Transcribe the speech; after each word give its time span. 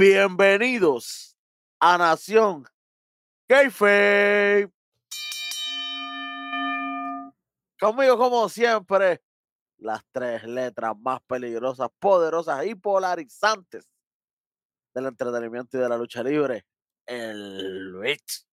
Bienvenidos 0.00 1.36
a 1.78 1.98
Nación 1.98 2.64
Kayfabe. 3.46 4.72
Conmigo, 7.78 8.16
como 8.16 8.48
siempre, 8.48 9.20
las 9.76 10.02
tres 10.10 10.44
letras 10.44 10.98
más 10.98 11.20
peligrosas, 11.26 11.90
poderosas 11.98 12.64
y 12.64 12.74
polarizantes 12.76 13.86
del 14.94 15.04
entretenimiento 15.04 15.76
y 15.76 15.80
de 15.80 15.88
la 15.90 15.98
lucha 15.98 16.22
libre, 16.22 16.64
el 17.04 17.90
Luis. 17.90 18.48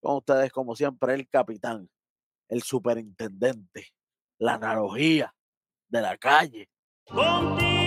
Con 0.00 0.18
ustedes, 0.18 0.52
como 0.52 0.76
siempre, 0.76 1.14
el 1.14 1.28
capitán, 1.28 1.90
el 2.48 2.62
superintendente, 2.62 3.88
la 4.38 4.54
analogía 4.54 5.34
de 5.88 6.00
la 6.00 6.16
calle. 6.16 6.70
Contigo 7.06 7.85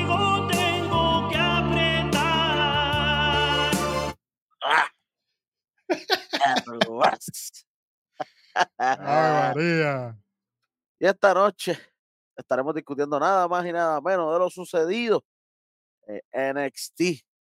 Ay, 8.77 9.53
María. 9.55 10.17
Y 10.99 11.05
esta 11.07 11.33
noche 11.33 11.77
estaremos 12.35 12.73
discutiendo 12.75 13.19
nada 13.19 13.47
más 13.47 13.65
y 13.65 13.71
nada 13.71 13.99
menos 14.01 14.33
de 14.33 14.39
lo 14.39 14.49
sucedido 14.49 15.23
en 16.07 16.57
NXT 16.57 17.01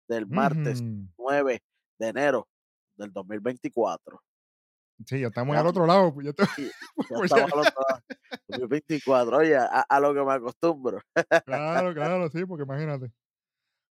del 0.09 0.27
martes 0.27 0.81
Ujú. 0.81 1.09
9 1.19 1.62
de 1.98 2.09
enero 2.09 2.48
del 2.97 3.12
2024. 3.12 4.21
Sí, 5.06 5.21
ya 5.21 5.27
estamos 5.28 5.55
Ya. 5.55 5.61
al 5.61 5.67
otro 5.67 5.87
lado. 5.87 6.12
pues, 6.12 6.27
ya 6.27 6.33
te- 6.33 6.43
Y 6.62 6.67
ya 6.67 6.71
Pues 7.17 7.31
estamos 7.33 7.53
al 7.53 7.59
otro 7.61 7.75
lado. 7.89 8.03
2024, 8.49 9.37
oye, 9.39 9.56
a, 9.56 9.67
a 9.89 10.01
lo 10.01 10.15
que 10.15 10.23
me 10.25 10.33
acostumbro. 10.33 11.01
Claro, 11.45 11.95
claro, 11.95 12.28
sí, 12.31 12.45
porque 12.45 12.65
imagínate. 12.65 13.11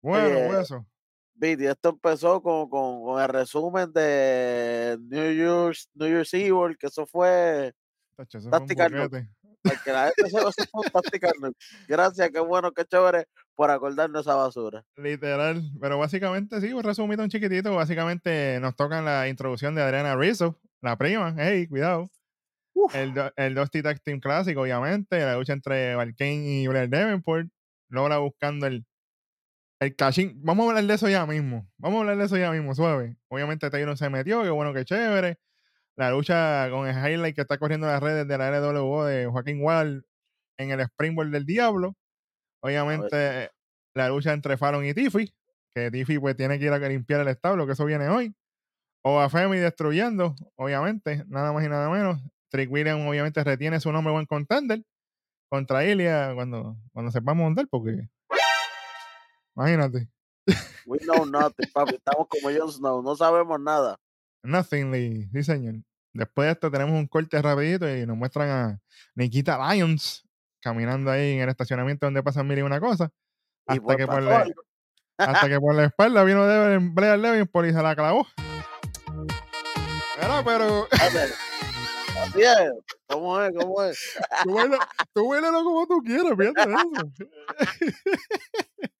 Bueno, 0.02 0.26
Oye, 0.38 0.50
hueso. 0.50 0.86
Viti, 1.42 1.66
esto 1.66 1.90
empezó 1.90 2.40
con, 2.40 2.70
con, 2.70 3.04
con 3.04 3.20
el 3.20 3.28
resumen 3.28 3.92
de 3.92 4.96
New 5.02 5.34
Year's, 5.34 5.90
New 5.96 6.08
Year's 6.08 6.32
Evil, 6.36 6.78
que 6.78 6.86
eso 6.86 7.08
fue 7.08 7.74
Tactical 8.16 8.92
la 9.86 10.12
gente 10.16 10.30
se. 10.30 11.52
Gracias, 11.88 12.30
qué 12.32 12.40
bueno, 12.40 12.72
qué 12.72 12.86
chévere 12.86 13.26
por 13.56 13.72
acordarnos 13.72 14.22
esa 14.22 14.36
basura. 14.36 14.84
Literal. 14.96 15.64
Pero 15.80 15.98
básicamente, 15.98 16.62
sí, 16.62 16.74
un 16.74 16.84
resumido 16.84 17.24
un 17.24 17.30
chiquitito. 17.30 17.76
Básicamente 17.76 18.60
nos 18.60 18.76
tocan 18.76 19.06
la 19.06 19.28
introducción 19.28 19.74
de 19.74 19.82
Adriana 19.82 20.16
Rizzo, 20.16 20.60
la 20.82 20.96
prima. 20.96 21.36
Hey, 21.38 21.68
cuidado. 21.68 22.10
Uf. 22.74 22.96
El, 22.96 23.14
el 23.36 23.56
Dusty 23.56 23.82
Tag 23.82 24.00
Team 24.02 24.20
clásico, 24.20 24.62
obviamente. 24.62 25.20
La 25.20 25.36
lucha 25.36 25.54
entre 25.54 25.96
Valkane 25.96 26.62
y 26.62 26.68
Blair 26.68 26.90
Davenport. 26.90 27.48
Logra 27.90 28.20
buscando 28.20 28.68
el, 28.68 28.86
el 29.82 29.96
cachín. 29.96 30.40
Vamos 30.44 30.66
a 30.66 30.70
hablar 30.70 30.86
de 30.86 30.94
eso 30.94 31.10
ya 31.10 31.26
mismo. 31.26 31.68
Vamos 31.78 31.98
a 31.98 32.00
hablar 32.02 32.18
de 32.18 32.26
eso 32.26 32.38
ya 32.38 32.52
mismo, 32.52 32.76
suave. 32.76 33.18
Obviamente 33.30 33.70
Taylor 33.72 33.98
se 33.98 34.10
metió, 34.10 34.44
qué 34.44 34.52
bueno, 34.52 34.74
qué 34.74 34.86
chévere. 34.86 35.40
La 35.96 36.12
lucha 36.12 36.70
con 36.70 36.88
el 36.88 36.96
highlight 36.96 37.36
que 37.36 37.42
está 37.42 37.58
corriendo 37.58 37.88
en 37.88 37.94
las 37.94 38.02
redes 38.02 38.28
de 38.28 38.38
la 38.38 38.52
RWO 38.52 39.06
de 39.06 39.26
Joaquín 39.26 39.62
Wall 39.62 40.06
en 40.58 40.70
el 40.70 40.82
Springboard 40.82 41.32
del 41.32 41.48
Diablo. 41.48 41.96
Obviamente 42.62 43.50
la 43.96 44.10
lucha 44.10 44.34
entre 44.34 44.56
Fallon 44.56 44.86
y 44.86 44.94
Tiffy, 44.94 45.34
que 45.74 45.90
Tiffy 45.90 46.20
pues 46.20 46.36
tiene 46.36 46.60
que 46.60 46.66
ir 46.66 46.72
a 46.72 46.78
limpiar 46.78 47.22
el 47.22 47.28
establo, 47.30 47.66
que 47.66 47.74
eso 47.74 47.84
viene 47.86 48.08
hoy. 48.08 48.36
O 49.04 49.20
a 49.20 49.30
Femi 49.30 49.58
destruyendo, 49.58 50.36
obviamente, 50.58 51.26
nada 51.28 51.52
más 51.54 51.66
y 51.66 51.70
nada 51.70 51.90
menos. 51.90 52.22
Trick 52.50 52.72
William 52.72 53.08
obviamente 53.08 53.44
retiene 53.44 53.80
su 53.80 53.92
nombre 53.92 54.14
buen 54.14 54.28
contender 54.28 54.84
contra 55.50 55.84
Ilia 55.84 56.34
cuando, 56.36 56.78
cuando 56.94 57.12
sepamos 57.12 57.44
montar, 57.44 57.68
porque 57.68 58.10
imagínate, 59.56 60.08
We 60.86 60.98
know 61.00 61.26
nothing, 61.26 61.70
papi. 61.72 61.96
Estamos 61.96 62.28
como 62.28 62.50
Jon 62.56 62.72
Snow, 62.72 63.02
no 63.04 63.16
sabemos 63.16 63.60
nada. 63.60 63.98
nothingly, 64.44 65.30
sí 65.32 65.44
señor. 65.44 65.76
Después 66.14 66.48
de 66.48 66.52
esto 66.54 66.70
tenemos 66.72 66.94
un 67.00 67.08
corte 67.08 67.42
rapidito 67.42 67.88
y 67.90 68.06
nos 68.06 68.18
muestran 68.18 68.50
a 68.50 68.80
Nikita 69.16 69.58
Lyons 69.74 70.28
caminando 70.62 71.10
ahí 71.12 71.34
en 71.34 71.42
el 71.42 71.50
estacionamiento 71.50 72.06
donde 72.06 72.22
pasan 72.24 72.48
mil 72.48 72.58
y 72.60 72.62
una 72.64 72.80
cosa. 72.80 73.12
Hasta 73.68 73.82
pues 73.84 73.98
que, 73.98 74.08
por 74.08 74.22
la, 74.24 74.46
hasta 75.18 75.48
que 75.48 75.60
por 75.60 75.74
la 75.76 75.86
espalda 75.86 76.24
vino 76.24 76.46
Devin, 76.46 76.94
Blair 76.94 77.22
Davenport 77.22 77.68
y 77.70 77.72
se 77.74 77.82
la 77.82 77.96
clavó. 77.96 78.28
Era, 80.22 80.44
pero. 80.44 80.88
Así 80.92 82.42
es. 82.42 82.74
¿Cómo 83.08 83.40
es? 83.42 83.52
¿Cómo 83.58 83.84
es? 83.84 84.14
tú 84.44 84.54
baila- 84.54 84.88
tú 85.14 85.30
bailalo 85.30 85.64
como 85.64 85.88
tú 85.88 86.02
quieras, 86.04 86.34
fíjate 86.38 86.62
eso. 86.72 87.12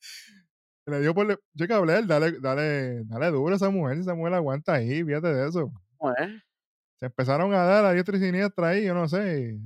Le 0.88 1.00
dio 1.00 1.14
por... 1.14 1.28
le- 1.28 1.38
Chica, 1.56 1.80
Blair, 1.80 2.06
dale, 2.08 2.40
dale, 2.40 3.04
dale 3.06 3.28
duro 3.28 3.54
a 3.54 3.56
esa 3.56 3.70
mujer, 3.70 4.00
esa 4.00 4.16
mujer 4.16 4.34
aguanta 4.34 4.74
ahí, 4.74 5.04
fíjate 5.04 5.28
de 5.34 5.48
eso. 5.50 5.72
Se 7.00 7.06
empezaron 7.08 7.54
a 7.54 7.64
dar 7.64 7.86
a 7.86 7.94
diestra 7.94 8.18
y 8.18 8.20
siniestra 8.20 8.70
ahí, 8.70 8.86
yo 8.86 8.94
no 8.94 9.08
sé, 9.08 9.60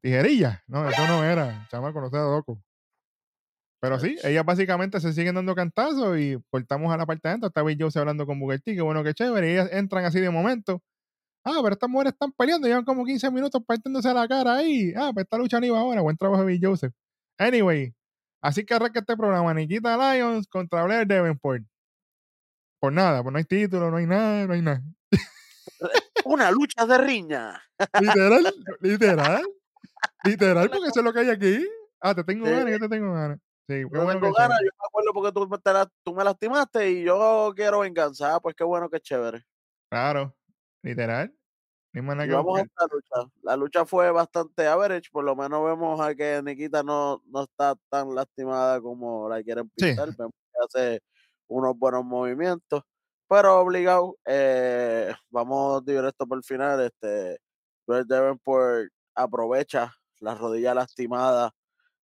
tijerilla. 0.00 0.62
No, 0.66 0.88
eso 0.88 1.06
no 1.06 1.24
era, 1.24 1.66
chamaco, 1.70 2.00
no 2.00 2.10
sea 2.10 2.20
loco. 2.22 2.60
Pero 3.80 3.98
sí, 3.98 4.16
ellas 4.24 4.44
básicamente 4.44 5.00
se 5.00 5.12
siguen 5.14 5.36
dando 5.36 5.54
cantazos 5.54 6.18
y 6.18 6.36
cortamos 6.50 6.92
a 6.92 6.98
la 6.98 7.06
parte 7.06 7.28
de 7.28 7.34
adentro. 7.34 7.50
Jones 7.78 7.96
hablando 7.96 8.26
con 8.26 8.38
Booker 8.38 8.60
T, 8.60 8.74
que 8.74 8.82
bueno, 8.82 9.02
que 9.02 9.14
chévere. 9.14 9.48
Y 9.48 9.52
ellas 9.52 9.70
entran 9.72 10.04
así 10.04 10.20
de 10.20 10.28
momento. 10.28 10.82
Ah, 11.44 11.60
pero 11.62 11.72
estas 11.72 11.88
mujeres 11.88 12.12
están 12.12 12.30
peleando, 12.32 12.68
llevan 12.68 12.84
como 12.84 13.06
15 13.06 13.30
minutos 13.30 13.62
partiéndose 13.66 14.12
la 14.12 14.28
cara 14.28 14.56
ahí. 14.56 14.92
Ah, 14.94 15.10
pues 15.14 15.24
esta 15.24 15.38
lucha 15.38 15.58
no 15.58 15.64
iba 15.66 15.80
ahora. 15.80 16.02
Buen 16.02 16.18
trabajo 16.18 16.44
de 16.44 16.48
Bill 16.52 16.60
Joseph. 16.62 16.92
Anyway, 17.38 17.94
así 18.40 18.64
que 18.64 18.74
arranca 18.74 19.00
este 19.00 19.16
programa. 19.16 19.52
Nikita 19.54 19.96
Lyons 19.96 20.46
contra 20.48 20.84
Blair 20.84 21.06
Davenport. 21.06 21.62
Por 22.80 22.92
nada, 22.92 23.22
pues 23.22 23.32
no 23.32 23.38
hay 23.38 23.44
título, 23.44 23.90
no 23.90 23.96
hay 23.98 24.06
nada, 24.06 24.46
no 24.46 24.54
hay 24.54 24.62
nada. 24.62 24.82
Una 26.24 26.50
lucha 26.50 26.86
de 26.86 26.98
riña. 26.98 27.62
Literal, 28.00 28.54
literal. 28.80 29.44
Literal, 30.24 30.70
porque 30.70 30.88
eso 30.88 31.00
es 31.00 31.04
lo 31.04 31.12
que 31.12 31.20
hay 31.20 31.30
aquí. 31.30 31.66
Ah, 32.00 32.14
te 32.14 32.24
tengo 32.24 32.46
Sí. 32.46 32.52
ganas, 32.52 32.70
yo 32.72 32.78
te 32.78 32.88
tengo 32.88 33.12
ganas. 33.12 33.38
Sí, 33.68 33.82
Yo 33.82 33.88
tengo 34.08 34.32
ganas, 34.32 34.58
yo 34.60 34.70
me 34.72 34.86
acuerdo 34.88 35.12
porque 35.14 35.32
tú 35.32 35.46
me, 35.48 35.58
te 35.58 35.72
la- 35.72 35.90
tú 36.02 36.14
me 36.14 36.24
lastimaste 36.24 36.90
y 36.90 37.04
yo 37.04 37.52
quiero 37.54 37.80
venganza. 37.80 38.34
Ah, 38.34 38.40
pues 38.40 38.56
qué 38.56 38.64
bueno, 38.64 38.88
qué 38.90 38.98
chévere. 39.00 39.44
Claro, 39.90 40.34
literal. 40.82 41.32
Ni 41.94 42.02
más 42.02 42.16
nada 42.16 42.26
Y 42.26 42.28
que 42.28 42.34
vamos 42.34 42.60
a 42.60 42.62
esta 42.62 42.86
lucha. 42.92 43.30
La 43.42 43.56
lucha 43.56 43.84
fue 43.86 44.10
bastante 44.10 44.66
average, 44.66 45.08
por 45.10 45.24
lo 45.24 45.34
menos 45.34 45.64
vemos 45.64 46.00
a 46.00 46.14
que 46.14 46.42
Nikita 46.44 46.82
no, 46.82 47.22
no 47.26 47.44
está 47.44 47.74
tan 47.88 48.14
lastimada 48.14 48.80
como 48.80 49.28
la 49.28 49.42
quieren 49.42 49.70
Sí. 49.78 49.94
pintar. 49.94 50.12
Vemos 50.16 50.32
que 50.52 50.78
hace 50.80 51.00
unos 51.48 51.76
buenos 51.78 52.04
movimientos, 52.04 52.82
pero 53.26 53.58
obligado. 53.60 54.16
eh, 54.26 55.14
vamos 55.30 55.84
directo 55.84 56.26
por 56.26 56.38
el 56.38 56.44
final. 56.44 56.80
Este, 56.82 57.38
Brett 57.86 58.06
Davenport 58.06 58.88
aprovecha 59.14 59.92
la 60.20 60.34
rodilla 60.34 60.74
lastimada, 60.74 61.52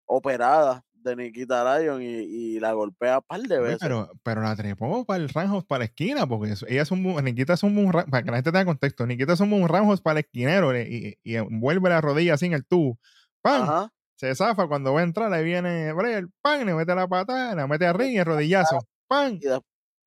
operada 0.06 0.84
de 1.06 1.16
Nikita 1.16 1.80
Lyon 1.80 2.02
y, 2.02 2.06
y 2.08 2.60
la 2.60 2.74
golpea 2.74 3.20
un 3.20 3.24
par 3.28 3.42
de 3.42 3.60
veces. 3.60 3.78
pero, 3.80 4.12
pero 4.24 4.42
la 4.42 4.56
trepó 4.56 5.06
para 5.06 5.24
el 5.24 5.30
Ranjos, 5.30 5.64
para 5.66 5.80
la 5.80 5.86
esquina, 5.86 6.28
porque 6.28 6.52
eso- 6.54 6.66
ella 6.68 6.82
es 6.82 6.92
un, 6.92 7.04
Nikita 7.24 7.54
es 7.54 7.64
un, 7.64 7.92
para 7.92 8.24
que 8.24 8.32
la 8.32 8.38
gente 8.38 8.52
tenga 8.52 8.66
contexto, 8.66 9.06
Nikita 9.06 9.34
es 9.34 9.40
un, 9.40 9.68
Ranjos 9.70 10.02
para 10.02 10.20
el 10.20 10.26
esquinero 10.26 10.78
y, 10.78 11.18
y 11.24 11.36
envuelve 11.36 11.90
la 11.90 12.02
rodilla 12.02 12.34
así 12.34 12.48
en 12.48 12.54
el 12.54 12.66
tubo. 12.66 12.98
¡Pam! 13.42 13.62
Ajá. 13.64 13.90
Se 14.18 14.34
zafa 14.34 14.68
cuando 14.68 14.94
va 14.94 15.02
a 15.02 15.04
entrar, 15.04 15.32
ahí 15.34 15.44
viene 15.44 15.94
Blair, 15.94 16.28
¡pam! 16.42 16.66
Le 16.66 16.74
mete 16.74 16.96
la 16.96 17.08
patada, 17.08 17.54
la 17.56 17.68
mete 17.68 17.86
arriba 17.86 18.10
y 18.10 18.18
el 18.18 18.26
rodillazo. 18.26 18.80
¡Pam! 19.08 19.34
y 19.36 19.40
des- 19.46 19.60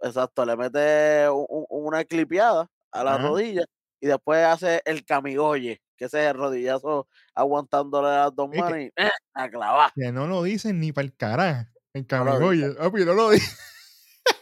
exacto, 0.03 0.45
le 0.45 0.57
mete 0.57 1.29
un- 1.31 1.47
un- 1.49 1.67
una 1.69 2.05
clipeada 2.05 2.69
a 2.93 3.05
la 3.05 3.15
Ajá. 3.17 3.29
rodilla 3.29 3.65
y 4.01 4.07
después 4.07 4.45
hace 4.45 4.81
el 4.85 5.05
camigoye, 5.05 5.83
que 5.97 6.05
ese 6.07 6.25
es 6.25 6.31
el 6.31 6.35
rodillazo 6.39 7.09
aguantándole 7.35 8.09
las 8.09 8.35
dos 8.35 8.51
que- 8.51 8.59
manos 8.61 8.79
y 8.79 8.93
¡eh! 8.97 9.11
a 9.35 9.49
clavar. 9.51 9.93
Que 9.95 10.13
no 10.13 10.27
lo 10.27 10.43
dicen 10.43 10.79
ni 10.81 10.93
para 10.93 11.05
el 11.07 11.15
carajo. 11.17 11.67
En 11.95 12.07
No 12.11 12.25
lo 12.25 12.33
Camigoye. 12.33 12.67
No 13.07 13.15
lo 13.15 13.31
dicen. 13.31 13.57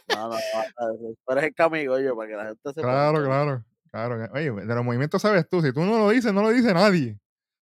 No, 0.09 0.29
no, 0.29 0.35
no, 0.35 1.15
pero 1.25 1.39
es 1.39 1.45
el 1.47 1.53
camigoye 1.55 2.13
para 2.13 2.27
que 2.29 2.35
la 2.35 2.45
gente 2.45 2.69
sepa. 2.73 2.81
Claro, 2.81 3.19
que- 3.19 3.25
claro, 3.25 3.65
claro. 3.91 4.33
Oye, 4.33 4.51
de 4.51 4.75
los 4.75 4.83
movimientos 4.85 5.21
sabes 5.21 5.47
tú. 5.49 5.61
Si 5.61 5.71
tú 5.73 5.81
no 5.81 5.97
lo 5.97 6.09
dices, 6.09 6.33
no 6.33 6.41
lo 6.41 6.49
dice 6.49 6.73
nadie. 6.73 7.17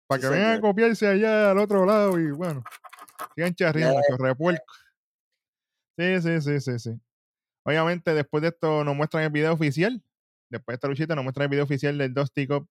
Para 0.07 0.21
Sí, 0.23 0.29
que 0.29 0.35
vengan 0.35 0.59
a 0.59 0.61
copiarse 0.61 1.07
allá 1.07 1.51
al 1.53 1.59
otro 1.59 1.87
lado 1.87 2.19
y 2.19 2.31
bueno, 2.33 2.63
sigan 3.35 3.55
charriendo, 3.55 4.01
chorrepuerco. 4.09 4.65
Sí, 5.99 6.21
sí, 6.23 6.41
sí, 6.41 6.61
sí, 6.61 6.79
sí. 6.79 7.01
Obviamente, 7.65 8.13
después 8.15 8.43
de 8.43 8.49
esto 8.49 8.85
nos 8.85 8.95
muestran 8.97 9.25
el 9.25 9.31
video 9.31 9.53
oficial. 9.53 10.03
Después 10.55 10.75
de 10.75 10.77
esta 10.77 10.89
luchita 10.89 11.15
nos 11.17 11.25
muestran 11.25 11.45
el 11.45 11.51
video 11.51 11.65
oficial 11.65 11.99
del 11.99 12.15
Dusty 12.15 12.47
Cup 12.47 12.69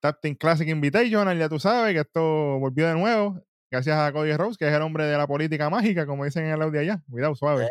Tap 0.00 0.20
Team 0.20 0.34
Classic 0.34 0.66
Invitational. 0.68 1.38
Ya 1.38 1.48
tú 1.48 1.60
sabes 1.60 1.94
que 1.94 2.00
esto 2.00 2.58
volvió 2.58 2.88
de 2.88 2.94
nuevo. 2.94 3.40
Gracias 3.70 3.96
a 3.96 4.12
Cody 4.12 4.36
Rose, 4.36 4.56
que 4.58 4.66
es 4.66 4.74
el 4.74 4.82
hombre 4.82 5.04
de 5.04 5.16
la 5.16 5.26
política 5.26 5.70
mágica, 5.70 6.06
como 6.06 6.24
dicen 6.24 6.44
en 6.44 6.52
el 6.54 6.62
audio 6.62 6.80
allá. 6.80 7.02
Cuidado, 7.08 7.34
suave. 7.36 7.68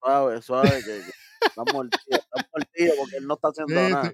Suave, 0.00 0.40
suave, 0.42 0.70
que, 0.70 0.84
que 0.84 1.46
estamos 1.46 1.74
mordidos, 1.74 2.00
estamos 2.10 2.46
mordidos 2.52 2.96
porque 2.98 3.16
él 3.16 3.26
no 3.26 3.34
está 3.34 3.48
haciendo 3.52 3.74
Sí, 3.74 3.92
nada. 3.92 4.12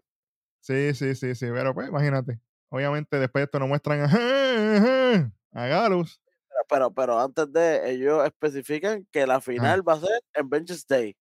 sí. 0.60 0.94
Sí, 0.94 1.14
sí, 1.14 1.34
sí, 1.34 1.46
pero 1.52 1.74
pues 1.74 1.88
imagínate. 1.88 2.40
Obviamente 2.70 3.18
después 3.18 3.40
de 3.42 3.44
esto 3.44 3.58
nos 3.60 3.68
muestran 3.68 4.00
a, 4.00 4.06
a 5.52 5.66
Galus. 5.66 6.20
Pero, 6.68 6.92
pero 6.92 7.20
antes 7.20 7.52
de 7.52 7.90
ellos 7.90 8.24
especifican 8.24 9.06
que 9.12 9.26
la 9.26 9.40
final 9.40 9.86
va 9.86 9.94
a 9.94 10.00
ser 10.00 10.20
en 10.34 10.48
Benches 10.48 10.86
Day. 10.86 11.16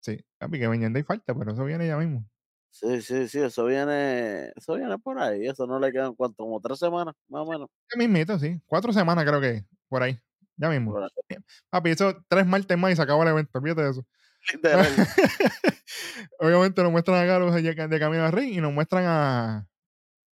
Sí, 0.00 0.24
papi, 0.38 0.58
que 0.58 0.66
Jay 0.66 1.02
falta, 1.04 1.34
pero 1.34 1.52
eso 1.52 1.64
viene 1.64 1.86
ya 1.86 1.96
mismo. 1.96 2.24
Sí, 2.72 3.02
sí, 3.02 3.28
sí, 3.28 3.38
eso 3.38 3.66
viene, 3.66 4.50
eso 4.56 4.74
viene 4.76 4.98
por 4.98 5.18
ahí, 5.18 5.46
eso 5.46 5.66
no 5.66 5.78
le 5.78 5.92
quedan 5.92 6.14
cuánto, 6.14 6.42
como 6.42 6.58
tres 6.58 6.78
semanas, 6.78 7.14
más 7.28 7.42
o 7.46 7.50
menos. 7.50 7.68
Ya 7.92 7.98
mismito, 7.98 8.38
sí. 8.38 8.58
Cuatro 8.64 8.94
semanas 8.94 9.26
creo 9.26 9.42
que 9.42 9.66
por 9.90 10.02
ahí. 10.02 10.18
Ya 10.56 10.70
mismo. 10.70 10.96
Ahí. 10.98 11.08
Papi, 11.70 11.90
eso 11.90 12.24
tres 12.28 12.46
martes 12.46 12.78
más 12.78 12.92
y 12.92 12.96
se 12.96 13.02
acabó 13.02 13.22
el 13.24 13.28
evento. 13.28 13.58
Olvídate 13.58 13.82
de 13.82 13.90
eso. 13.90 14.06
Obviamente 16.40 16.82
nos 16.82 16.90
muestran 16.90 17.18
a 17.18 17.24
Galus 17.26 17.54
de, 17.54 17.98
camino 18.00 18.24
a 18.24 18.30
ring 18.30 18.54
y 18.54 18.60
nos 18.62 18.72
muestran 18.72 19.04
a 19.06 19.68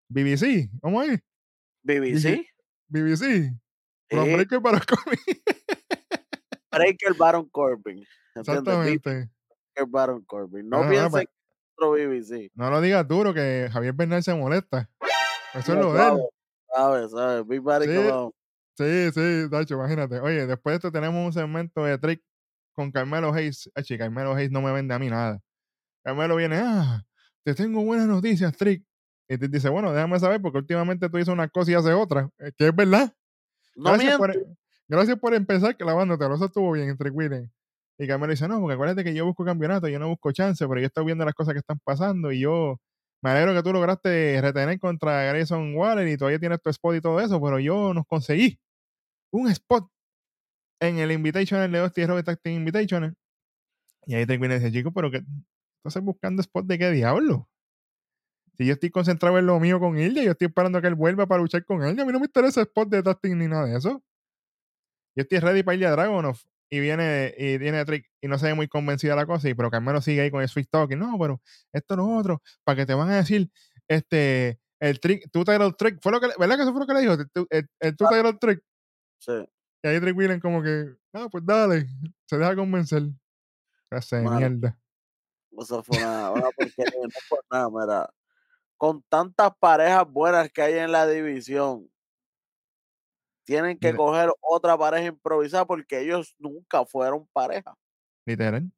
BBC. 0.08 0.70
¿Cómo 0.80 1.02
es? 1.02 1.20
BBC, 1.82 2.46
BBC. 2.88 3.52
Los 4.10 4.24
Sí. 4.26 4.32
breakers 4.34 4.62
para 4.62 4.80
Corbin. 4.80 5.42
Breaker 6.72 7.14
Baron 7.18 7.48
Corbin. 7.50 7.98
¿entiendes? 8.34 8.58
Exactamente. 8.58 9.10
Breaker 9.74 9.86
Baron 9.88 10.24
Corbin. 10.24 10.68
No 10.68 10.78
No, 10.78 10.84
no, 10.84 10.90
piensen 10.90 11.28
que 11.80 12.06
BBC. 12.06 12.50
No 12.54 12.70
lo 12.70 12.80
digas 12.80 13.06
duro 13.08 13.32
que 13.34 13.68
Javier 13.72 13.94
Bernal 13.94 14.22
se 14.22 14.34
molesta. 14.34 14.88
Eso 15.54 15.72
es 15.72 15.78
lo 15.78 15.92
de 15.92 16.02
él. 16.02 16.18
¿Sabes? 16.74 17.10
¿Sabes? 17.10 17.46
Big 17.46 17.60
Body 17.60 17.86
Sí. 17.86 18.30
Sí, 18.78 19.10
sí, 19.12 19.48
Dacho, 19.50 19.74
imagínate. 19.74 20.20
Oye, 20.20 20.46
después 20.46 20.72
de 20.72 20.76
esto 20.76 20.92
tenemos 20.92 21.24
un 21.26 21.32
segmento 21.32 21.84
de 21.84 21.98
trick 21.98 22.22
con 22.74 22.90
Carmelo 22.90 23.32
Hayes. 23.32 23.70
Ay, 23.74 23.98
Carmelo 23.98 24.34
Hayes 24.34 24.50
no 24.50 24.62
me 24.62 24.72
vende 24.72 24.94
a 24.94 24.98
mí 24.98 25.08
nada. 25.08 25.40
Carmelo 26.02 26.36
viene, 26.36 26.56
ah, 26.62 27.04
te 27.44 27.54
tengo 27.54 27.82
buenas 27.84 28.06
noticias, 28.06 28.56
Trick. 28.56 28.84
Y 29.28 29.38
te 29.38 29.48
dice, 29.48 29.68
bueno, 29.68 29.92
déjame 29.92 30.18
saber 30.18 30.40
porque 30.40 30.58
últimamente 30.58 31.08
tú 31.08 31.18
hizo 31.18 31.32
una 31.32 31.48
cosa 31.48 31.70
y 31.70 31.74
hace 31.74 31.92
otra. 31.92 32.30
Eh, 32.38 32.52
Que 32.56 32.68
es 32.68 32.74
verdad. 32.74 33.12
No 33.76 33.90
gracias, 33.92 34.16
por, 34.18 34.30
miento. 34.30 34.56
gracias 34.88 35.18
por 35.18 35.34
empezar 35.34 35.76
clavándote. 35.76 36.24
Eso 36.24 36.46
estuvo 36.46 36.72
bien 36.72 36.88
entre 36.88 37.10
Willen. 37.10 37.52
Y 38.00 38.06
Carmelo 38.06 38.30
dice, 38.30 38.48
no, 38.48 38.58
porque 38.60 38.72
acuérdate 38.74 39.04
que 39.04 39.12
yo 39.12 39.26
busco 39.26 39.44
campeonato, 39.44 39.86
yo 39.86 39.98
no 39.98 40.08
busco 40.08 40.32
chance, 40.32 40.66
pero 40.66 40.80
yo 40.80 40.86
estoy 40.86 41.04
viendo 41.04 41.22
las 41.22 41.34
cosas 41.34 41.52
que 41.52 41.58
están 41.58 41.78
pasando 41.84 42.32
y 42.32 42.40
yo 42.40 42.80
me 43.22 43.28
alegro 43.28 43.52
que 43.52 43.62
tú 43.62 43.74
lograste 43.74 44.40
retener 44.40 44.80
contra 44.80 45.24
Grayson 45.24 45.74
Waller 45.76 46.08
y 46.08 46.16
todavía 46.16 46.38
tienes 46.38 46.62
tu 46.62 46.70
spot 46.70 46.96
y 46.96 47.02
todo 47.02 47.20
eso, 47.20 47.38
pero 47.42 47.58
yo 47.58 47.92
nos 47.92 48.06
conseguí 48.06 48.58
un 49.30 49.50
spot 49.50 49.86
en 50.80 50.98
el 50.98 51.12
Invitational 51.12 51.70
de 51.70 51.80
Hostia 51.82 52.06
Robert 52.06 52.24
Tag 52.24 52.38
Invitational. 52.44 53.14
Y 54.06 54.14
ahí 54.14 54.24
Willen 54.24 54.58
dice, 54.58 54.72
chico, 54.72 54.92
pero 54.92 55.10
que 55.10 55.22
estás 55.84 56.02
buscando 56.02 56.40
spot 56.40 56.64
de 56.64 56.78
qué 56.78 56.90
diablo. 56.92 57.50
Si 58.56 58.64
yo 58.64 58.72
estoy 58.72 58.88
concentrado 58.88 59.38
en 59.38 59.44
lo 59.44 59.60
mío 59.60 59.78
con 59.78 59.98
Ilya, 59.98 60.22
yo 60.22 60.30
estoy 60.30 60.46
esperando 60.46 60.78
a 60.78 60.80
que 60.80 60.88
él 60.88 60.94
vuelva 60.94 61.26
para 61.26 61.42
luchar 61.42 61.66
con 61.66 61.82
él. 61.82 62.00
A 62.00 62.04
mí 62.06 62.12
no 62.12 62.18
me 62.18 62.24
interesa 62.24 62.62
spot 62.62 62.88
de 62.88 63.02
Tag 63.02 63.18
ni 63.24 63.46
nada 63.46 63.66
de 63.66 63.76
eso. 63.76 64.02
Yo 65.14 65.22
estoy 65.22 65.38
ready 65.40 65.62
para 65.62 65.76
ir 65.76 65.86
a 65.86 65.90
Dragonov. 65.90 66.38
Y 66.70 66.78
viene, 66.78 67.34
y 67.36 67.58
viene 67.58 67.84
Trick 67.84 68.08
y 68.20 68.28
no 68.28 68.38
se 68.38 68.46
ve 68.46 68.54
muy 68.54 68.68
convencida 68.68 69.16
la 69.16 69.26
cosa. 69.26 69.48
Y 69.48 69.54
pero 69.54 69.70
Carmelo 69.70 70.00
sigue 70.00 70.20
ahí 70.20 70.30
con 70.30 70.40
el 70.40 70.48
sweet 70.48 70.68
talking. 70.70 70.98
No, 70.98 71.18
pero 71.18 71.40
esto 71.72 71.96
no 71.96 72.16
otro. 72.16 72.40
Para 72.64 72.76
que 72.76 72.86
te 72.86 72.94
van 72.94 73.10
a 73.10 73.16
decir, 73.16 73.50
este, 73.88 74.60
el 74.78 75.00
trick, 75.00 75.28
tú 75.32 75.42
el 75.46 75.76
trick. 75.76 75.98
Fue 76.00 76.12
lo 76.12 76.20
que, 76.20 76.28
¿Verdad 76.38 76.56
que 76.56 76.62
eso 76.62 76.72
fue 76.72 76.80
lo 76.80 76.86
que 76.86 76.94
le 76.94 77.00
dijo? 77.00 77.12
El, 77.14 77.30
tú- 77.30 77.46
el, 77.50 77.68
el 77.80 77.96
tú 77.96 78.06
el 78.08 78.38
trick. 78.38 78.62
Sí. 79.18 79.32
Y 79.82 79.88
ahí 79.88 80.00
Trick 80.00 80.16
Willen 80.16 80.40
como 80.40 80.62
que, 80.62 80.94
no, 81.12 81.28
pues 81.30 81.44
dale. 81.44 81.86
Se 82.26 82.36
deja 82.38 82.54
convencer. 82.54 83.02
Clase 83.88 84.16
de 84.16 84.22
mierda. 84.30 84.78
Eso 85.58 85.82
fue 85.82 85.98
una, 85.98 86.30
una 86.30 86.50
porquería. 86.50 87.00
No 87.02 87.20
fue 87.28 87.38
nada, 87.50 87.68
mira. 87.70 88.10
Con 88.76 89.02
tantas 89.08 89.50
parejas 89.58 90.06
buenas 90.08 90.50
que 90.50 90.62
hay 90.62 90.74
en 90.74 90.92
la 90.92 91.06
división, 91.06 91.90
tienen 93.50 93.76
que 93.80 93.88
Mira. 93.88 93.96
coger 93.96 94.30
otra 94.40 94.78
pareja 94.78 95.06
improvisada 95.06 95.64
porque 95.66 95.98
ellos 95.98 96.36
nunca 96.38 96.84
fueron 96.86 97.26
pareja. 97.32 97.74
Literal. 98.24 98.70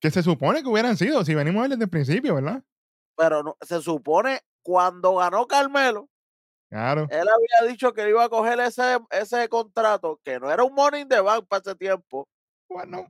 Que 0.00 0.08
se 0.12 0.22
supone 0.22 0.62
que 0.62 0.68
hubieran 0.68 0.96
sido, 0.96 1.24
si 1.24 1.34
venimos 1.34 1.58
a 1.58 1.62
ver 1.62 1.70
desde 1.70 1.84
el 1.84 1.90
principio, 1.90 2.36
¿verdad? 2.36 2.62
Pero 3.16 3.42
no- 3.42 3.56
se 3.60 3.80
supone 3.82 4.40
cuando 4.62 5.16
ganó 5.16 5.48
Carmelo, 5.48 6.08
Claro. 6.70 7.08
él 7.10 7.26
había 7.28 7.68
dicho 7.68 7.92
que 7.92 8.08
iba 8.08 8.22
a 8.22 8.28
coger 8.28 8.60
ese, 8.60 8.98
ese 9.10 9.48
contrato, 9.48 10.20
que 10.22 10.38
no 10.38 10.48
era 10.48 10.62
un 10.62 10.72
money 10.72 11.00
in 11.02 11.08
the 11.08 11.20
bank 11.20 11.46
para 11.48 11.60
ese 11.62 11.74
tiempo, 11.74 12.28
Bueno, 12.68 13.08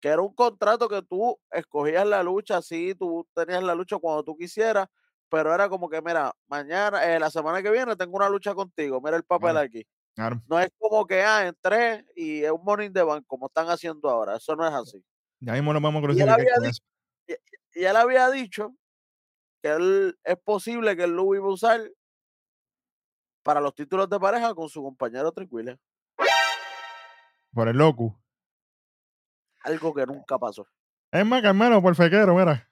que 0.00 0.08
era 0.10 0.22
un 0.22 0.32
contrato 0.32 0.88
que 0.88 1.02
tú 1.02 1.36
escogías 1.50 2.06
la 2.06 2.22
lucha, 2.22 2.62
sí, 2.62 2.94
tú 2.94 3.26
tenías 3.34 3.64
la 3.64 3.74
lucha 3.74 3.98
cuando 3.98 4.22
tú 4.22 4.36
quisieras, 4.36 4.86
pero 5.28 5.54
era 5.54 5.68
como 5.68 5.88
que, 5.88 6.00
mira, 6.02 6.32
mañana, 6.48 7.04
eh, 7.04 7.18
la 7.20 7.30
semana 7.30 7.62
que 7.62 7.70
viene 7.70 7.96
tengo 7.96 8.16
una 8.16 8.28
lucha 8.28 8.54
contigo, 8.54 9.00
mira 9.00 9.16
el 9.16 9.24
papel 9.24 9.56
aquí. 9.56 9.86
claro. 10.14 10.42
No 10.48 10.58
es 10.58 10.68
como 10.78 11.06
que, 11.06 11.22
ah, 11.22 11.46
entré 11.46 12.04
y 12.16 12.42
es 12.44 12.50
un 12.50 12.64
money 12.64 12.86
in 12.86 12.92
the 12.92 13.02
bank, 13.02 13.24
como 13.26 13.46
están 13.46 13.68
haciendo 13.68 14.08
ahora, 14.10 14.36
eso 14.36 14.56
no 14.56 14.66
es 14.66 14.72
así. 14.74 15.04
Ya 15.40 15.52
mismo 15.52 15.72
nos 15.72 15.82
vamos 15.82 16.00
a 16.00 16.00
él 16.00 16.04
crucificar 16.06 16.40
había 16.40 16.54
con 16.54 16.64
dicho- 16.64 16.82
eso. 17.26 17.36
Y 17.74 17.84
él 17.84 17.96
había 17.96 18.28
dicho 18.30 18.74
que 19.62 19.68
él 19.70 20.18
es 20.24 20.36
posible 20.38 20.96
que 20.96 21.04
él 21.04 21.12
lo 21.12 21.32
iba 21.34 21.46
a 21.46 21.52
usar 21.52 21.80
para 23.44 23.60
los 23.60 23.74
títulos 23.74 24.08
de 24.10 24.18
pareja 24.18 24.54
con 24.54 24.68
su 24.68 24.82
compañero 24.82 25.32
Williams, 25.50 25.80
Por 27.52 27.68
el 27.68 27.76
loco. 27.76 28.20
algo 29.64 29.94
que 29.94 30.06
nunca 30.06 30.38
pasó. 30.38 30.66
Es 31.12 31.24
más, 31.24 31.42
Carmelo, 31.42 31.80
por 31.80 31.94
fequero, 31.94 32.34
mira. 32.34 32.68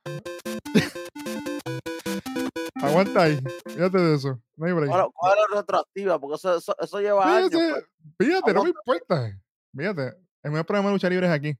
Aguanta 2.83 3.23
ahí. 3.23 3.39
Fíjate 3.67 3.99
de 3.99 4.15
eso. 4.15 4.43
No 4.57 4.67
hay 4.67 4.73
break. 4.73 4.91
Cógelo 4.91 5.47
retroactiva, 5.55 6.19
porque 6.19 6.37
eso, 6.37 6.57
eso, 6.57 6.77
eso 6.79 7.01
lleva 7.01 7.37
años. 7.37 7.51
sí, 7.51 7.59
pues. 7.59 7.85
Fíjate, 8.19 8.55
no 8.55 8.63
me 8.65 8.71
importa. 8.71 9.41
Fíjate. 9.77 10.17
El 10.43 10.51
mejor 10.53 10.67
programa 10.67 10.89
de 10.91 10.95
lucha 10.95 11.11
libre 11.11 11.27
es 11.27 11.33
aquí. 11.33 11.59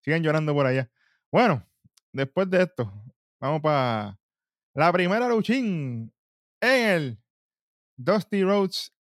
Sigan 0.00 0.22
llorando 0.22 0.52
por 0.52 0.66
allá. 0.66 0.90
Bueno, 1.30 1.64
después 2.12 2.48
de 2.50 2.62
esto, 2.62 2.92
vamos 3.40 3.60
para 3.60 4.18
la 4.74 4.92
primera 4.92 5.28
luchín 5.28 6.12
en 6.60 6.88
el 6.88 7.18
Dusty 7.96 8.42
Rhodes 8.42 8.92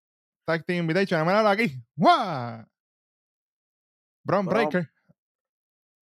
Tag 0.46 0.64
Team 0.66 0.82
Invitation. 0.82 1.26
Míralo 1.26 1.50
aquí. 1.50 1.82
Braun 1.96 2.68
Braun. 4.24 4.46
Breaker. 4.46 4.92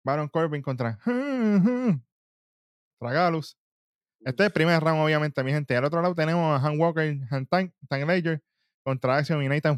Baron 0.04 0.30
Corbin 0.30 0.62
contra 0.62 0.98
Tragalus. 3.00 3.58
Este 4.28 4.44
es 4.44 4.48
el 4.48 4.52
primer 4.52 4.84
round, 4.84 5.02
obviamente, 5.02 5.42
mi 5.42 5.54
gente. 5.54 5.78
Al 5.78 5.86
otro 5.86 6.02
lado 6.02 6.14
tenemos 6.14 6.62
a 6.62 6.68
Han 6.68 6.78
Walker, 6.78 7.18
Han 7.32 7.46
Tank, 7.46 7.72
Tank 7.88 8.06
Ledger 8.06 8.42
contra 8.84 9.16
Axiom 9.16 9.42
y 9.42 9.48
Nathan. 9.48 9.78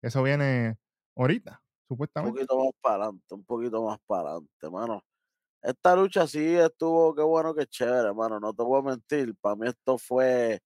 Eso 0.00 0.22
viene 0.22 0.76
ahorita, 1.16 1.60
un 1.60 1.88
supuestamente. 1.88 2.38
poquito 2.46 2.56
más 2.64 2.72
para 2.80 2.94
adelante, 2.94 3.34
un 3.34 3.44
poquito 3.44 3.82
más 3.82 3.98
para 4.06 4.20
adelante, 4.30 4.70
mano. 4.70 5.02
Esta 5.60 5.96
lucha 5.96 6.28
sí 6.28 6.54
estuvo, 6.54 7.12
qué 7.12 7.22
bueno, 7.22 7.52
qué 7.56 7.66
chévere, 7.66 8.14
mano. 8.14 8.38
No 8.38 8.54
te 8.54 8.62
voy 8.62 8.78
a 8.78 8.90
mentir. 8.90 9.34
Para 9.40 9.56
mí 9.56 9.66
esto 9.66 9.98
fue 9.98 10.60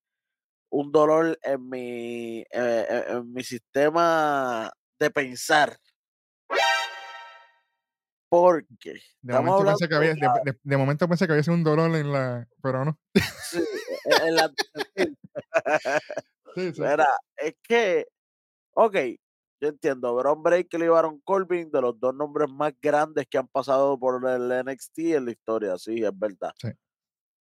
un 0.69 0.91
dolor 0.91 1.39
en 1.41 1.67
mi, 1.67 2.41
eh, 2.51 3.05
en 3.07 3.33
mi 3.33 3.43
sistema 3.43 4.71
de 4.99 5.09
pensar. 5.09 5.75
Porque 8.29 8.93
De 8.93 8.99
estamos 9.33 9.49
momento, 9.51 9.65
pensé 9.71 9.89
que 9.89 9.95
había, 9.95 10.11
hablando 10.11 10.39
de, 10.45 10.51
de- 10.51 10.59
de 10.61 10.77
momento 10.77 11.07
pensé 11.07 11.25
que 11.25 11.33
había 11.33 11.43
sido 11.43 11.55
un 11.55 11.63
dolor 11.63 11.95
en 11.95 12.11
la. 12.11 12.47
Pero 12.61 12.85
no. 12.85 12.99
sí, 13.49 13.59
en- 14.05 14.27
en 14.27 14.35
la- 14.35 14.53
Sí, 16.55 16.73
sí. 16.73 16.81
Mira, 16.81 17.07
es 17.37 17.55
que, 17.63 18.07
ok, 18.73 18.95
yo 19.61 19.69
entiendo, 19.69 20.15
Braun 20.15 20.41
Breaker 20.41 20.81
y 20.81 20.87
Baron 20.87 21.19
Corbin, 21.23 21.69
de 21.71 21.81
los 21.81 21.99
dos 21.99 22.13
nombres 22.15 22.49
más 22.49 22.73
grandes 22.81 23.27
que 23.29 23.37
han 23.37 23.47
pasado 23.47 23.97
por 23.99 24.23
el 24.27 24.51
NXT 24.65 24.97
en 25.15 25.25
la 25.25 25.31
historia, 25.31 25.77
sí, 25.77 26.03
es 26.03 26.17
verdad. 26.17 26.51
Sí. 26.59 26.69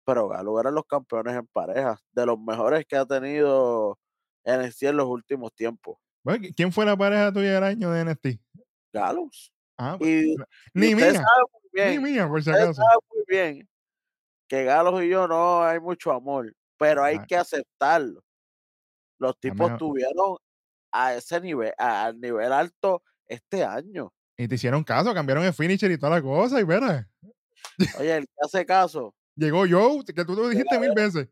Pero 0.06 0.28
Galo 0.28 0.60
eran 0.60 0.74
los 0.76 0.86
campeones 0.86 1.36
en 1.36 1.48
pareja, 1.48 2.00
de 2.12 2.26
los 2.26 2.38
mejores 2.40 2.86
que 2.86 2.98
ha 2.98 3.06
tenido 3.06 3.98
NXT 4.46 4.84
en 4.84 4.98
los 4.98 5.08
últimos 5.08 5.54
tiempos. 5.54 5.98
Bueno, 6.24 6.48
¿Quién 6.56 6.72
fue 6.74 6.86
la 6.86 6.98
pareja 6.98 7.32
tuya 7.32 7.54
del 7.56 7.64
año 7.64 7.92
de 7.92 8.02
NXT? 8.06 8.28
Galos. 8.94 9.54
Ah, 9.84 9.96
pues, 9.98 10.10
Y, 10.10 10.36
ni 10.74 10.94
mía. 10.96 11.24
Ni 11.74 12.00
mía, 12.00 12.28
por 12.28 12.44
si 12.44 12.50
usted 12.50 12.62
acaso. 12.64 12.82
sabe 12.82 12.98
muy 13.14 13.24
bien 13.28 13.70
que 14.48 14.64
Galos 14.66 15.02
y 15.04 15.10
yo 15.10 15.28
no 15.28 15.64
hay 15.64 15.80
mucho 15.80 16.12
amor, 16.12 16.54
pero 16.78 17.04
hay 17.04 17.16
Ah. 17.20 17.26
que 17.28 17.36
aceptarlo. 17.38 18.22
Los 19.18 19.40
tipos 19.40 19.78
tuvieron 19.78 20.38
a 20.92 21.14
ese 21.16 21.40
nivel, 21.40 21.74
a- 21.78 22.06
al 22.06 22.20
nivel 22.20 22.52
alto 22.52 23.02
este 23.28 23.64
año. 23.64 24.12
Y 24.38 24.48
te 24.48 24.56
hicieron 24.56 24.84
caso, 24.84 25.14
cambiaron 25.14 25.46
el 25.46 25.54
finisher 25.54 25.90
y 25.92 25.98
toda 25.98 26.12
la 26.16 26.22
cosa. 26.22 26.60
Y 26.60 26.66
mira, 26.66 27.08
Oye, 28.02 28.18
el 28.18 28.26
que 28.26 28.34
hace 28.44 28.66
caso, 28.66 29.16
llegó 29.36 29.64
Joe, 29.70 30.04
que 30.06 30.26
tú 30.26 30.34
lo 30.36 30.50
dijiste 30.50 30.78
mil 30.80 30.92
veces. 30.94 31.30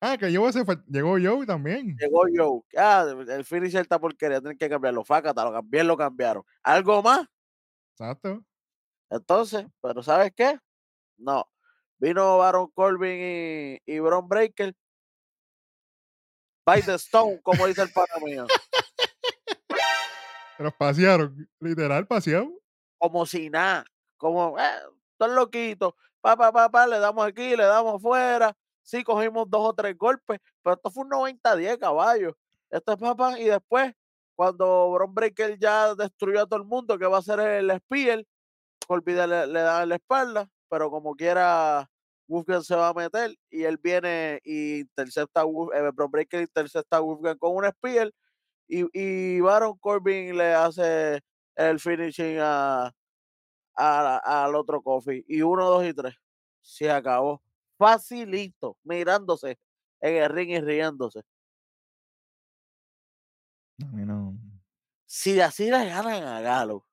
Ah, 0.00 0.16
que 0.16 0.34
Joe 0.34 0.52
se 0.52 0.64
fue. 0.64 0.76
Llegó 0.88 1.16
Joe 1.20 1.44
también. 1.46 1.96
llegó 1.98 2.22
Joe. 2.34 2.60
Ah, 2.76 3.04
el 3.28 3.44
finisher 3.44 3.80
está 3.82 3.98
porquería, 4.00 4.40
tienen 4.40 4.56
que 4.58 4.68
cambiarlo. 4.68 5.04
Fácata, 5.04 5.44
lo 5.44 5.52
también 5.52 5.86
lo 5.86 5.96
cambiaron. 5.96 6.42
¿Algo 6.62 7.02
más? 7.02 7.26
Exacto. 7.98 8.44
Entonces, 9.10 9.66
pero 9.82 10.02
¿sabes 10.04 10.32
qué? 10.36 10.56
No. 11.16 11.50
Vino 11.98 12.38
Baron 12.38 12.70
Corbin 12.70 13.18
y, 13.20 13.78
y 13.84 13.98
Braun 13.98 14.28
Breaker. 14.28 14.72
By 16.64 16.82
the 16.82 16.94
Stone, 16.94 17.40
como 17.42 17.66
dice 17.66 17.82
el 17.82 17.92
pana 17.92 18.24
mío. 18.24 18.46
Pero 20.58 20.70
pasearon. 20.78 21.48
Literal, 21.58 22.06
pasearon. 22.06 22.56
Como 22.98 23.26
si 23.26 23.50
nada. 23.50 23.84
como, 24.16 24.56
eh, 24.58 24.78
están 25.12 25.34
loquitos, 25.34 25.94
pa, 26.20 26.36
pa, 26.36 26.52
pa, 26.52 26.68
pa, 26.68 26.86
le 26.86 26.98
damos 27.00 27.26
aquí, 27.26 27.56
le 27.56 27.64
damos 27.64 27.96
afuera, 27.96 28.56
sí, 28.82 29.02
cogimos 29.02 29.50
dos 29.50 29.70
o 29.70 29.74
tres 29.74 29.96
golpes, 29.96 30.38
pero 30.62 30.76
esto 30.76 30.90
fue 30.90 31.04
un 31.04 31.10
90-10, 31.10 31.78
caballo. 31.78 32.36
Esto 32.70 32.92
es 32.92 32.98
papá, 32.98 33.38
y 33.40 33.44
después, 33.44 33.92
cuando 34.38 34.92
Bron 34.92 35.12
Breaker 35.12 35.58
ya 35.58 35.96
destruyó 35.96 36.42
a 36.42 36.46
todo 36.46 36.60
el 36.60 36.64
mundo, 36.64 36.96
que 36.96 37.06
va 37.08 37.18
a 37.18 37.22
ser 37.22 37.40
el 37.40 37.76
Spear, 37.80 38.24
Colby 38.86 39.14
le, 39.14 39.48
le 39.48 39.60
da 39.60 39.84
la 39.84 39.96
espalda, 39.96 40.48
pero 40.70 40.92
como 40.92 41.16
quiera, 41.16 41.90
Wolfgang 42.28 42.62
se 42.62 42.76
va 42.76 42.90
a 42.90 42.94
meter 42.94 43.34
y 43.50 43.64
él 43.64 43.78
viene 43.82 44.38
y 44.44 44.78
intercepta, 44.78 45.40
a 45.40 45.44
eh, 45.44 45.90
Bron 45.92 46.08
Breaker 46.12 46.42
intercepta 46.42 46.98
a 46.98 47.00
Wolfgang 47.00 47.36
con 47.36 47.56
un 47.56 47.68
Spear 47.68 48.12
y, 48.68 48.84
y 48.92 49.40
Baron 49.40 49.76
Corbin 49.78 50.36
le 50.36 50.54
hace 50.54 51.20
el 51.56 51.80
finishing 51.80 52.38
a, 52.40 52.92
al 53.74 54.54
otro 54.54 54.80
Coffee. 54.82 55.24
Y 55.26 55.42
uno, 55.42 55.68
dos 55.68 55.84
y 55.84 55.92
tres. 55.92 56.14
Se 56.62 56.88
acabó. 56.88 57.42
Facilito, 57.76 58.76
mirándose 58.84 59.58
en 60.00 60.22
el 60.22 60.30
ring 60.30 60.50
y 60.50 60.60
riéndose. 60.60 61.24
Si 65.10 65.40
así 65.40 65.70
le 65.70 65.86
ganan 65.86 66.22
a 66.22 66.40
Galo, 66.42 66.86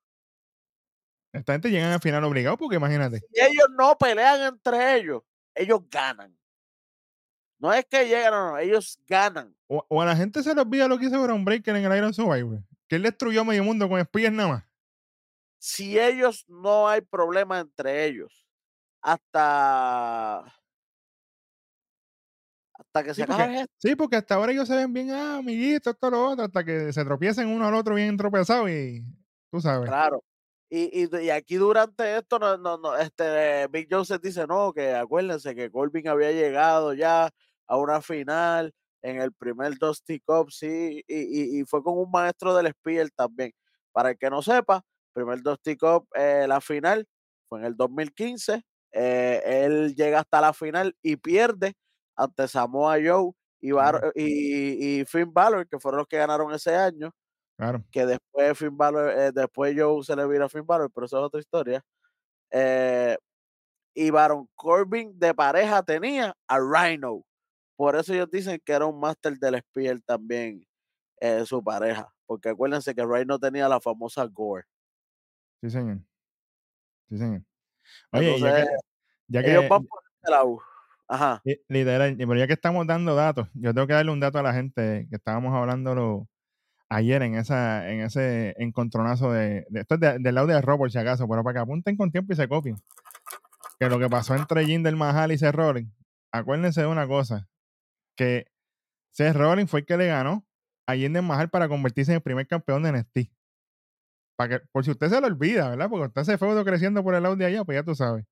Esta 1.32 1.52
gente 1.52 1.70
llegan 1.70 1.92
al 1.92 2.00
final 2.00 2.24
obligado 2.24 2.56
porque 2.56 2.76
imagínate. 2.76 3.20
si 3.20 3.40
ellos 3.40 3.66
no 3.76 3.96
pelean 3.98 4.40
entre 4.40 4.96
ellos, 4.96 5.22
ellos 5.54 5.80
ganan. 5.90 6.34
No 7.58 7.72
es 7.72 7.84
que 7.84 8.06
llegan, 8.06 8.32
no, 8.32 8.50
no, 8.52 8.58
ellos 8.58 8.98
ganan. 9.06 9.54
O, 9.66 9.84
o 9.88 10.00
a 10.02 10.06
la 10.06 10.16
gente 10.16 10.42
se 10.42 10.54
le 10.54 10.60
olvida 10.62 10.88
lo 10.88 10.98
que 10.98 11.06
hizo 11.06 11.22
Brown 11.22 11.44
Breaker 11.44 11.76
en 11.76 11.84
el 11.84 11.96
Iron 11.98 12.14
Survivor. 12.14 12.60
Que 12.88 12.96
él 12.96 13.02
destruyó 13.02 13.44
medio 13.44 13.64
mundo 13.64 13.88
con 13.88 14.00
espías 14.00 14.32
nada 14.32 14.48
más. 14.48 14.64
Si 15.58 15.98
ellos 15.98 16.44
no 16.48 16.88
hay 16.88 17.02
problema 17.02 17.58
entre 17.60 18.06
ellos, 18.06 18.46
hasta 19.02 20.54
hasta 22.98 23.04
que 23.04 23.14
Sí, 23.14 23.20
se 23.22 23.26
porque- 23.26 23.42
acabe 23.42 23.60
esto. 23.60 23.74
Sí, 23.78 23.96
porque 23.96 24.16
hasta 24.16 24.34
ahora 24.34 24.52
ellos 24.52 24.68
se 24.68 24.76
ven 24.76 24.92
bien, 24.92 25.10
ah, 25.10 25.36
amiguitos, 25.38 25.94
esto, 25.94 26.10
lo 26.10 26.30
otro, 26.30 26.44
hasta 26.44 26.64
que 26.64 26.92
se 26.92 27.04
tropiecen 27.04 27.48
uno 27.48 27.66
al 27.66 27.74
otro 27.74 27.94
bien 27.94 28.16
tropezados 28.16 28.70
y 28.70 29.02
tú 29.50 29.60
sabes. 29.60 29.88
Claro. 29.88 30.22
Y, 30.68 31.04
y, 31.04 31.16
y 31.24 31.30
aquí 31.30 31.54
durante 31.56 32.16
esto, 32.16 32.38
no, 32.40 32.56
no, 32.58 32.76
no, 32.78 32.96
este, 32.96 33.68
Big 33.68 33.86
Joseph 33.90 34.20
dice, 34.20 34.46
no, 34.48 34.72
que 34.72 34.94
acuérdense 34.94 35.54
que 35.54 35.70
Corbin 35.70 36.08
había 36.08 36.32
llegado 36.32 36.92
ya 36.92 37.30
a 37.68 37.76
una 37.76 38.00
final 38.02 38.72
en 39.02 39.20
el 39.20 39.32
primer 39.32 39.78
Dusty 39.78 40.18
Cup, 40.20 40.50
sí, 40.50 41.04
y, 41.06 41.14
y, 41.16 41.60
y 41.60 41.64
fue 41.64 41.82
con 41.84 41.96
un 41.96 42.10
maestro 42.10 42.54
del 42.56 42.72
Spear 42.72 43.08
también. 43.14 43.52
Para 43.92 44.10
el 44.10 44.18
que 44.18 44.28
no 44.28 44.42
sepa, 44.42 44.82
primer 45.12 45.40
Dusty 45.40 45.76
Cup, 45.76 46.08
eh, 46.16 46.46
la 46.48 46.60
final 46.60 47.06
fue 47.48 47.60
en 47.60 47.66
el 47.66 47.76
2015, 47.76 48.62
eh, 48.92 49.42
él 49.64 49.94
llega 49.94 50.18
hasta 50.20 50.40
la 50.40 50.52
final 50.52 50.96
y 51.00 51.14
pierde 51.16 51.74
ante 52.16 52.48
Samoa 52.48 52.96
Joe 53.04 53.32
y, 53.60 53.72
Bar- 53.72 53.98
Claro. 54.00 54.12
y, 54.14 55.00
y 55.00 55.04
Finn 55.04 55.32
Balor, 55.32 55.68
que 55.68 55.78
fueron 55.78 55.98
los 55.98 56.06
que 56.08 56.18
ganaron 56.18 56.52
ese 56.52 56.74
año 56.74 57.12
Claro. 57.56 57.84
que 57.90 58.04
después 58.06 58.58
Finn 58.58 58.76
Balor, 58.76 59.10
eh, 59.10 59.32
después 59.32 59.74
Joe 59.78 60.02
se 60.04 60.14
le 60.16 60.26
vira 60.26 60.46
a 60.46 60.48
Finn 60.48 60.66
Balor, 60.66 60.90
pero 60.94 61.06
eso 61.06 61.18
es 61.18 61.24
otra 61.24 61.40
historia. 61.40 61.82
Eh, 62.50 63.16
y 63.94 64.10
Baron 64.10 64.46
Corbin 64.54 65.18
de 65.18 65.32
pareja 65.34 65.82
tenía 65.82 66.34
a 66.46 66.58
Rhino. 66.58 67.22
Por 67.76 67.96
eso 67.96 68.12
ellos 68.12 68.30
dicen 68.30 68.60
que 68.64 68.72
era 68.72 68.84
un 68.86 69.00
máster 69.00 69.38
del 69.38 69.58
Spear 69.60 70.00
también, 70.02 70.66
eh, 71.20 71.44
su 71.46 71.62
pareja. 71.64 72.12
Porque 72.26 72.50
acuérdense 72.50 72.94
que 72.94 73.04
Rhino 73.04 73.38
tenía 73.38 73.68
la 73.68 73.80
famosa 73.80 74.24
Gore. 74.26 74.64
Sí, 75.62 75.70
señor. 75.70 75.98
Sí, 77.08 77.16
señor. 77.18 77.42
Oye, 78.12 78.38
ya 78.38 78.56
que, 78.64 78.66
ya 79.28 79.40
ellos 79.40 79.68
van 79.68 79.86
por 79.86 80.00
este 80.20 80.30
lado. 80.30 80.58
Ajá. 81.08 81.40
li- 81.44 81.60
literal, 81.68 82.12
y- 82.20 82.26
pero 82.26 82.36
ya 82.36 82.46
que 82.46 82.54
estamos 82.54 82.86
dando 82.86 83.14
datos, 83.14 83.48
yo 83.54 83.72
tengo 83.74 83.86
que 83.86 83.92
darle 83.94 84.12
un 84.12 84.20
dato 84.20 84.38
a 84.38 84.42
la 84.42 84.52
gente 84.52 85.06
que 85.08 85.16
estábamos 85.16 85.54
hablando 85.54 86.26
ayer 86.88 87.22
en 87.22 87.34
esa, 87.36 87.90
en 87.90 88.00
ese 88.00 88.54
encontronazo 88.58 89.32
de, 89.32 89.66
esto 89.74 89.94
es 89.96 90.00
de- 90.00 90.18
del 90.18 90.34
lado 90.34 90.46
de 90.48 90.60
Rob, 90.60 90.78
por 90.78 90.90
si 90.90 90.98
acaso, 90.98 91.28
pero 91.28 91.42
para 91.42 91.54
que 91.54 91.60
apunten 91.60 91.96
con 91.96 92.10
tiempo 92.10 92.32
y 92.32 92.36
se 92.36 92.48
copien. 92.48 92.76
Que 93.78 93.88
lo 93.88 93.98
que 93.98 94.08
pasó 94.08 94.34
entre 94.34 94.64
Jinder 94.64 94.96
Mahal 94.96 95.32
y 95.32 95.38
Seth 95.38 95.54
Rollins, 95.54 95.92
acuérdense 96.32 96.80
de 96.80 96.86
una 96.86 97.06
cosa, 97.06 97.48
que 98.16 98.46
Seth 99.12 99.36
fue 99.68 99.80
el 99.80 99.86
que 99.86 99.96
le 99.96 100.06
ganó 100.08 100.46
a 100.86 100.94
Jinder 100.94 101.22
Mahal 101.22 101.50
para 101.50 101.68
convertirse 101.68 102.12
en 102.12 102.16
el 102.16 102.22
primer 102.22 102.46
campeón 102.46 102.82
de 102.82 102.90
NXT. 102.90 103.30
Para 104.36 104.58
que, 104.60 104.66
por 104.70 104.84
si 104.84 104.90
usted 104.90 105.08
se 105.08 105.20
lo 105.20 105.26
olvida, 105.26 105.70
¿verdad? 105.70 105.88
Porque 105.88 106.06
usted 106.06 106.22
se 106.24 106.38
fue 106.38 106.64
creciendo 106.64 107.02
por 107.02 107.14
el 107.14 107.22
lado 107.22 107.36
de 107.36 107.46
allá, 107.46 107.64
pues 107.64 107.76
ya 107.76 107.82
tú 107.82 107.94
sabes. 107.94 108.24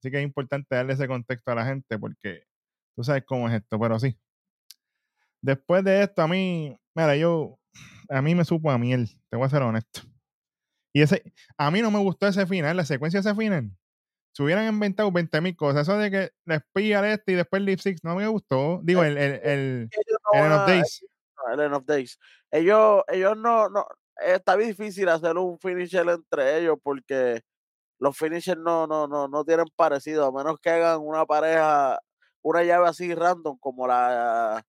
Así 0.00 0.10
que 0.10 0.18
es 0.18 0.22
importante 0.24 0.74
darle 0.74 0.92
ese 0.94 1.08
contexto 1.08 1.50
a 1.50 1.54
la 1.54 1.64
gente 1.66 1.98
porque 1.98 2.44
tú 2.94 3.02
sabes 3.04 3.24
cómo 3.26 3.48
es 3.48 3.54
esto, 3.54 3.78
pero 3.78 3.98
sí. 3.98 4.18
Después 5.42 5.84
de 5.84 6.02
esto, 6.02 6.22
a 6.22 6.28
mí, 6.28 6.76
mira, 6.94 7.16
yo, 7.16 7.58
a 8.08 8.22
mí 8.22 8.34
me 8.34 8.44
supo 8.44 8.70
a 8.70 8.78
miel, 8.78 9.08
te 9.30 9.36
voy 9.36 9.46
a 9.46 9.50
ser 9.50 9.62
honesto. 9.62 10.00
Y 10.92 11.02
ese, 11.02 11.22
a 11.58 11.70
mí 11.70 11.82
no 11.82 11.90
me 11.90 11.98
gustó 11.98 12.26
ese 12.26 12.46
final, 12.46 12.76
la 12.76 12.84
secuencia 12.84 13.20
de 13.20 13.28
ese 13.28 13.38
final. 13.38 13.70
Se 14.34 14.42
hubieran 14.42 14.66
inventado 14.66 15.10
20 15.12 15.40
mil 15.40 15.56
cosas. 15.56 15.82
Eso 15.82 15.96
de 15.98 16.10
que 16.10 16.30
le 16.44 16.56
espía 16.56 16.98
al 16.98 17.06
este 17.06 17.32
y 17.32 17.34
después 17.36 17.60
el 17.60 17.66
Lip 17.66 17.78
Six 17.80 18.02
no 18.04 18.16
me 18.16 18.26
gustó. 18.26 18.80
Digo, 18.82 19.02
el, 19.02 19.16
el, 19.16 19.40
el, 19.42 19.88
Ellos 19.92 20.18
no 20.32 20.38
el 20.38 20.44
End 20.44 20.54
of 20.54 20.60
a- 20.60 20.66
Days. 20.66 21.06
el 21.52 21.60
End 21.60 21.74
of 21.74 21.84
Days. 21.86 22.18
Ellos, 22.50 23.02
ellos 23.08 23.36
no, 23.36 23.68
no, 23.70 23.86
está 24.26 24.56
difícil 24.56 25.08
hacer 25.08 25.36
un 25.38 25.58
finisher 25.58 26.06
entre 26.08 26.58
ellos 26.58 26.76
porque 26.82 27.42
los 27.98 28.16
finishers 28.16 28.60
no, 28.60 28.86
no, 28.86 29.06
no, 29.08 29.28
no 29.28 29.44
tienen 29.44 29.66
parecido, 29.76 30.26
a 30.26 30.32
menos 30.32 30.58
que 30.60 30.70
hagan 30.70 31.00
una 31.00 31.24
pareja, 31.26 31.98
una 32.42 32.62
llave 32.62 32.88
así 32.88 33.14
random 33.14 33.56
como 33.58 33.86
la 33.86 34.62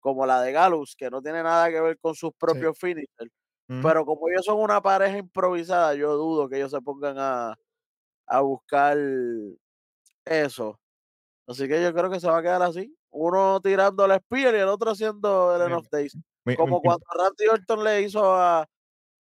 como 0.00 0.26
la 0.26 0.42
de 0.42 0.50
Gallows, 0.52 0.94
que 0.96 1.10
no 1.10 1.22
tiene 1.22 1.42
nada 1.44 1.70
que 1.70 1.80
ver 1.80 1.98
con 2.00 2.14
sus 2.16 2.32
propios 2.36 2.76
finishers. 2.78 3.30
Ujú. 3.68 3.80
Pero 3.82 4.04
como 4.04 4.28
ellos 4.28 4.44
son 4.44 4.58
una 4.60 4.80
pareja 4.82 5.16
improvisada, 5.18 5.94
yo 5.94 6.14
dudo 6.16 6.48
que 6.48 6.56
ellos 6.56 6.72
se 6.72 6.80
pongan 6.80 7.16
a, 7.18 7.54
a 8.26 8.40
buscar 8.40 8.96
eso. 10.24 10.78
Así 11.46 11.68
que 11.68 11.82
yo 11.82 11.92
creo 11.94 12.10
que 12.10 12.20
se 12.20 12.28
va 12.28 12.38
a 12.38 12.42
quedar 12.42 12.62
así. 12.62 12.94
Uno 13.10 13.60
tirando 13.60 14.04
el 14.04 14.18
Spear 14.20 14.54
y 14.54 14.58
el 14.58 14.68
otro 14.68 14.90
haciendo 14.92 15.54
el 15.56 15.62
End 15.62 15.70
Sí. 15.72 15.76
of 15.78 15.88
Days. 15.90 16.18
Mi- 16.44 16.56
Como 16.56 16.76
mi- 16.76 16.82
cuando 16.82 17.04
Randy 17.16 17.46
Orton 17.48 17.84
le 17.84 18.02
hizo 18.02 18.34
a 18.34 18.66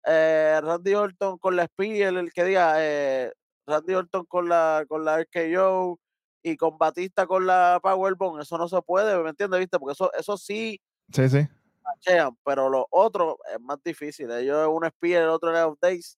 eh, 0.06 0.60
Randy 0.64 0.96
Orton 0.96 1.38
con 1.38 1.56
la 1.56 1.66
Spear, 1.68 2.16
el 2.18 2.32
que 2.34 2.44
diga, 2.44 2.74
eh, 2.78 3.32
Randy 3.72 3.94
Orton 3.96 4.26
con 4.26 4.48
la 4.50 4.86
con 4.88 5.04
la 5.06 5.20
RKO 5.22 6.00
y 6.44 6.58
con 6.58 6.78
Batista 6.78 7.26
con 7.28 7.46
la 7.48 7.80
Powerbomb, 7.82 8.40
eso 8.42 8.58
no 8.58 8.68
se 8.68 8.82
puede, 8.82 9.18
¿me 9.24 9.30
entiendes? 9.30 9.60
¿Viste? 9.60 9.80
Porque 9.80 9.94
eso, 9.94 10.12
eso 10.14 10.38
sí 10.38 10.80
Sí, 11.14 11.30
sí. 11.30 11.48
machean, 11.84 12.38
pero 12.46 12.70
lo 12.70 12.88
otro 12.90 13.38
es 13.54 13.60
más 13.62 13.78
difícil. 13.84 14.32
Ellos 14.32 14.68
un 14.70 14.88
Spear, 14.90 15.24
el 15.24 15.30
otro 15.30 15.50
End 15.50 15.60
of 15.68 15.78
Days. 15.82 16.18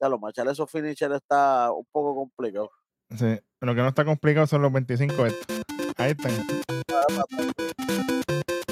Ya 0.00 0.08
lo 0.08 0.18
machar 0.18 0.48
esos 0.48 0.70
finishers 0.70 1.14
está 1.16 1.70
un 1.70 1.86
poco 1.92 2.14
complicado. 2.14 2.70
sí. 3.16 3.38
Lo 3.60 3.74
que 3.74 3.80
no 3.80 3.88
está 3.88 4.04
complicado 4.04 4.46
son 4.46 4.60
los 4.62 4.72
25 4.72 5.24
estos. 5.26 5.46
Ahí 5.96 6.10
están. 6.10 6.32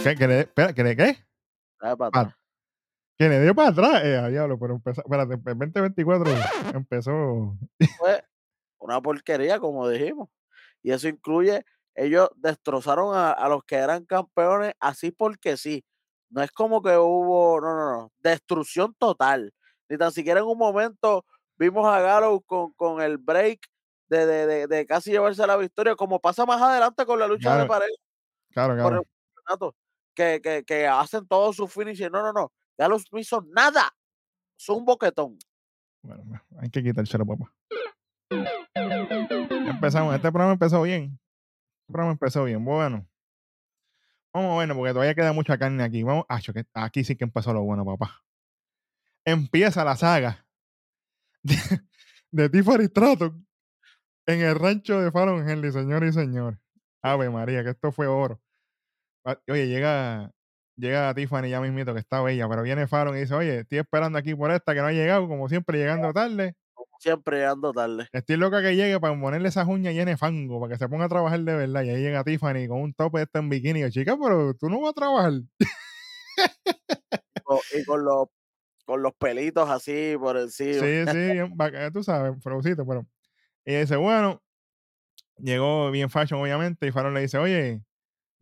¿Qué? 0.03 0.15
¿Que 0.17 0.27
le, 0.27 0.41
espera, 0.41 0.73
¿que 0.75 0.85
le 0.85 0.97
qué? 0.97 1.17
Dale 1.81 1.97
para 1.97 2.11
Ah, 2.13 2.21
atrás. 2.21 2.35
Que 3.19 3.29
le 3.29 3.41
dio 3.43 3.55
para 3.55 3.69
atrás. 3.69 4.03
Eh, 4.05 4.31
diablo, 4.31 4.59
pero 4.59 4.75
empezó. 4.75 5.03
Espérate, 5.03 5.35
el 5.35 5.43
2024 5.59 6.31
empezó. 6.75 7.57
fue 7.99 8.25
una 8.79 9.01
porquería, 9.01 9.61
como 9.61 9.89
dijimos. 9.89 10.29
Y 10.83 10.93
eso 10.93 11.09
incluye, 11.09 11.65
ellos 11.95 12.31
destrozaron 12.37 13.15
a, 13.17 13.33
a 13.33 13.49
los 13.49 13.65
que 13.65 13.77
eran 13.77 14.05
campeones 14.07 14.75
así 14.81 15.13
porque 15.13 15.57
sí. 15.57 15.85
No 16.31 16.43
es 16.43 16.51
como 16.53 16.83
que 16.83 16.97
hubo, 16.97 17.61
no, 17.61 17.77
no, 17.77 17.93
no, 17.93 18.13
destrucción 18.21 18.95
total. 18.99 19.53
Ni 19.89 19.99
tan 19.99 20.13
siquiera 20.13 20.41
en 20.41 20.47
un 20.47 20.59
momento 20.59 21.27
vimos 21.57 21.87
a 21.87 22.01
Gallows 22.01 22.41
con, 22.47 22.73
con 22.75 23.03
el 23.03 23.19
break 23.19 23.61
de, 24.09 24.27
de, 24.27 24.47
de, 24.47 24.67
de 24.67 24.87
casi 24.87 25.11
llevarse 25.13 25.47
la 25.47 25.57
victoria, 25.57 25.95
como 25.97 26.21
pasa 26.21 26.47
más 26.47 26.61
adelante 26.63 27.07
con 27.07 27.19
la 27.21 27.29
lucha 27.29 27.57
de 27.59 27.67
pareja 27.67 27.93
Claro, 28.51 28.75
por 28.83 28.91
claro. 28.91 28.97
el 29.01 29.07
campeonato, 29.45 29.77
que, 30.15 30.41
que, 30.43 30.65
que 30.65 30.87
hacen 30.87 31.27
todos 31.29 31.57
sus 31.57 31.73
finishes. 31.73 32.11
No, 32.11 32.23
no, 32.23 32.33
no. 32.33 32.53
Gallows 32.79 33.05
no 33.13 33.19
hizo 33.19 33.43
nada. 33.51 33.95
Es 34.59 34.69
un 34.69 34.85
boquetón. 34.85 35.39
Bueno, 36.03 36.43
hay 36.59 36.71
que 36.71 36.83
quitárselo, 36.83 37.27
papá. 37.27 37.55
Empezamos. 38.75 40.15
Este 40.15 40.31
programa 40.31 40.53
empezó 40.53 40.83
bien. 40.83 41.19
Este 41.81 41.93
programa 41.93 42.13
empezó 42.13 42.45
bien. 42.45 42.65
Bueno. 42.65 43.09
Vamos 44.35 44.55
bueno, 44.55 44.75
porque 44.75 44.93
todavía 44.93 45.15
queda 45.15 45.33
mucha 45.33 45.59
carne 45.59 45.83
aquí. 45.83 46.03
Vamos. 46.03 46.25
Que 46.55 46.65
aquí 46.75 47.05
sí 47.05 47.17
que 47.17 47.25
empezó 47.25 47.53
lo 47.53 47.63
bueno, 47.63 47.85
papá. 47.85 48.25
Empieza 49.25 49.85
la 49.85 49.97
saga 49.97 50.47
de, 51.43 51.57
de 52.31 52.49
Tiffany 52.49 52.87
Stratton 52.87 53.47
en 54.27 54.41
el 54.41 54.59
rancho 54.59 55.01
de 55.01 55.11
Fallon 55.11 55.49
Henley, 55.49 55.73
señor 55.73 56.05
y 56.05 56.13
señor. 56.13 56.61
Ave 57.03 57.31
María, 57.31 57.65
que 57.65 57.71
esto 57.71 57.93
fue 57.93 58.07
oro. 58.07 58.41
Ah, 59.25 59.39
Oye, 59.49 59.69
llega, 59.69 60.33
llega 60.77 61.15
Tiffany 61.15 61.49
ya 61.49 61.61
mismito, 61.61 61.95
que 61.95 62.01
está 62.01 62.23
bella, 62.23 62.49
pero 62.49 62.63
viene 62.63 62.87
Fallon 62.87 63.17
y 63.17 63.21
dice, 63.21 63.35
oye, 63.35 63.61
estoy 63.61 63.79
esperando 63.79 64.19
aquí 64.19 64.35
por 64.35 64.51
esta 64.51 64.75
que 64.75 64.81
no 64.81 64.87
ha 64.87 64.93
llegado, 64.93 65.29
como 65.29 65.49
siempre, 65.49 65.79
llegando 65.79 66.13
tarde. 66.13 66.55
Como 66.73 66.91
Siempre 66.99 67.39
llegando 67.39 67.73
tarde. 67.73 68.09
Estoy 68.13 68.37
loca 68.37 68.63
que 68.63 68.77
llegue 68.77 68.99
para 69.01 69.19
ponerle 69.21 69.49
esas 69.49 69.67
uñas 69.67 69.95
llenas 69.95 70.15
de 70.15 70.17
fango, 70.17 70.61
para 70.61 70.73
que 70.73 70.79
se 70.79 70.89
ponga 70.89 71.07
a 71.07 71.09
trabajar 71.09 71.41
de 71.41 71.55
verdad. 71.55 71.83
Y 71.83 71.91
ahí 71.91 72.03
llega 72.03 72.25
Tiffany 72.25 72.69
con 72.69 72.81
un 72.81 72.95
tope 72.95 73.19
de 73.19 73.25
este 73.25 73.39
en 73.39 73.49
bikini. 73.49 73.81
Y 73.81 73.83
yo, 73.83 73.91
chica, 73.91 74.17
pero 74.21 74.55
tú 74.55 74.69
no 74.69 74.81
vas 74.81 74.91
a 74.91 74.95
trabajar. 74.95 75.33
Y 77.75 77.85
con 77.85 78.05
los, 78.05 78.29
con 78.85 79.03
los 79.03 79.13
pelitos 79.15 79.69
así 79.69 80.15
por 80.19 80.37
encima. 80.37 80.81
Sí, 80.81 81.05
sí, 81.07 81.39
tú 81.93 82.03
sabes, 82.03 82.43
flowcito, 82.43 82.87
pero. 82.87 83.07
Y 83.65 83.75
dice, 83.75 83.97
bueno, 83.97 84.43
llegó 85.39 85.91
bien 85.91 86.11
fashion, 86.11 86.41
obviamente, 86.41 86.87
y 86.87 86.93
Farol 86.93 87.15
le 87.15 87.21
dice, 87.21 87.39
oye, 87.39 87.81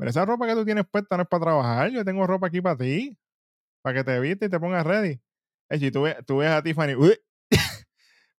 pero 0.01 0.09
esa 0.09 0.25
ropa 0.25 0.47
que 0.47 0.55
tú 0.55 0.65
tienes 0.65 0.87
puesta 0.91 1.19
no 1.19 1.25
es 1.25 1.29
para 1.29 1.45
trabajar, 1.45 1.91
yo 1.91 2.03
tengo 2.07 2.27
ropa 2.27 2.47
aquí 2.47 2.63
para 2.63 2.79
ti, 2.79 3.19
para 3.83 3.99
que 3.99 4.05
te 4.05 4.19
vistes 4.19 4.49
y 4.49 4.51
te 4.51 4.59
pongas 4.59 4.87
ready. 4.87 5.21
Es 5.69 5.83
y 5.83 5.91
tú 5.91 6.05
ves, 6.05 6.17
tú 6.27 6.39
ves 6.39 6.49
a 6.49 6.63
Tiffany, 6.63 6.95
uy, 6.97 7.19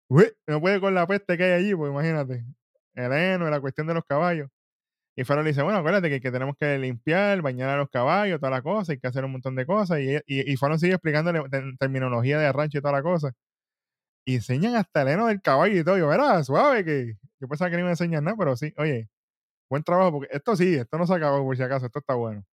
uy, 0.09 0.33
no 0.47 0.59
puede 0.59 0.81
con 0.81 0.95
la 0.95 1.05
peste 1.05 1.37
que 1.37 1.43
hay 1.43 1.51
allí, 1.51 1.75
pues 1.75 1.91
imagínate, 1.91 2.43
el 2.95 3.13
heno, 3.13 3.47
la 3.47 3.61
cuestión 3.61 3.85
de 3.85 3.93
los 3.93 4.03
caballos. 4.05 4.49
Y 5.15 5.23
Farol 5.23 5.45
dice, 5.45 5.61
bueno, 5.61 5.77
acuérdate 5.77 6.09
que, 6.19 6.31
tenemos 6.31 6.55
que 6.59 6.79
limpiar, 6.79 7.43
bañar 7.43 7.69
a 7.69 7.77
los 7.77 7.91
caballos, 7.91 8.39
toda 8.39 8.49
la 8.49 8.63
cosa, 8.63 8.93
hay 8.93 8.99
que 8.99 9.07
hacer 9.07 9.23
un 9.23 9.33
montón 9.33 9.55
de 9.55 9.67
cosas. 9.67 9.99
Y, 9.99 10.17
y, 10.25 10.57
Farol 10.57 10.79
sigue 10.79 10.93
explicándole 10.93 11.47
te- 11.51 11.61
terminología 11.79 12.39
de 12.39 12.51
rancho 12.51 12.79
y 12.79 12.81
toda 12.81 12.93
la 12.93 13.03
cosa. 13.03 13.33
Y 14.25 14.37
enseñan 14.37 14.75
hasta 14.75 15.03
el 15.03 15.09
heno 15.09 15.27
del 15.27 15.41
caballo 15.43 15.79
y 15.79 15.83
todo. 15.83 15.97
Yo, 15.99 16.11
era 16.11 16.43
suave, 16.43 16.83
que 16.85 17.13
yo 17.39 17.47
pensaba 17.47 17.69
que 17.69 17.77
no 17.77 17.81
iba 17.81 17.89
a 17.89 17.93
enseñar 17.93 18.23
nada, 18.23 18.37
pero 18.37 18.55
sí, 18.57 18.73
oye, 18.77 19.10
buen 19.71 19.83
trabajo, 19.83 20.11
porque 20.11 20.27
esto 20.35 20.55
sí, 20.57 20.75
esto 20.75 20.97
no 20.97 21.07
se 21.07 21.13
acabó 21.13 21.43
por 21.45 21.55
si 21.55 21.63
acaso, 21.63 21.85
esto 21.85 21.99
está 21.99 22.13
bueno. 22.13 22.45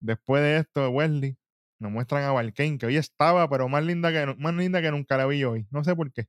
Después 0.00 0.42
de 0.42 0.56
esto, 0.56 0.88
Wesley, 0.88 1.36
nos 1.78 1.92
muestran 1.92 2.24
a 2.24 2.32
Valkane, 2.32 2.78
que 2.78 2.86
hoy 2.86 2.96
estaba, 2.96 3.48
pero 3.50 3.68
más 3.68 3.84
linda 3.84 4.10
que, 4.10 4.34
más 4.38 4.54
linda 4.54 4.80
que 4.80 4.90
nunca 4.90 5.18
la 5.18 5.26
vi 5.26 5.44
hoy. 5.44 5.66
No 5.70 5.84
sé 5.84 5.94
por 5.94 6.10
qué. 6.10 6.26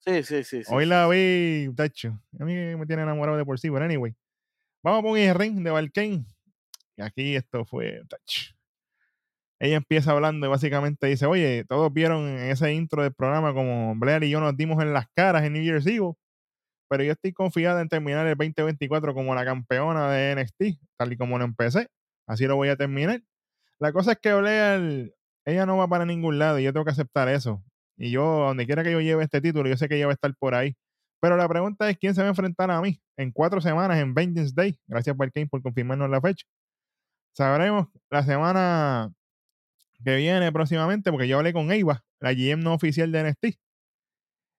Sí, 0.00 0.24
sí, 0.24 0.42
sí. 0.42 0.62
Hoy 0.68 0.84
sí, 0.84 0.90
la 0.90 1.06
vi, 1.06 1.72
tacho. 1.76 2.20
A 2.40 2.44
mí 2.44 2.52
me 2.54 2.84
tiene 2.84 3.02
enamorado 3.02 3.38
de 3.38 3.44
por 3.44 3.60
sí, 3.60 3.70
pero 3.70 3.84
anyway. 3.84 4.14
Vamos 4.82 4.98
a 4.98 5.02
poner 5.02 5.30
el 5.30 5.34
ring 5.36 5.62
de 5.62 5.70
Valkane. 5.70 6.26
Y 6.96 7.02
aquí 7.02 7.36
esto 7.36 7.64
fue, 7.64 8.02
tacho. 8.08 8.54
Ella 9.60 9.76
empieza 9.76 10.10
hablando 10.10 10.46
y 10.46 10.50
básicamente 10.50 11.06
dice, 11.06 11.26
oye, 11.26 11.64
todos 11.64 11.92
vieron 11.92 12.26
en 12.26 12.50
ese 12.50 12.72
intro 12.74 13.04
del 13.04 13.14
programa 13.14 13.54
como 13.54 13.94
Blair 13.94 14.24
y 14.24 14.30
yo 14.30 14.40
nos 14.40 14.56
dimos 14.56 14.82
en 14.82 14.92
las 14.92 15.06
caras 15.14 15.44
en 15.44 15.52
New 15.52 15.62
Year's 15.62 15.86
Eve, 15.86 16.14
pero 16.88 17.04
yo 17.04 17.12
estoy 17.12 17.32
confiada 17.32 17.80
en 17.80 17.88
terminar 17.88 18.26
el 18.26 18.36
2024 18.36 19.14
como 19.14 19.34
la 19.34 19.44
campeona 19.44 20.10
de 20.10 20.36
NXT, 20.36 20.80
tal 20.96 21.12
y 21.12 21.16
como 21.16 21.38
lo 21.38 21.44
empecé. 21.44 21.88
Así 22.26 22.46
lo 22.46 22.56
voy 22.56 22.68
a 22.68 22.76
terminar. 22.76 23.22
La 23.78 23.92
cosa 23.92 24.12
es 24.12 24.18
que 24.18 24.32
Blair, 24.32 25.14
ella 25.44 25.66
no 25.66 25.76
va 25.76 25.88
para 25.88 26.04
ningún 26.04 26.38
lado 26.38 26.58
y 26.58 26.64
yo 26.64 26.72
tengo 26.72 26.84
que 26.84 26.92
aceptar 26.92 27.28
eso. 27.28 27.62
Y 27.96 28.10
yo, 28.10 28.22
donde 28.22 28.66
quiera 28.66 28.82
que 28.82 28.92
yo 28.92 29.00
lleve 29.00 29.24
este 29.24 29.40
título, 29.40 29.68
yo 29.68 29.76
sé 29.76 29.88
que 29.88 29.96
ella 29.96 30.06
va 30.06 30.12
a 30.12 30.14
estar 30.14 30.34
por 30.36 30.54
ahí. 30.54 30.76
Pero 31.20 31.36
la 31.36 31.48
pregunta 31.48 31.88
es 31.88 31.96
quién 31.96 32.14
se 32.14 32.20
va 32.20 32.26
a 32.26 32.30
enfrentar 32.30 32.70
a 32.70 32.80
mí 32.80 33.00
en 33.16 33.30
cuatro 33.30 33.60
semanas 33.60 33.98
en 33.98 34.14
Vengeance 34.14 34.52
Day. 34.54 34.78
Gracias, 34.86 35.16
Barkane, 35.16 35.46
por 35.46 35.62
confirmarnos 35.62 36.10
la 36.10 36.20
fecha. 36.20 36.46
Sabremos 37.32 37.88
la 38.10 38.22
semana 38.22 39.12
que 40.04 40.16
viene 40.16 40.52
próximamente, 40.52 41.10
porque 41.10 41.26
yo 41.26 41.38
hablé 41.38 41.52
con 41.52 41.72
Eva, 41.72 42.04
la 42.20 42.32
GM 42.32 42.62
no 42.62 42.74
oficial 42.74 43.10
de 43.10 43.30
NXT. 43.30 43.58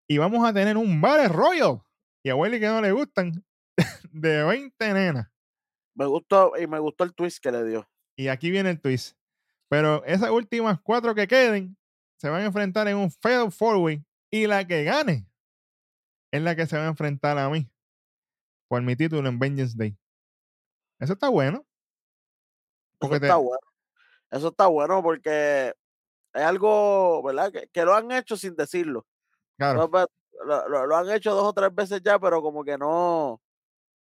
Y 0.08 0.18
vamos 0.18 0.48
a 0.48 0.54
tener 0.54 0.78
un 0.78 1.02
Battle 1.02 1.30
Royal. 1.30 1.82
Y 2.26 2.30
a 2.32 2.36
Willy 2.36 2.60
que 2.60 2.66
no 2.66 2.82
le 2.82 2.92
gustan, 2.92 3.46
de 4.12 4.44
20 4.44 4.94
nenas. 4.94 5.28
Me 5.94 6.08
gustó, 6.08 6.54
y 6.60 6.66
me 6.66 6.80
gustó 6.80 7.04
el 7.04 7.14
twist 7.14 7.38
que 7.42 7.52
le 7.52 7.64
dio. 7.64 7.88
Y 8.18 8.30
aquí 8.30 8.50
viene 8.50 8.72
el 8.72 8.82
twist. 8.82 9.16
Pero 9.70 10.04
esas 10.06 10.32
últimas 10.32 10.80
cuatro 10.82 11.14
que 11.14 11.28
queden 11.28 11.78
se 12.20 12.30
van 12.30 12.42
a 12.42 12.46
enfrentar 12.46 12.88
en 12.88 12.98
un 12.98 13.12
Fatal 13.12 13.52
Four 13.52 13.78
Way. 13.78 14.04
Y 14.32 14.48
la 14.48 14.66
que 14.66 14.84
gane 14.84 15.28
es 16.32 16.42
la 16.42 16.56
que 16.56 16.66
se 16.66 16.78
va 16.78 16.86
a 16.86 16.90
enfrentar 16.90 17.38
a 17.38 17.48
mí 17.50 17.70
por 18.68 18.82
mi 18.82 18.96
título 18.96 19.30
en 19.30 19.38
Vengeance 19.38 19.76
Day. 19.78 19.96
Eso 21.00 21.14
está 21.14 21.30
bueno. 21.30 21.64
Eso 23.00 23.10
te- 23.12 23.16
está 23.18 23.36
bueno. 23.36 23.60
Eso 24.32 24.48
está 24.48 24.66
bueno 24.68 25.04
porque 25.04 25.74
es 26.34 26.42
algo, 26.42 27.22
¿verdad? 27.22 27.52
Que, 27.52 27.68
que 27.72 27.86
lo 27.86 27.94
han 27.94 28.12
hecho 28.12 28.36
sin 28.36 28.56
decirlo. 28.56 29.06
claro, 29.58 29.90
pero 29.92 30.08
Lo, 30.46 30.68
lo- 30.68 30.86
lo 30.88 30.96
han 30.98 31.10
hecho 31.12 31.34
dos 31.34 31.44
o 31.46 31.54
tres 31.54 31.74
veces 31.74 32.02
ya, 32.04 32.20
pero 32.20 32.42
como 32.42 32.64
que 32.64 32.78
no, 32.78 33.42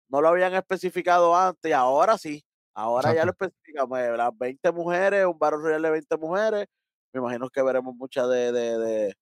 no 0.08 0.20
lo 0.20 0.28
habían 0.28 0.54
especificado 0.54 1.36
antes 1.36 1.68
y 1.70 1.72
ahora 1.72 2.16
sí. 2.18 2.44
Ahora 2.74 3.12
ya 3.14 3.24
lo 3.24 3.32
especificamos. 3.32 3.98
eh, 3.98 4.16
Las 4.16 4.36
20 4.38 4.70
mujeres, 4.72 5.26
un 5.26 5.38
Battle 5.38 5.58
Royale 5.58 5.88
de 5.88 5.92
20 5.92 6.16
mujeres. 6.16 6.66
Me 7.12 7.18
imagino 7.20 7.48
que 7.50 7.62
veremos 7.62 7.94
muchas 7.96 8.28
de, 8.28 8.52
de, 8.52 8.78
de- 8.78 9.14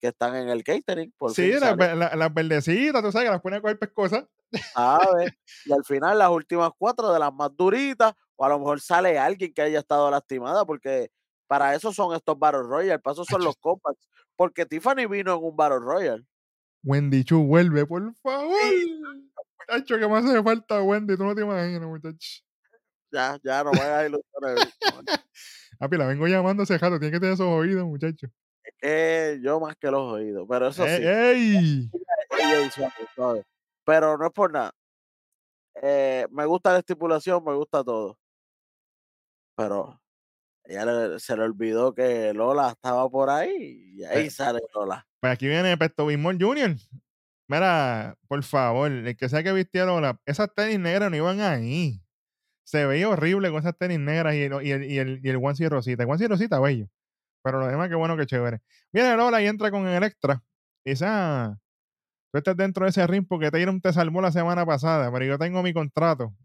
que 0.00 0.08
están 0.08 0.34
en 0.36 0.48
el 0.48 0.64
catering. 0.64 1.12
Por 1.18 1.32
sí, 1.32 1.52
las 1.52 1.76
la- 1.76 2.28
verdecitas, 2.30 3.02
tú 3.02 3.12
sabes, 3.12 3.26
que 3.28 3.32
las 3.32 3.40
pone 3.42 3.56
a 3.56 3.60
coger 3.60 3.78
pescosas. 3.78 4.24
¿sabes? 4.72 5.32
Y 5.66 5.72
al 5.72 5.84
final 5.84 6.18
las 6.18 6.30
últimas 6.30 6.70
cuatro 6.78 7.12
de 7.12 7.18
las 7.18 7.32
más 7.32 7.54
duritas, 7.56 8.14
o 8.36 8.44
a 8.44 8.48
lo 8.48 8.58
mejor 8.58 8.80
sale 8.80 9.18
alguien 9.18 9.52
que 9.52 9.62
haya 9.62 9.78
estado 9.80 10.10
lastimada, 10.10 10.64
porque 10.64 11.10
para 11.46 11.74
eso 11.74 11.92
son 11.92 12.14
estos 12.14 12.38
Battle 12.38 12.62
Royale, 12.62 12.98
para 12.98 13.12
eso 13.12 13.24
son 13.24 13.42
los 13.44 13.56
compacts. 13.56 14.08
Porque 14.36 14.66
Tiffany 14.66 15.06
vino 15.06 15.34
en 15.36 15.44
un 15.44 15.56
Battle 15.56 15.78
Royale. 15.80 16.24
Wendy 16.86 17.24
Chu, 17.24 17.44
vuelve, 17.44 17.84
por 17.84 18.14
favor. 18.22 18.56
Muchacho, 19.68 19.98
que 19.98 20.06
más 20.08 20.24
hace 20.24 20.40
falta 20.42 20.80
Wendy, 20.82 21.16
tú 21.16 21.24
no 21.24 21.34
te 21.34 21.42
imaginas, 21.42 21.82
muchacho. 21.82 22.42
Ya, 23.10 23.38
ya, 23.42 23.64
no 23.64 23.72
me 23.72 23.80
hagas 23.80 24.08
ilusiones. 24.08 24.78
no, 24.94 25.02
Papi, 25.80 25.96
la 25.96 26.06
vengo 26.06 26.26
llamando 26.28 26.62
hace 26.62 26.78
rato, 26.78 26.98
tiene 26.98 27.12
que 27.12 27.18
tener 27.20 27.34
esos 27.34 27.46
oídos, 27.48 27.84
muchacho. 27.84 28.28
es 28.62 28.74
que 28.80 29.40
yo 29.42 29.58
más 29.60 29.74
que 29.76 29.90
los 29.90 30.12
oídos, 30.12 30.46
pero 30.48 30.68
eso 30.68 30.84
¡Ey! 30.86 30.96
sí. 31.82 31.90
ey! 32.38 33.42
Pero 33.84 34.16
no 34.16 34.26
es 34.26 34.32
por 34.32 34.52
nada. 34.52 34.72
Eh, 35.82 36.26
me 36.30 36.46
gusta 36.46 36.72
la 36.72 36.78
estipulación, 36.78 37.42
me 37.44 37.54
gusta 37.54 37.82
todo. 37.84 38.18
Pero 39.56 40.00
ella 40.64 40.84
le- 40.84 41.18
se 41.20 41.36
le 41.36 41.42
olvidó 41.44 41.94
que 41.94 42.32
Lola 42.32 42.70
estaba 42.70 43.08
por 43.10 43.28
ahí 43.30 43.94
y 43.96 44.04
ahí 44.04 44.26
Eh. 44.26 44.30
sale 44.30 44.60
Lola. 44.74 45.06
Pues 45.26 45.32
aquí 45.34 45.48
viene 45.48 45.76
Pesto 45.76 46.06
Bismol 46.06 46.38
Jr. 46.40 46.76
Mira, 47.48 48.16
por 48.28 48.44
favor, 48.44 48.92
el 48.92 49.16
que 49.16 49.28
sea 49.28 49.42
que 49.42 49.52
vistiera 49.52 50.00
la, 50.00 50.20
esas 50.24 50.54
tenis 50.54 50.78
negras 50.78 51.10
no 51.10 51.16
iban 51.16 51.40
ahí. 51.40 52.00
Se 52.64 52.86
veía 52.86 53.08
horrible 53.08 53.50
con 53.50 53.58
esas 53.58 53.76
tenis 53.76 53.98
negras 53.98 54.36
y, 54.36 54.42
el- 54.42 54.64
y 54.64 54.70
el, 54.70 54.84
y 54.84 54.98
el, 54.98 55.20
y 55.24 55.28
el 55.28 55.36
onesie 55.36 55.68
rosita. 55.68 56.04
El 56.04 56.08
onesie 56.08 56.28
rosita, 56.28 56.60
bello. 56.60 56.86
Pero 57.42 57.58
lo 57.58 57.66
demás, 57.66 57.88
qué 57.88 57.96
bueno, 57.96 58.16
que 58.16 58.26
chévere. 58.26 58.60
Viene 58.92 59.16
Lola 59.16 59.42
y 59.42 59.48
entra 59.48 59.72
con 59.72 59.88
el 59.88 60.00
extra. 60.04 60.44
Ah, 61.02 61.56
tú 62.32 62.38
estás 62.38 62.56
dentro 62.56 62.84
de 62.84 62.90
ese 62.90 63.04
ring 63.08 63.26
porque 63.28 63.50
Tyron 63.50 63.80
te 63.80 63.92
salvó 63.92 64.20
la 64.20 64.30
semana 64.30 64.64
pasada, 64.64 65.10
pero 65.12 65.24
yo 65.24 65.38
tengo 65.38 65.60
mi 65.64 65.72
contrato. 65.72 66.36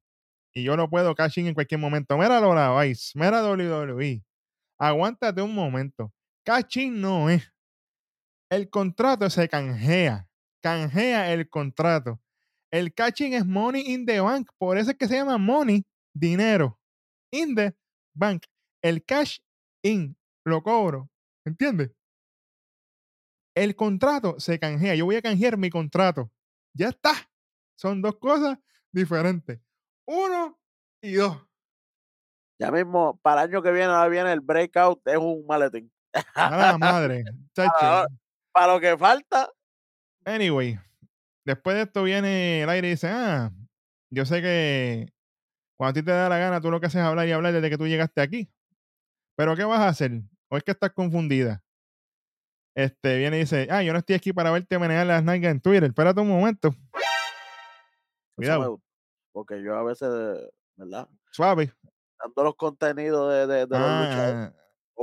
Y 0.55 0.63
yo 0.63 0.75
no 0.75 0.89
puedo 0.89 1.13
cash 1.13 1.37
in 1.39 1.47
en 1.47 1.53
cualquier 1.53 1.79
momento. 1.79 2.17
Mira 2.17 2.39
Lola 2.39 2.81
Vice, 2.81 3.11
mira 3.19 3.43
WWE. 3.43 4.23
Aguántate 4.79 5.41
un 5.43 5.53
momento. 5.53 6.11
Cash 6.43 6.77
in 6.79 6.99
no 7.01 7.29
es. 7.29 7.47
El 8.51 8.69
contrato 8.69 9.29
se 9.29 9.47
canjea. 9.47 10.27
Canjea 10.61 11.31
el 11.31 11.49
contrato. 11.49 12.19
El 12.69 12.93
catching 12.93 13.33
es 13.33 13.45
money 13.45 13.93
in 13.93 14.05
the 14.05 14.19
bank. 14.19 14.49
Por 14.57 14.77
eso 14.77 14.91
es 14.91 14.97
que 14.97 15.07
se 15.07 15.15
llama 15.15 15.37
money, 15.37 15.85
dinero. 16.13 16.77
In 17.31 17.55
the 17.55 17.73
bank. 18.13 18.43
El 18.83 19.05
cash 19.05 19.39
in 19.83 20.17
lo 20.45 20.61
cobro. 20.61 21.09
¿Entiendes? 21.45 21.91
El 23.55 23.73
contrato 23.77 24.37
se 24.37 24.59
canjea. 24.59 24.95
Yo 24.95 25.05
voy 25.05 25.15
a 25.15 25.21
canjear 25.21 25.57
mi 25.57 25.69
contrato. 25.69 26.29
Ya 26.73 26.89
está. 26.89 27.13
Son 27.77 28.01
dos 28.01 28.17
cosas 28.17 28.57
diferentes. 28.91 29.61
Uno 30.05 30.59
y 31.01 31.13
dos. 31.13 31.37
Ya 32.59 32.69
mismo, 32.69 33.17
para 33.21 33.43
el 33.43 33.49
año 33.49 33.63
que 33.63 33.71
viene, 33.71 33.93
ahora 33.93 34.09
viene 34.09 34.33
el 34.33 34.41
breakout, 34.41 35.01
es 35.07 35.17
un 35.17 35.45
maletín. 35.47 35.89
A 36.35 36.57
la 36.57 36.77
madre. 36.77 37.23
chacho. 37.55 37.71
Ahora, 37.79 38.07
para 38.51 38.73
lo 38.73 38.79
que 38.79 38.97
falta, 38.97 39.49
Anyway, 40.25 40.79
después 41.45 41.75
de 41.75 41.83
esto 41.83 42.03
viene 42.03 42.61
el 42.61 42.69
aire 42.69 42.87
y 42.87 42.91
dice, 42.91 43.07
ah, 43.09 43.51
yo 44.11 44.25
sé 44.25 44.41
que 44.41 45.11
cuando 45.77 45.91
a 45.91 45.93
ti 45.93 46.05
te 46.05 46.11
da 46.11 46.29
la 46.29 46.37
gana, 46.37 46.61
tú 46.61 46.69
lo 46.69 46.79
que 46.79 46.85
haces 46.85 47.01
es 47.01 47.07
hablar 47.07 47.27
y 47.27 47.31
hablar 47.31 47.53
desde 47.53 47.69
que 47.69 47.77
tú 47.77 47.87
llegaste 47.87 48.21
aquí. 48.21 48.51
Pero 49.35 49.55
¿qué 49.55 49.63
vas 49.63 49.79
a 49.79 49.87
hacer? 49.87 50.21
¿O 50.49 50.57
es 50.57 50.63
que 50.63 50.71
estás 50.71 50.91
confundida? 50.91 51.63
Este 52.75 53.17
viene 53.17 53.37
y 53.37 53.39
dice, 53.41 53.67
ah, 53.71 53.81
yo 53.81 53.93
no 53.93 53.99
estoy 53.99 54.15
aquí 54.15 54.31
para 54.31 54.51
verte 54.51 54.77
manejar 54.77 55.07
las 55.07 55.23
nalgas 55.23 55.51
en 55.51 55.59
Twitter. 55.59 55.85
Espérate 55.85 56.21
un 56.21 56.29
momento. 56.29 56.69
me 56.71 56.99
Cuidado. 58.35 58.79
Porque 59.31 59.61
yo 59.63 59.75
a 59.75 59.83
veces, 59.83 60.09
¿verdad? 60.75 61.09
suave. 61.31 61.73
Dando 62.19 62.43
los 62.43 62.55
contenidos 62.55 63.33
de, 63.33 63.47
de, 63.47 63.65
de 63.65 63.79
los 63.79 64.07
luchadores, 64.07 64.53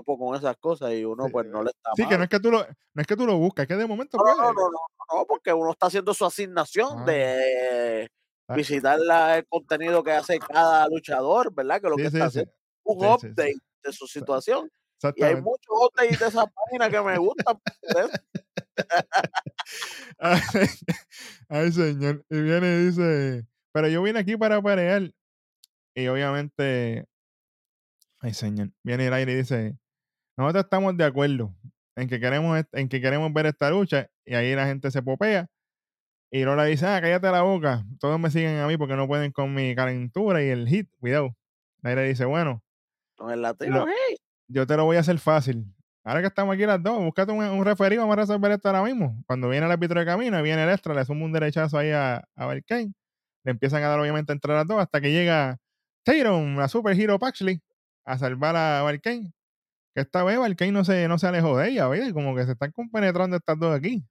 Con 0.04 0.34
esas 0.36 0.56
cosas 0.58 0.92
y 0.92 1.04
uno 1.04 1.26
Sí, 1.26 1.32
pues 1.32 1.46
no 1.46 1.62
le 1.62 1.70
está 1.70 1.90
sí, 1.96 2.06
que 2.08 2.16
no 2.18 2.24
es 2.24 2.28
que 2.30 2.40
tú 2.40 2.50
lo, 2.50 2.58
no 2.58 3.00
es 3.02 3.06
que 3.06 3.16
tú 3.16 3.26
lo 3.26 3.36
buscas, 3.38 3.64
es 3.64 3.68
que 3.68 3.76
de 3.76 3.86
momento 3.86 4.16
No, 4.18 4.24
no, 4.24 4.36
no, 4.36 4.52
no, 4.52 4.70
no, 4.70 5.18
no, 5.18 5.26
porque 5.26 5.52
uno 5.52 5.70
está 5.72 5.86
haciendo 5.86 6.12
su 6.14 6.24
asignación 6.26 7.00
Ah. 7.00 7.04
de 7.04 8.10
Ah. 8.48 8.54
visitar 8.54 8.98
la- 8.98 9.38
el 9.38 9.46
contenido 9.46 10.02
que 10.02 10.12
hace 10.12 10.38
cada 10.38 10.88
luchador, 10.88 11.52
¿verdad? 11.54 11.80
Que 11.82 11.88
lo 11.88 11.96
Sí, 11.96 12.02
que 12.04 12.10
sí, 12.10 12.16
está 12.16 12.26
haciendo 12.26 12.52
un 12.84 13.04
update 13.04 13.54
de 13.84 13.92
su 13.92 14.06
situación. 14.06 14.70
Y 15.14 15.22
hay 15.22 15.36
muchos 15.36 15.66
updates 15.70 16.18
de 16.18 16.26
esa 16.26 16.44
página 16.46 16.90
que 16.90 17.00
me 17.02 17.18
gustan. 17.18 17.60
Ay, 20.18 20.40
ay, 21.48 21.72
señor. 21.72 22.24
Y 22.30 22.40
viene 22.40 22.66
y 22.68 22.86
dice, 22.86 23.46
pero 23.72 23.88
yo 23.88 24.02
vine 24.02 24.18
aquí 24.20 24.36
para 24.36 24.60
pelear. 24.62 25.12
Y 25.94 26.06
obviamente, 26.08 27.06
ay, 28.20 28.34
señor, 28.34 28.70
viene 28.82 29.06
el 29.08 29.12
aire 29.14 29.32
y 29.32 29.36
dice, 29.36 29.76
nosotros 30.38 30.64
estamos 30.64 30.96
de 30.96 31.04
acuerdo 31.04 31.54
en 31.96 32.08
que 32.08 32.20
queremos, 32.20 32.64
en 32.72 32.88
que 32.88 33.00
queremos 33.00 33.32
ver 33.32 33.46
esta 33.46 33.70
lucha. 33.70 34.08
Y 34.24 34.34
ahí 34.34 34.54
la 34.54 34.66
gente 34.66 34.90
se 34.90 35.02
popea. 35.02 35.46
Y 36.30 36.44
Lola 36.44 36.64
dice, 36.64 36.86
ah, 36.86 37.00
cállate 37.00 37.30
la 37.30 37.42
boca. 37.42 37.84
Todos 37.98 38.20
me 38.20 38.30
siguen 38.30 38.58
a 38.58 38.66
mí 38.66 38.76
porque 38.76 38.96
no 38.96 39.06
pueden 39.06 39.32
con 39.32 39.54
mi 39.54 39.74
calentura 39.74 40.42
y 40.42 40.48
el 40.48 40.68
hit. 40.68 40.88
Cuidado. 41.00 41.34
El 41.82 41.90
aire 41.90 42.08
dice, 42.08 42.24
bueno, 42.24 42.62
Con 43.16 43.30
el 43.30 43.42
latino, 43.42 43.80
Lo- 43.80 43.86
hey. 43.88 44.16
yo 44.48 44.66
te 44.66 44.76
lo 44.76 44.84
voy 44.84 44.96
a 44.96 45.00
hacer 45.00 45.18
fácil. 45.18 45.64
Ahora 46.04 46.20
que 46.20 46.28
estamos 46.28 46.54
aquí 46.54 46.64
las 46.64 46.82
dos, 46.82 46.98
búscate 47.00 47.32
un, 47.32 47.42
un 47.44 47.64
referí, 47.64 47.96
vamos 47.96 48.12
a 48.14 48.20
resolver 48.20 48.50
esto 48.52 48.68
ahora 48.68 48.82
mismo. 48.82 49.22
Cuando 49.26 49.48
viene 49.48 49.66
el 49.66 49.72
árbitro 49.72 49.98
de 50.00 50.06
camino, 50.06 50.42
viene 50.42 50.64
el 50.64 50.70
extra, 50.70 50.94
le 50.94 51.04
suma 51.04 51.24
un 51.24 51.32
derechazo 51.32 51.76
ahí 51.78 51.90
a, 51.90 52.24
a. 52.36 52.54
Le 52.54 53.50
empiezan 53.52 53.82
a 53.82 53.88
dar 53.88 54.00
obviamente 54.00 54.32
entre 54.32 54.52
las 54.54 54.66
dos 54.66 54.78
hasta 54.80 55.00
que 55.00 55.10
llega 55.12 55.58
Tatum, 56.04 56.56
la 56.56 56.68
super 56.68 56.98
hero 56.98 57.18
Paxley, 57.18 57.60
a 58.04 58.18
salvar 58.18 58.56
a 58.56 58.82
Barkane. 58.82 59.32
Que 59.98 60.02
esta 60.02 60.22
vez 60.22 60.38
Barkane 60.38 60.70
no 60.70 60.84
se, 60.84 61.08
no 61.08 61.18
se 61.18 61.26
alejó 61.26 61.58
de 61.58 61.70
ella, 61.70 61.88
¿oye? 61.88 62.12
Como 62.12 62.32
que 62.36 62.44
se 62.44 62.52
están 62.52 62.70
compenetrando 62.70 63.36
estas 63.36 63.58
dos 63.58 63.74
aquí. 63.74 64.06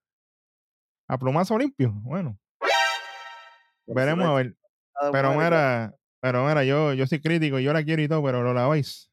A 1.08 1.18
plumazo 1.18 1.58
limpio. 1.58 1.94
Bueno, 2.02 2.38
veremos 3.86 4.26
a 4.26 4.34
ver. 4.34 4.58
Pero 5.14 5.34
mira, 5.36 5.96
pero 6.20 6.46
mira, 6.46 6.66
yo, 6.66 6.92
yo 6.94 7.08
soy 7.08 7.22
crítico, 7.22 7.60
yo 7.60 7.72
la 7.72 7.86
quiero 7.86 8.02
y 8.02 8.10
todo, 8.10 8.22
pero 8.22 8.44
lo 8.44 8.54
la 8.54 8.68
vais. 8.68 9.10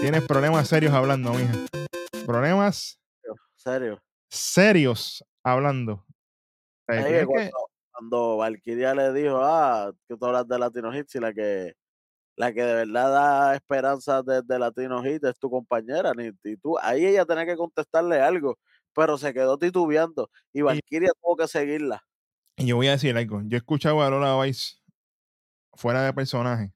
Tienes 0.00 0.26
problemas 0.26 0.66
serios 0.66 0.94
hablando, 0.94 1.34
mija. 1.34 1.52
Problemas 2.24 2.98
Serio. 3.54 4.02
serios 4.30 5.22
hablando. 5.44 6.06
O 6.88 6.94
sea, 6.94 7.06
que 7.06 7.26
cuando, 7.26 7.50
cuando 7.92 8.36
Valkyria 8.38 8.94
le 8.94 9.12
dijo, 9.12 9.42
ah, 9.42 9.92
que 10.08 10.16
tú 10.16 10.24
hablas 10.24 10.48
de 10.48 10.58
Latino 10.58 10.96
Hits 10.96 11.16
y 11.16 11.20
la 11.20 11.34
que 11.34 11.74
la 12.36 12.52
que 12.52 12.62
de 12.62 12.74
verdad 12.74 13.10
da 13.12 13.54
esperanza 13.56 14.22
desde 14.22 14.58
Latino 14.58 15.04
Hits 15.06 15.24
es 15.24 15.38
tu 15.38 15.50
compañera, 15.50 16.12
ni 16.14 16.30
y 16.44 16.56
tú. 16.58 16.78
Ahí 16.80 17.06
ella 17.06 17.24
tenía 17.26 17.46
que 17.46 17.56
contestarle 17.56 18.20
algo, 18.20 18.58
pero 18.94 19.18
se 19.18 19.32
quedó 19.34 19.58
titubeando 19.58 20.30
y 20.52 20.62
Valkyria 20.62 21.10
tuvo 21.22 21.36
que 21.36 21.48
seguirla. 21.48 22.02
Y 22.56 22.66
yo 22.66 22.76
voy 22.76 22.88
a 22.88 22.92
decir 22.92 23.16
algo. 23.16 23.42
Yo 23.46 23.56
he 23.56 23.58
escuchado 23.58 24.02
a 24.02 24.10
Lola 24.10 24.42
Vice 24.42 24.76
fuera 25.74 26.02
de 26.02 26.12
personaje. 26.12 26.72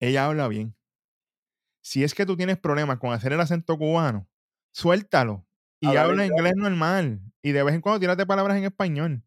Ella 0.00 0.26
habla 0.26 0.48
bien. 0.48 0.74
Si 1.82 2.04
es 2.04 2.14
que 2.14 2.26
tú 2.26 2.36
tienes 2.36 2.58
problemas 2.58 2.98
con 2.98 3.12
hacer 3.12 3.32
el 3.32 3.40
acento 3.40 3.76
cubano, 3.78 4.28
suéltalo. 4.72 5.46
Y 5.80 5.96
Habla 5.96 6.02
habla 6.02 6.26
inglés. 6.26 6.26
inglés 6.26 6.54
normal. 6.56 7.20
Y 7.42 7.52
de 7.52 7.62
vez 7.62 7.74
en 7.74 7.80
cuando 7.80 8.00
tírate 8.00 8.26
palabras 8.26 8.56
en 8.58 8.64
español. 8.64 9.22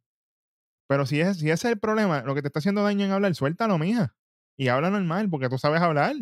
Pero 0.88 1.06
si, 1.06 1.22
es, 1.22 1.38
si 1.38 1.50
ese 1.50 1.68
es 1.68 1.74
el 1.74 1.80
problema, 1.80 2.22
lo 2.24 2.36
que 2.36 2.42
te 2.42 2.50
está 2.50 2.60
haciendo 2.60 2.84
daño 2.84 3.06
en 3.06 3.12
hablar, 3.12 3.34
suéltalo, 3.36 3.78
mija. 3.78 4.16
Y 4.62 4.68
habla 4.68 4.92
normal, 4.92 5.28
porque 5.28 5.50
tú 5.50 5.58
sabes 5.58 5.82
hablar. 5.82 6.14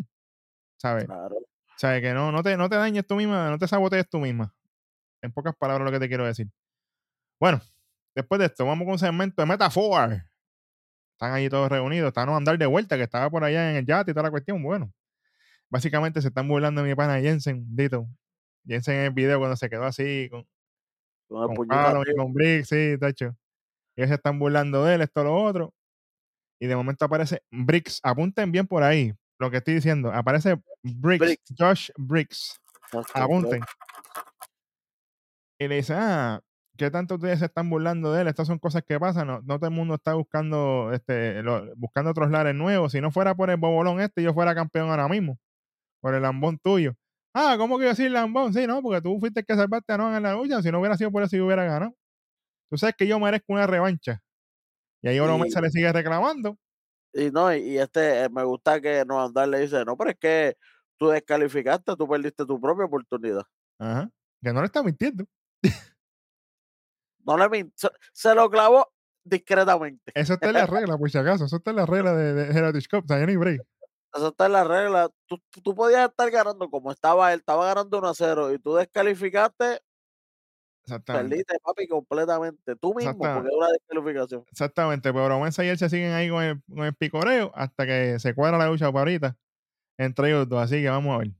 ¿Sabes? 0.78 1.04
Claro. 1.04 1.36
¿Sabes? 1.76 2.00
Que 2.00 2.14
no, 2.14 2.32
no, 2.32 2.42
te, 2.42 2.56
no 2.56 2.70
te 2.70 2.76
dañes 2.76 3.06
tú 3.06 3.16
misma, 3.16 3.50
no 3.50 3.58
te 3.58 3.68
sabotees 3.68 4.08
tú 4.08 4.18
misma. 4.18 4.54
En 5.20 5.30
pocas 5.30 5.54
palabras 5.54 5.84
lo 5.84 5.92
que 5.92 6.00
te 6.00 6.08
quiero 6.08 6.24
decir. 6.24 6.48
Bueno, 7.38 7.60
después 8.14 8.38
de 8.38 8.46
esto, 8.46 8.64
vamos 8.64 8.86
con 8.86 8.92
un 8.92 8.98
segmento 8.98 9.42
de 9.42 9.46
Metafor. 9.46 10.22
Están 11.12 11.34
allí 11.34 11.50
todos 11.50 11.68
reunidos, 11.68 12.08
están 12.08 12.30
a 12.30 12.36
andar 12.38 12.56
de 12.56 12.64
vuelta, 12.64 12.96
que 12.96 13.02
estaba 13.02 13.28
por 13.28 13.44
allá 13.44 13.72
en 13.72 13.76
el 13.76 13.84
yate 13.84 14.12
y 14.12 14.14
toda 14.14 14.22
la 14.24 14.30
cuestión. 14.30 14.62
Bueno, 14.62 14.90
básicamente 15.68 16.22
se 16.22 16.28
están 16.28 16.48
burlando 16.48 16.82
de 16.82 16.88
mi 16.88 16.94
pana 16.94 17.20
Jensen, 17.20 17.66
Dito. 17.76 18.06
Jensen 18.66 18.94
en 18.94 19.02
el 19.02 19.10
video 19.10 19.38
cuando 19.38 19.56
se 19.56 19.68
quedó 19.68 19.84
así, 19.84 20.30
con, 20.30 20.48
Con 21.28 21.68
con 22.16 22.32
Briggs, 22.32 22.68
sí, 22.70 22.96
tacho. 22.98 23.36
Ellos 23.96 24.08
se 24.08 24.14
están 24.14 24.38
burlando 24.38 24.82
de 24.86 24.94
él, 24.94 25.02
esto, 25.02 25.22
lo 25.24 25.36
otro. 25.36 25.74
Y 26.60 26.66
de 26.66 26.76
momento 26.76 27.04
aparece 27.04 27.42
Briggs. 27.50 28.00
Apunten 28.02 28.52
bien 28.52 28.66
por 28.66 28.82
ahí 28.82 29.12
lo 29.38 29.50
que 29.50 29.56
estoy 29.58 29.74
diciendo. 29.74 30.12
Aparece 30.12 30.60
Briggs, 30.82 31.18
Briggs. 31.20 31.54
Josh 31.58 31.90
Briggs. 31.96 32.60
Exacto, 32.92 33.18
Apunten. 33.18 33.62
Y 35.58 35.68
le 35.68 35.76
dice, 35.76 35.94
ah, 35.96 36.40
¿qué 36.76 36.90
tanto 36.90 37.14
ustedes 37.16 37.38
se 37.38 37.44
están 37.46 37.68
burlando 37.68 38.12
de 38.12 38.22
él? 38.22 38.28
Estas 38.28 38.46
son 38.46 38.58
cosas 38.58 38.82
que 38.86 38.98
pasan. 38.98 39.26
No, 39.26 39.40
no 39.42 39.58
todo 39.58 39.68
el 39.68 39.74
mundo 39.74 39.94
está 39.94 40.14
buscando, 40.14 40.90
este, 40.92 41.42
lo- 41.42 41.74
buscando 41.76 42.10
otros 42.10 42.30
lares 42.30 42.54
nuevos. 42.54 42.92
Si 42.92 43.00
no 43.00 43.10
fuera 43.10 43.34
por 43.34 43.50
el 43.50 43.56
bobolón 43.58 44.00
este, 44.00 44.22
yo 44.22 44.32
fuera 44.34 44.54
campeón 44.54 44.90
ahora 44.90 45.08
mismo. 45.08 45.38
Por 46.00 46.14
el 46.14 46.22
lambón 46.22 46.58
tuyo. 46.58 46.94
Ah, 47.34 47.54
¿cómo 47.58 47.78
que 47.78 47.84
yo 47.84 47.94
soy 47.94 48.08
lambón? 48.08 48.52
Sí, 48.54 48.66
no, 48.66 48.82
porque 48.82 49.02
tú 49.02 49.18
fuiste 49.20 49.40
el 49.40 49.46
que 49.46 49.54
salvaste 49.54 49.92
a 49.92 49.98
Noah 49.98 50.16
en 50.16 50.22
la 50.22 50.32
lucha. 50.32 50.62
Si 50.62 50.70
no 50.72 50.80
hubiera 50.80 50.96
sido 50.96 51.12
por 51.12 51.22
eso, 51.22 51.36
yo 51.36 51.44
hubiera 51.46 51.64
ganado. 51.64 51.94
Tú 52.70 52.78
sabes 52.78 52.94
que 52.96 53.06
yo 53.06 53.20
merezco 53.20 53.52
una 53.52 53.66
revancha. 53.66 54.20
Y 55.02 55.08
ahí 55.08 55.18
Oro 55.18 55.44
Y- 55.44 55.50
se 55.50 55.60
le 55.60 55.70
sigue 55.70 55.92
reclamando. 55.92 56.56
Y 57.12 57.30
no, 57.30 57.52
y, 57.54 57.78
este, 57.78 58.24
eh, 58.24 58.28
me 58.28 58.44
gusta 58.44 58.80
que 58.80 59.04
no 59.04 59.22
andar 59.22 59.48
le 59.48 59.60
dice, 59.60 59.84
no, 59.84 59.96
pero 59.96 60.10
es 60.10 60.16
que 60.18 60.56
tú 60.96 61.08
descalificaste, 61.08 61.96
tú 61.96 62.06
perdiste 62.08 62.46
tu 62.46 62.60
propia 62.60 62.84
oportunidad. 62.84 63.42
Ajá. 63.78 64.08
Que 64.42 64.52
no 64.52 64.60
le 64.60 64.66
está 64.66 64.82
mintiendo. 64.82 65.24
No 67.26 67.36
le 67.36 67.48
min- 67.48 67.72
se, 68.12 68.34
lo 68.34 68.48
clavó 68.48 68.88
discretamente. 69.24 70.12
Eso 70.14 70.34
está 70.34 70.48
en 70.48 70.54
la 70.54 70.66
regla, 70.66 70.96
por 70.96 71.10
si 71.10 71.18
acaso. 71.18 71.44
Eso 71.44 71.56
está 71.56 71.70
en 71.70 71.76
la 71.76 71.86
regla 71.86 72.14
de, 72.14 72.44
Heritage 72.44 72.88
Cup. 72.90 73.04
O 73.04 73.08
sea, 73.08 73.18
no 73.26 73.38
break. 73.40 73.60
Eso 74.14 74.28
está 74.28 74.46
en 74.46 74.52
la 74.52 74.64
regla. 74.64 75.08
Tú, 75.26 75.38
tú 75.62 75.74
podías 75.74 76.08
estar 76.08 76.30
ganando 76.30 76.68
como 76.70 76.90
estaba 76.90 77.32
él, 77.32 77.40
estaba 77.40 77.66
ganando 77.66 77.98
1 77.98 78.08
a 78.08 78.14
0 78.14 78.52
y 78.52 78.58
tú 78.58 78.74
descalificaste. 78.74 79.80
Perdiste, 80.98 81.58
papi, 81.62 81.86
completamente. 81.86 82.76
Tú 82.76 82.94
mismo, 82.94 83.16
porque 83.16 83.48
es 83.48 83.54
una 83.56 83.68
descalificación. 83.68 84.44
Exactamente, 84.50 85.12
pero 85.12 85.28
Romanza 85.28 85.64
y 85.64 85.68
él 85.68 85.78
se 85.78 85.88
siguen 85.88 86.12
ahí 86.12 86.28
con 86.28 86.42
el, 86.42 86.62
con 86.68 86.84
el 86.84 86.94
picoreo 86.94 87.52
hasta 87.54 87.86
que 87.86 88.18
se 88.18 88.34
cuadra 88.34 88.58
la 88.58 88.66
lucha 88.66 88.86
para 88.90 89.00
ahorita 89.00 89.36
entre 90.00 90.28
ellos 90.28 90.48
dos. 90.48 90.62
Así 90.62 90.76
que 90.82 90.88
vamos 90.88 91.14
a 91.14 91.18
ver. 91.18 91.30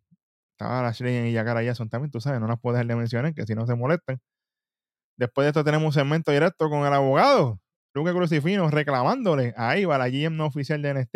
Estaba 0.53 0.83
Lashley 0.83 1.29
y 1.29 1.33
Yakara 1.33 1.65
Jason 1.65 1.89
también, 1.89 2.11
tú 2.11 2.21
sabes, 2.21 2.39
no 2.39 2.47
las 2.47 2.61
puedes 2.61 2.77
dejar 2.77 2.89
de 2.89 2.97
mencionar, 2.97 3.35
que 3.35 3.47
si 3.47 3.55
no 3.55 3.67
se 3.67 3.75
molestan. 3.75 4.21
Después 5.17 5.47
de 5.47 5.49
esto 5.49 5.65
tenemos 5.65 5.87
un 5.87 5.93
segmento 5.93 6.31
directo 6.33 6.69
con 6.69 6.87
el 6.87 6.93
abogado, 6.93 7.61
Luque 7.95 8.13
Crucifino, 8.13 8.71
reclamándole 8.71 9.55
a 9.57 9.79
Iva, 9.79 9.97
la 9.97 10.11
GM 10.11 10.37
no 10.37 10.47
oficial 10.47 10.83
de 10.83 10.95
NXT, 10.95 11.15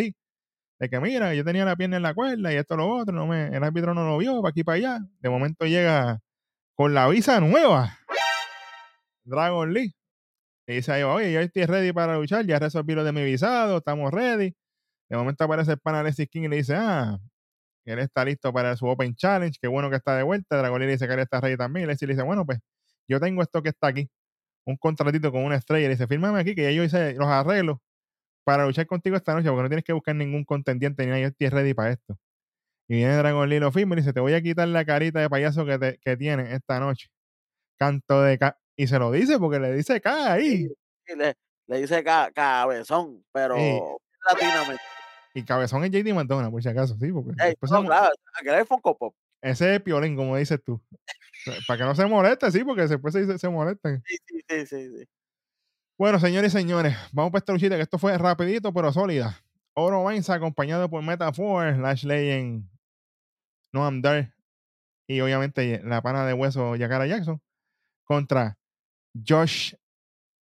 de 0.80 0.88
que 0.88 1.00
mira, 1.00 1.34
yo 1.34 1.44
tenía 1.44 1.66
la 1.66 1.76
pierna 1.76 1.98
en 1.98 2.02
la 2.02 2.14
cuerda 2.14 2.52
y 2.52 2.56
esto 2.56 2.76
lo 2.76 2.88
otro, 2.88 3.14
no 3.14 3.26
me, 3.26 3.48
el 3.48 3.62
árbitro 3.62 3.92
no 3.92 4.06
lo 4.06 4.16
vio, 4.16 4.40
para 4.40 4.50
aquí 4.50 4.64
para 4.64 4.76
allá. 4.76 4.98
De 5.20 5.28
momento 5.28 5.66
llega 5.66 6.20
con 6.74 6.94
la 6.94 7.06
visa 7.08 7.38
nueva, 7.40 7.98
Dragon 9.24 9.72
Lee. 9.72 9.94
Y 10.66 10.76
dice 10.76 10.92
ahí, 10.92 11.02
oye, 11.02 11.32
yo 11.32 11.40
estoy 11.40 11.66
ready 11.66 11.92
para 11.92 12.16
luchar, 12.16 12.46
ya 12.46 12.58
resolví 12.58 12.94
lo 12.94 13.04
de 13.04 13.12
mi 13.12 13.24
visado, 13.24 13.78
estamos 13.78 14.12
ready. 14.12 14.54
De 15.10 15.16
momento 15.16 15.44
aparece 15.44 15.72
el 15.72 15.78
pana 15.78 16.00
Alexis 16.00 16.28
King 16.28 16.44
y 16.44 16.48
le 16.48 16.56
dice, 16.56 16.74
ah, 16.76 17.18
él 17.84 17.98
está 17.98 18.24
listo 18.24 18.52
para 18.52 18.76
su 18.76 18.86
Open 18.86 19.14
Challenge, 19.14 19.56
qué 19.60 19.68
bueno 19.68 19.90
que 19.90 19.96
está 19.96 20.16
de 20.16 20.22
vuelta. 20.22 20.56
Dragon 20.58 20.80
Lee 20.80 20.86
le 20.86 20.92
dice 20.92 21.06
que 21.06 21.14
él 21.14 21.20
está 21.20 21.40
ready 21.40 21.56
también. 21.56 21.84
Y 21.84 21.88
le 21.88 21.94
dice, 21.94 22.22
bueno, 22.22 22.46
pues 22.46 22.60
yo 23.08 23.20
tengo 23.20 23.42
esto 23.42 23.62
que 23.62 23.70
está 23.70 23.88
aquí, 23.88 24.10
un 24.66 24.76
contratito 24.76 25.32
con 25.32 25.44
una 25.44 25.56
estrella. 25.56 25.84
Y 25.86 25.88
le 25.88 25.94
dice, 25.94 26.06
fírmame 26.06 26.40
aquí 26.40 26.54
que 26.54 26.62
ya 26.62 26.70
yo 26.72 26.82
los 27.18 27.28
arreglos 27.28 27.78
para 28.44 28.66
luchar 28.66 28.86
contigo 28.86 29.16
esta 29.16 29.34
noche, 29.34 29.48
porque 29.48 29.62
no 29.62 29.68
tienes 29.68 29.84
que 29.84 29.92
buscar 29.92 30.16
ningún 30.16 30.44
contendiente 30.44 31.04
ni 31.04 31.08
nada, 31.10 31.20
yo 31.20 31.28
estoy 31.28 31.48
ready 31.48 31.74
para 31.74 31.92
esto. 31.92 32.18
Y 32.88 32.96
viene 32.96 33.14
Dragon 33.16 33.48
Lee, 33.48 33.60
lo 33.60 33.72
firma 33.72 33.94
y 33.94 33.98
dice, 33.98 34.12
te 34.12 34.20
voy 34.20 34.34
a 34.34 34.42
quitar 34.42 34.68
la 34.68 34.84
carita 34.84 35.20
de 35.20 35.30
payaso 35.30 35.64
que, 35.66 35.98
que 36.02 36.16
tienes 36.16 36.52
esta 36.52 36.80
noche. 36.80 37.08
Canto 37.78 38.22
de... 38.22 38.38
y 38.76 38.86
se 38.86 38.98
lo 38.98 39.10
dice 39.12 39.38
porque 39.38 39.58
le 39.60 39.72
dice 39.74 40.00
K 40.00 40.32
ahí. 40.32 40.68
Le, 41.16 41.34
le 41.66 41.80
dice 41.80 42.02
ca- 42.02 42.30
cabezón, 42.32 43.24
pero 43.32 43.56
Sí. 43.56 43.80
latinamente. 44.30 44.82
Y 45.34 45.44
cabezón 45.44 45.84
es 45.84 45.90
JD 45.90 46.14
McDonald, 46.14 46.50
por 46.52 46.62
si 46.62 46.68
acaso, 46.68 46.96
sí, 47.00 47.10
porque 47.12 47.32
Ey, 47.42 47.50
después 47.50 47.70
no, 47.72 47.78
se 47.78 47.82
mo- 47.82 47.88
claro, 47.88 48.14
aquel 48.40 48.54
es 48.54 48.68
Funko 48.68 48.96
Pop. 48.96 49.14
ese 49.42 49.74
es 49.74 49.82
piolín, 49.82 50.16
como 50.16 50.36
dices 50.36 50.62
tú. 50.64 50.80
Para 51.66 51.78
que 51.78 51.84
no 51.84 51.94
se 51.94 52.06
moleste, 52.06 52.50
sí, 52.52 52.64
porque 52.64 52.86
después 52.86 53.12
se, 53.12 53.38
se 53.38 53.48
molestan. 53.48 54.02
Sí, 54.06 54.16
sí, 54.48 54.66
sí, 54.66 54.98
sí. 54.98 55.08
Bueno, 55.98 56.18
señores 56.18 56.54
y 56.54 56.58
señores, 56.58 56.96
vamos 57.12 57.30
para 57.32 57.40
esta 57.40 57.52
luchita, 57.52 57.76
que 57.76 57.82
esto 57.82 57.98
fue 57.98 58.16
rapidito, 58.18 58.72
pero 58.72 58.92
sólida. 58.92 59.38
Oro 59.74 60.04
Vance 60.04 60.32
acompañado 60.32 60.88
por 60.88 61.02
Metafor, 61.02 61.76
Lashley 61.78 62.30
en 62.30 62.70
No 63.72 63.84
I'm 63.84 64.00
There, 64.02 64.32
y 65.08 65.20
obviamente 65.20 65.80
la 65.84 66.00
pana 66.00 66.24
de 66.26 66.32
hueso 66.32 66.76
Yakara 66.76 67.06
Jackson, 67.06 67.40
contra 68.04 68.56
Josh 69.14 69.74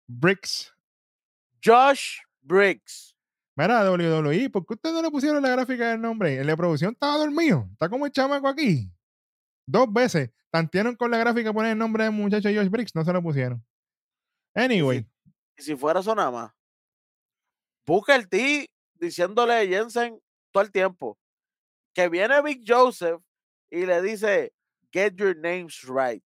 Briggs. 0.06 0.72
Josh 1.64 2.18
Briggs. 2.40 3.14
Mira, 3.54 3.90
WWE, 3.90 4.48
¿por 4.50 4.64
qué 4.64 4.74
ustedes 4.74 4.94
no 4.94 5.02
le 5.02 5.10
pusieron 5.10 5.42
la 5.42 5.50
gráfica 5.50 5.90
del 5.90 6.00
nombre? 6.00 6.36
El 6.36 6.46
de 6.46 6.56
producción 6.56 6.92
estaba 6.92 7.18
dormido, 7.18 7.68
está 7.72 7.88
como 7.88 8.06
el 8.06 8.12
chamaco 8.12 8.48
aquí. 8.48 8.90
Dos 9.66 9.92
veces, 9.92 10.30
tantearon 10.50 10.96
con 10.96 11.10
la 11.10 11.18
gráfica 11.18 11.52
poner 11.52 11.72
el 11.72 11.78
nombre 11.78 12.04
del 12.04 12.12
muchacho 12.12 12.48
Josh 12.48 12.68
Briggs, 12.70 12.94
no 12.94 13.04
se 13.04 13.12
lo 13.12 13.22
pusieron. 13.22 13.64
Anyway, 14.54 15.06
Y 15.56 15.62
si 15.62 15.76
fuera 15.76 16.00
eso 16.00 16.14
nada 16.14 16.30
más, 16.30 16.52
busca 17.86 18.14
el 18.16 18.28
T 18.28 18.70
diciéndole 18.94 19.54
a 19.54 19.66
Jensen 19.66 20.18
todo 20.50 20.62
el 20.62 20.72
tiempo 20.72 21.18
que 21.94 22.08
viene 22.08 22.40
Big 22.42 22.62
Joseph 22.66 23.20
y 23.70 23.84
le 23.84 24.00
dice, 24.02 24.52
get 24.92 25.14
your 25.16 25.36
names 25.36 25.82
right. 25.82 26.24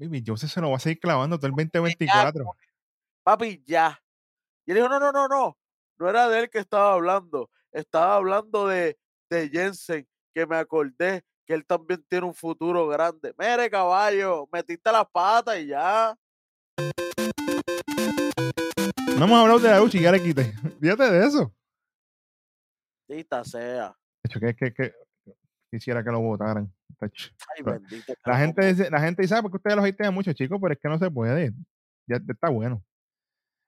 Baby, 0.00 0.24
Joseph 0.26 0.50
se 0.50 0.62
lo 0.62 0.70
va 0.70 0.76
a 0.76 0.80
seguir 0.80 0.98
clavando 0.98 1.36
todo 1.36 1.48
el 1.48 1.52
2024. 1.52 2.56
Papi, 3.22 3.62
ya. 3.66 4.02
Y 4.64 4.70
él 4.70 4.78
dijo, 4.78 4.88
no, 4.88 4.98
no, 4.98 5.12
no, 5.12 5.28
no. 5.28 5.58
No 5.98 6.08
era 6.08 6.26
de 6.26 6.40
él 6.40 6.48
que 6.48 6.58
estaba 6.58 6.94
hablando. 6.94 7.50
Estaba 7.70 8.14
hablando 8.14 8.66
de, 8.66 8.98
de 9.28 9.50
Jensen, 9.50 10.08
que 10.34 10.46
me 10.46 10.56
acordé 10.56 11.22
que 11.44 11.52
él 11.52 11.66
también 11.66 12.02
tiene 12.08 12.24
un 12.24 12.32
futuro 12.32 12.88
grande. 12.88 13.34
Mire, 13.36 13.68
caballo, 13.68 14.48
metiste 14.50 14.90
las 14.90 15.06
patas 15.10 15.58
y 15.58 15.66
ya. 15.66 16.16
No 19.18 19.24
hemos 19.26 19.38
hablado 19.38 19.58
de 19.58 19.68
la 19.68 19.80
lucha 19.80 19.98
y 19.98 20.02
ya 20.02 20.12
le 20.12 20.22
quité. 20.22 20.44
Fíjate 20.80 21.10
de 21.10 21.26
eso. 21.26 21.54
Tita 23.06 23.44
sea. 23.44 23.94
De 24.22 24.30
hecho, 24.30 24.40
que, 24.40 24.54
que, 24.54 24.72
que 24.72 24.94
quisiera 25.70 26.02
que 26.02 26.10
lo 26.10 26.20
votaran. 26.20 26.72
Tacho. 27.00 27.30
Ay, 27.56 27.62
Pero 27.64 27.80
bendito. 27.80 28.14
que 28.14 28.30
La 28.30 28.38
gente, 28.38 28.66
dice- 28.66 28.90
la 28.90 29.00
gente 29.00 29.22
dice, 29.22 29.34
ah, 29.34 29.42
porque 29.42 29.56
ustedes 29.56 29.76
los 29.76 29.84
hatean 29.86 30.14
mucho, 30.14 30.32
chicos, 30.34 30.58
pero 30.60 30.74
es 30.74 30.78
que 30.80 30.88
no 30.88 30.98
se 30.98 31.10
puede. 31.10 31.52
Ya 32.06 32.16
está 32.28 32.48
bueno. 32.50 32.82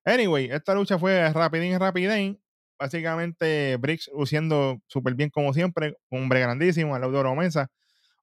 Anyway, 0.04 0.50
esta 0.50 0.74
lucha 0.74 0.98
fue 0.98 1.32
rapidín, 1.32 1.78
rapidín. 1.80 2.38
Básicamente, 2.78 3.76
Briggs 3.78 4.10
luciendo 4.14 4.80
súper 4.86 5.14
bien 5.14 5.30
como 5.30 5.52
siempre. 5.54 5.96
Un 6.10 6.24
hombre 6.24 6.40
grandísimo, 6.40 6.94
al 6.94 7.00
lado 7.00 7.12
de 7.12 7.18
Oro 7.20 7.34
Mesa. 7.36 7.68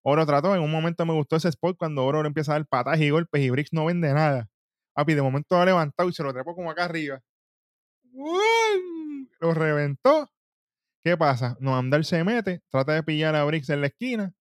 Oro 0.02 0.26
trató, 0.26 0.56
en 0.56 0.62
un 0.62 0.72
momento 0.72 1.06
me 1.06 1.13
gustó 1.13 1.38
ese 1.38 1.50
spot 1.50 1.78
cuando 1.78 2.06
Oro 2.06 2.26
empieza 2.26 2.52
a 2.52 2.56
dar 2.56 2.67
patadas 2.67 3.00
y 3.00 3.10
golpes 3.10 3.41
y 3.41 3.50
Briggs 3.50 3.74
no 3.74 3.86
vende 3.86 4.13
nada. 4.13 4.48
Papi, 4.93 5.13
de 5.13 5.22
momento 5.22 5.56
lo 5.56 5.62
ha 5.62 5.65
levantado 5.65 6.10
y 6.10 6.13
se 6.13 6.24
lo 6.24 6.34
trepó 6.34 6.54
como 6.56 6.69
acá 6.72 6.86
arriba. 6.86 7.22
Lo 9.39 9.54
reventó. 9.54 10.30
¿Qué 11.04 11.15
pasa? 11.15 11.56
Noamdar 11.62 12.04
se 12.04 12.24
mete, 12.26 12.62
trata 12.69 12.93
de 12.93 13.04
pillar 13.04 13.36
a 13.36 13.45
Briggs 13.45 13.69
en 13.69 13.82
la 13.82 13.88
esquina. 13.88 14.34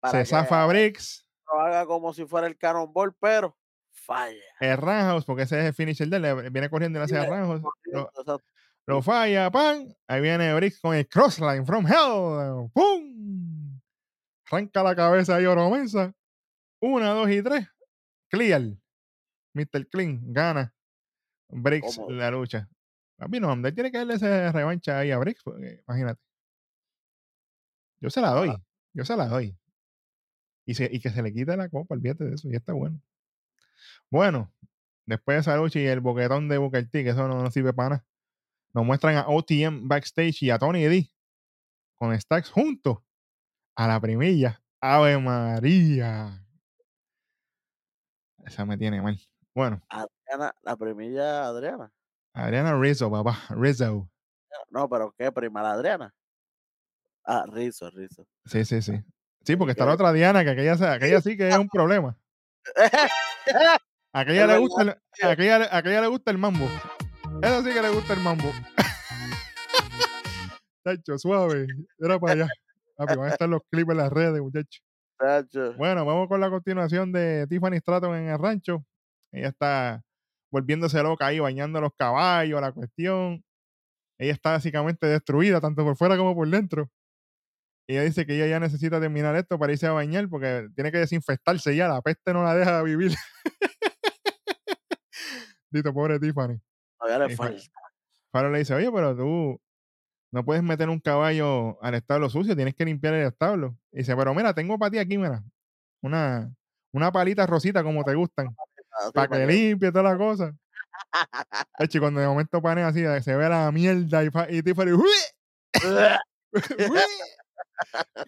Para 0.00 0.24
se 0.24 0.30
zafa 0.30 0.64
a 0.64 0.66
Briggs. 0.66 1.26
lo 1.46 1.60
haga 1.60 1.86
como 1.86 2.12
si 2.12 2.24
fuera 2.24 2.46
el 2.46 2.56
Cannonball, 2.56 3.14
pero 3.20 3.56
falla. 3.92 4.36
el 4.60 4.76
Roundhouse, 4.76 5.24
porque 5.24 5.42
ese 5.42 5.60
es 5.60 5.66
el 5.66 5.74
finisher 5.74 6.08
de 6.08 6.16
él, 6.16 6.22
le 6.22 6.50
viene 6.50 6.70
corriendo 6.70 6.98
y 6.98 7.00
le 7.00 7.04
hace 7.04 7.18
el 7.18 7.26
Roundhouse, 7.26 7.62
lo, 8.86 9.02
falla, 9.02 9.50
pan, 9.50 9.94
ahí 10.08 10.20
viene 10.20 10.54
Briggs 10.54 10.80
con 10.80 10.96
el 10.96 11.06
crossline 11.06 11.64
from 11.64 11.86
hell, 11.86 12.70
pum, 12.72 13.80
arranca 14.46 14.82
la 14.82 14.96
cabeza 14.96 15.36
ahí 15.36 15.46
Oro 15.46 15.70
Mensa, 15.70 16.12
una, 16.80 17.10
dos 17.10 17.30
y 17.30 17.42
tres, 17.42 17.68
clear, 18.28 18.62
Mr. 19.54 19.86
Clean, 19.88 20.20
gana, 20.32 20.74
Briggs 21.48 22.00
la 22.08 22.30
lucha, 22.30 22.68
Papi, 23.16 23.38
no, 23.38 23.52
hombre, 23.52 23.72
tiene 23.72 23.92
que 23.92 23.98
darle 23.98 24.14
esa 24.14 24.50
revancha 24.50 24.98
ahí 24.98 25.10
a 25.10 25.18
Briggs, 25.18 25.42
porque, 25.44 25.82
imagínate, 25.86 26.20
yo 28.00 28.10
se 28.10 28.20
la 28.20 28.30
doy, 28.30 28.52
yo 28.94 29.04
se 29.04 29.16
la 29.16 29.26
doy, 29.28 29.56
y, 30.70 30.74
se- 30.74 30.88
y 30.92 31.00
que 31.00 31.10
se 31.10 31.22
le 31.22 31.32
quite 31.32 31.56
la 31.56 31.68
copa, 31.68 31.94
olvídate 31.94 32.24
de 32.24 32.34
eso, 32.34 32.48
y 32.48 32.54
está 32.54 32.72
bueno. 32.72 33.00
Bueno, 34.08 34.52
después 35.06 35.36
de 35.36 35.40
esa 35.40 35.56
lucha 35.56 35.80
y 35.80 35.86
el 35.86 36.00
boquetón 36.00 36.48
de 36.48 36.58
Booker 36.58 36.88
T, 36.88 37.02
que 37.04 37.10
eso 37.10 37.26
no, 37.26 37.42
no 37.42 37.50
sirve 37.50 37.72
para 37.72 37.88
nada, 37.90 38.06
nos 38.72 38.84
muestran 38.84 39.16
a 39.16 39.26
OTM 39.28 39.88
backstage 39.88 40.42
y 40.44 40.50
a 40.50 40.58
Tony 40.58 40.84
D 40.84 41.10
con 41.96 42.18
Stacks 42.18 42.50
juntos 42.50 42.98
a 43.74 43.88
la 43.88 44.00
primilla. 44.00 44.62
Ave 44.80 45.18
María. 45.18 46.46
Esa 48.46 48.64
me 48.64 48.78
tiene 48.78 49.02
mal. 49.02 49.18
Bueno, 49.54 49.82
Adriana, 49.88 50.54
la 50.62 50.76
primilla 50.76 51.46
Adriana. 51.46 51.92
Adriana 52.32 52.78
Rizzo, 52.78 53.10
papá. 53.10 53.38
Rizzo. 53.50 54.08
No, 54.70 54.88
pero 54.88 55.12
¿qué 55.18 55.30
prima 55.32 55.62
la 55.62 55.72
Adriana? 55.72 56.14
Ah, 57.24 57.44
Rizzo, 57.48 57.90
Rizzo. 57.90 58.24
Sí, 58.46 58.64
sí, 58.64 58.80
sí. 58.80 58.92
Sí, 59.44 59.56
porque 59.56 59.72
está 59.72 59.86
la 59.86 59.94
otra 59.94 60.12
Diana, 60.12 60.44
que 60.44 60.50
aquella, 60.50 60.92
aquella 60.92 61.20
sí 61.20 61.36
que 61.36 61.48
es 61.48 61.56
un 61.56 61.68
problema. 61.72 62.16
Aquella, 64.12 64.46
le 64.46 64.58
gusta 64.58 64.82
el, 64.82 65.28
aquella, 65.28 65.76
aquella 65.76 66.00
le 66.02 66.06
gusta 66.08 66.30
el 66.30 66.38
mambo. 66.38 66.66
Eso 67.42 67.62
sí 67.62 67.72
que 67.72 67.82
le 67.82 67.90
gusta 67.90 68.14
el 68.14 68.20
mambo. 68.20 68.50
Tacho, 70.84 71.18
suave. 71.18 71.66
Era 71.98 72.18
para 72.18 72.32
allá. 72.32 72.48
Papi, 72.96 73.16
van 73.16 73.28
a 73.28 73.32
estar 73.32 73.48
los 73.48 73.62
clips 73.70 73.90
en 73.90 73.96
las 73.96 74.12
redes, 74.12 74.40
muchachos. 74.40 74.82
Bueno, 75.76 76.04
vamos 76.04 76.28
con 76.28 76.40
la 76.40 76.50
continuación 76.50 77.12
de 77.12 77.46
Tiffany 77.48 77.78
Stratton 77.78 78.14
en 78.16 78.28
el 78.28 78.38
rancho. 78.38 78.84
Ella 79.32 79.48
está 79.48 80.02
volviéndose 80.50 81.02
loca 81.02 81.26
ahí, 81.26 81.38
bañando 81.38 81.80
los 81.80 81.92
caballos, 81.94 82.60
la 82.60 82.72
cuestión. 82.72 83.44
Ella 84.18 84.32
está 84.32 84.52
básicamente 84.52 85.06
destruida, 85.06 85.60
tanto 85.60 85.84
por 85.84 85.96
fuera 85.96 86.16
como 86.16 86.34
por 86.34 86.48
dentro. 86.48 86.90
Ella 87.90 88.02
dice 88.04 88.24
que 88.24 88.36
ella 88.36 88.46
ya 88.46 88.60
necesita 88.60 89.00
terminar 89.00 89.34
esto 89.34 89.58
para 89.58 89.72
irse 89.72 89.84
a 89.88 89.90
bañar 89.90 90.28
porque 90.28 90.68
tiene 90.76 90.92
que 90.92 90.98
desinfectarse 90.98 91.74
ya. 91.74 91.88
La 91.88 92.00
peste 92.00 92.32
no 92.32 92.44
la 92.44 92.54
deja 92.54 92.80
vivir. 92.84 93.12
Dito, 95.72 95.92
pobre 95.92 96.20
Tiffany. 96.20 96.60
Todavía 97.00 97.26
le 97.26 97.34
falta. 97.34 97.60
Faro 98.30 98.48
le 98.48 98.60
dice, 98.60 98.74
oye, 98.74 98.92
pero 98.92 99.16
tú 99.16 99.60
no 100.30 100.44
puedes 100.44 100.62
meter 100.62 100.88
un 100.88 101.00
caballo 101.00 101.82
al 101.82 101.96
establo 101.96 102.30
sucio, 102.30 102.54
tienes 102.54 102.76
que 102.76 102.84
limpiar 102.84 103.14
el 103.14 103.26
establo. 103.26 103.76
Y 103.90 103.98
dice, 103.98 104.14
pero 104.14 104.32
mira, 104.36 104.54
tengo 104.54 104.78
para 104.78 104.92
ti 104.92 104.98
aquí, 104.98 105.18
mira, 105.18 105.42
una, 106.00 106.48
una 106.92 107.10
palita 107.10 107.44
rosita 107.44 107.82
como 107.82 108.04
te 108.04 108.14
gustan, 108.14 108.54
para 109.14 109.36
que 109.36 109.46
limpie 109.48 109.90
toda 109.90 110.12
la 110.12 110.16
cosa. 110.16 110.54
Hecho, 111.80 111.98
y 111.98 112.00
cuando 112.00 112.20
de 112.20 112.28
momento 112.28 112.62
pane 112.62 112.84
así, 112.84 113.02
se 113.22 113.34
ve 113.34 113.48
la 113.48 113.72
mierda 113.72 114.22
y, 114.22 114.28
y 114.50 114.62
Tiffany. 114.62 114.92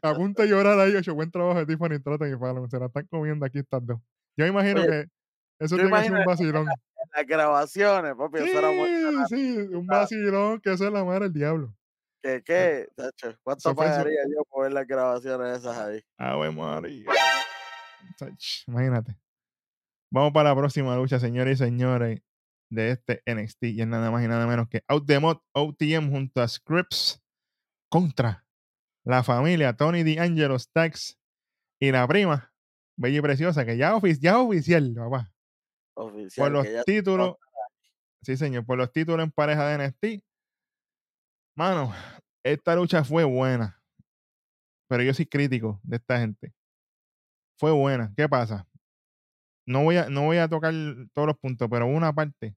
A 0.02 0.14
punto 0.14 0.42
de 0.42 0.48
llorar 0.48 0.78
ahí, 0.78 0.96
hecho, 0.96 1.14
buen 1.14 1.30
trabajo 1.30 1.58
de 1.58 1.66
Tiffany 1.66 1.98
Stratton 1.98 2.34
y 2.34 2.38
Fallon, 2.38 2.70
se 2.70 2.78
la 2.78 2.86
están 2.86 3.06
comiendo 3.06 3.44
aquí 3.46 3.58
estas 3.58 3.84
dos. 3.84 4.00
Yo 4.36 4.46
imagino 4.46 4.80
Oye, 4.80 4.88
que 4.88 5.06
eso 5.58 5.76
tiene 5.76 5.90
que 5.90 6.02
ser 6.02 6.12
un 6.12 6.24
vacilón. 6.24 6.66
Las 7.14 7.26
grabaciones, 7.26 8.14
papi, 8.14 8.38
eso 8.38 8.58
era 8.58 8.70
muy 8.70 9.26
Sí, 9.28 9.54
sí, 9.54 9.58
un 9.74 9.86
vacilón 9.86 10.60
que 10.60 10.72
eso 10.72 10.86
es 10.86 10.92
la 10.92 11.04
madre 11.04 11.24
del 11.24 11.32
diablo. 11.32 11.74
¿Qué, 12.22 12.42
qué? 12.44 12.88
Tacho, 12.94 13.36
¿Cuánto 13.42 13.74
pagaría 13.74 14.20
yo 14.28 14.44
por 14.48 14.62
ver 14.62 14.72
las 14.72 14.86
grabaciones 14.86 15.58
esas 15.58 15.76
ahí? 15.76 16.04
Ave 16.16 16.52
María. 16.52 17.04
Tach, 18.16 18.64
Imagínate. 18.68 19.16
Vamos 20.10 20.32
para 20.32 20.50
la 20.50 20.56
próxima 20.56 20.94
lucha, 20.94 21.18
señores 21.18 21.60
y 21.60 21.64
señores, 21.64 22.20
de 22.70 22.90
este 22.90 23.22
NXT. 23.26 23.64
Y 23.64 23.80
es 23.80 23.86
nada 23.86 24.10
más 24.10 24.22
y 24.22 24.28
nada 24.28 24.46
menos 24.46 24.68
que 24.68 24.84
Out 24.86 25.06
the 25.06 25.18
Mod 25.18 25.38
OTM 25.52 26.10
junto 26.10 26.40
a 26.40 26.48
Scripps 26.48 27.20
contra 27.88 28.46
la 29.04 29.22
familia 29.22 29.74
Tony 29.76 30.02
D'Angelo 30.04 30.58
Stacks 30.58 31.18
y 31.80 31.90
la 31.90 32.06
prima, 32.06 32.52
bella 32.96 33.18
y 33.18 33.20
preciosa, 33.22 33.64
que 33.64 33.76
ya, 33.76 33.94
ofi- 33.94 34.18
ya 34.20 34.38
oficial, 34.38 34.92
papá. 34.94 35.32
Oficial. 35.94 36.44
Por 36.44 36.52
los 36.52 36.84
títulos. 36.84 37.36
Sí, 38.22 38.36
señor, 38.36 38.64
por 38.64 38.78
los 38.78 38.92
títulos 38.92 39.24
en 39.24 39.32
pareja 39.32 39.66
de 39.68 39.74
NXT. 39.88 40.24
Mano, 41.56 41.92
esta 42.44 42.74
lucha 42.76 43.02
fue 43.04 43.24
buena. 43.24 43.80
Pero 44.88 45.02
yo 45.02 45.12
soy 45.14 45.26
crítico 45.26 45.80
de 45.82 45.96
esta 45.96 46.18
gente. 46.20 46.52
Fue 47.58 47.72
buena. 47.72 48.12
¿Qué 48.16 48.28
pasa? 48.28 48.66
No 49.66 49.82
voy 49.84 49.96
a, 49.96 50.08
no 50.08 50.22
voy 50.22 50.38
a 50.38 50.48
tocar 50.48 50.72
todos 51.12 51.28
los 51.28 51.38
puntos, 51.38 51.68
pero 51.70 51.86
una 51.86 52.12
parte, 52.12 52.56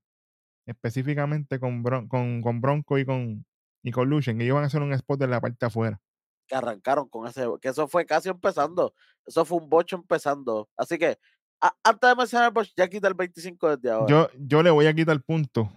específicamente 0.67 1.59
con, 1.59 1.83
Bron- 1.83 2.07
con, 2.07 2.41
con 2.41 2.61
Bronco 2.61 2.97
y 2.97 3.05
con, 3.05 3.45
y 3.83 3.91
con 3.91 4.09
Luchen, 4.09 4.37
que 4.37 4.45
iban 4.45 4.63
a 4.63 4.67
hacer 4.67 4.81
un 4.81 4.93
spot 4.93 5.19
de 5.19 5.27
la 5.27 5.39
parte 5.41 5.65
afuera. 5.65 5.99
Que 6.47 6.55
arrancaron 6.55 7.07
con 7.09 7.27
ese, 7.27 7.45
que 7.61 7.69
eso 7.69 7.87
fue 7.87 8.05
casi 8.05 8.29
empezando. 8.29 8.93
Eso 9.25 9.43
fue 9.45 9.57
un 9.57 9.69
bocho 9.69 9.95
empezando. 9.95 10.69
Así 10.77 10.97
que, 10.97 11.17
a- 11.61 11.75
antes 11.83 12.09
de 12.09 12.15
mencionar 12.15 12.47
el 12.49 12.53
bocho, 12.53 12.71
ya 12.75 12.87
quita 12.87 13.07
el 13.07 13.13
25 13.15 13.75
desde 13.77 13.91
ahora. 13.91 14.07
Yo, 14.07 14.29
yo 14.37 14.61
le 14.63 14.69
voy 14.69 14.85
a 14.87 14.93
quitar 14.93 15.19
punto 15.21 15.69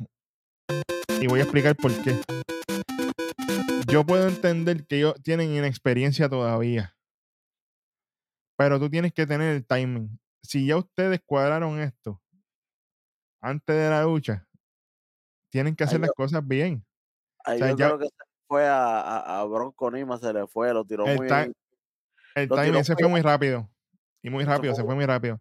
y 1.20 1.26
voy 1.26 1.40
a 1.40 1.44
explicar 1.44 1.74
por 1.76 1.92
qué. 2.02 2.20
Yo 3.90 4.04
puedo 4.04 4.28
entender 4.28 4.86
que 4.86 4.98
ellos 4.98 5.14
tienen 5.22 5.50
inexperiencia 5.54 6.28
todavía, 6.28 6.94
pero 8.56 8.78
tú 8.78 8.90
tienes 8.90 9.12
que 9.12 9.26
tener 9.26 9.54
el 9.56 9.66
timing. 9.66 10.18
Si 10.42 10.66
ya 10.66 10.76
ustedes 10.76 11.20
cuadraron 11.24 11.80
esto 11.80 12.20
antes 13.40 13.74
de 13.74 13.88
la 13.88 14.02
lucha, 14.02 14.46
tienen 15.50 15.74
que 15.74 15.84
hacer 15.84 16.00
las 16.00 16.08
yo- 16.10 16.14
cosas 16.14 16.46
bien. 16.46 16.84
Ahí 17.44 17.58
sea, 17.58 17.70
yo 17.70 17.76
ya- 17.76 17.86
creo 17.86 17.98
que 18.00 18.08
fue 18.48 18.66
a, 18.66 19.00
a, 19.00 19.40
a 19.40 19.44
Bronco 19.44 19.90
Nima, 19.90 20.18
se 20.18 20.32
le 20.32 20.46
fue, 20.46 20.72
lo 20.72 20.84
tiró 20.84 21.06
El 21.06 21.16
muy 21.18 21.28
ti- 21.28 21.52
El 22.34 22.48
timing 22.48 22.84
se 22.84 22.94
fue 22.94 23.08
muy 23.08 23.20
rápido. 23.20 23.68
Y 24.22 24.30
muy 24.30 24.44
rápido, 24.44 24.74
se 24.74 24.82
fue 24.82 24.94
muy 24.94 25.06
rápido. 25.06 25.40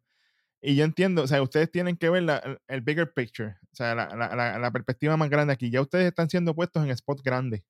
Y 0.62 0.76
yo 0.76 0.84
entiendo, 0.84 1.24
o 1.24 1.28
sea, 1.28 1.42
ustedes 1.42 1.72
tienen 1.72 1.96
que 1.98 2.10
ver 2.10 2.24
la- 2.24 2.60
el- 2.68 2.82
bigger 2.82 3.14
picture, 3.14 3.56
o 3.72 3.76
sea, 3.76 3.96
la, 3.96 4.08
la- 4.16 4.60
la- 4.60 4.72
perspectiva 4.72 5.16
más 5.18 5.30
grande 5.30 5.54
aquí. 5.54 5.70
Ya 5.70 5.82
ustedes 5.82 6.06
están 6.08 6.30
siendo 6.30 6.54
puestos 6.54 6.84
en 6.84 6.96
spots 6.96 7.24
grandes. 7.24 7.64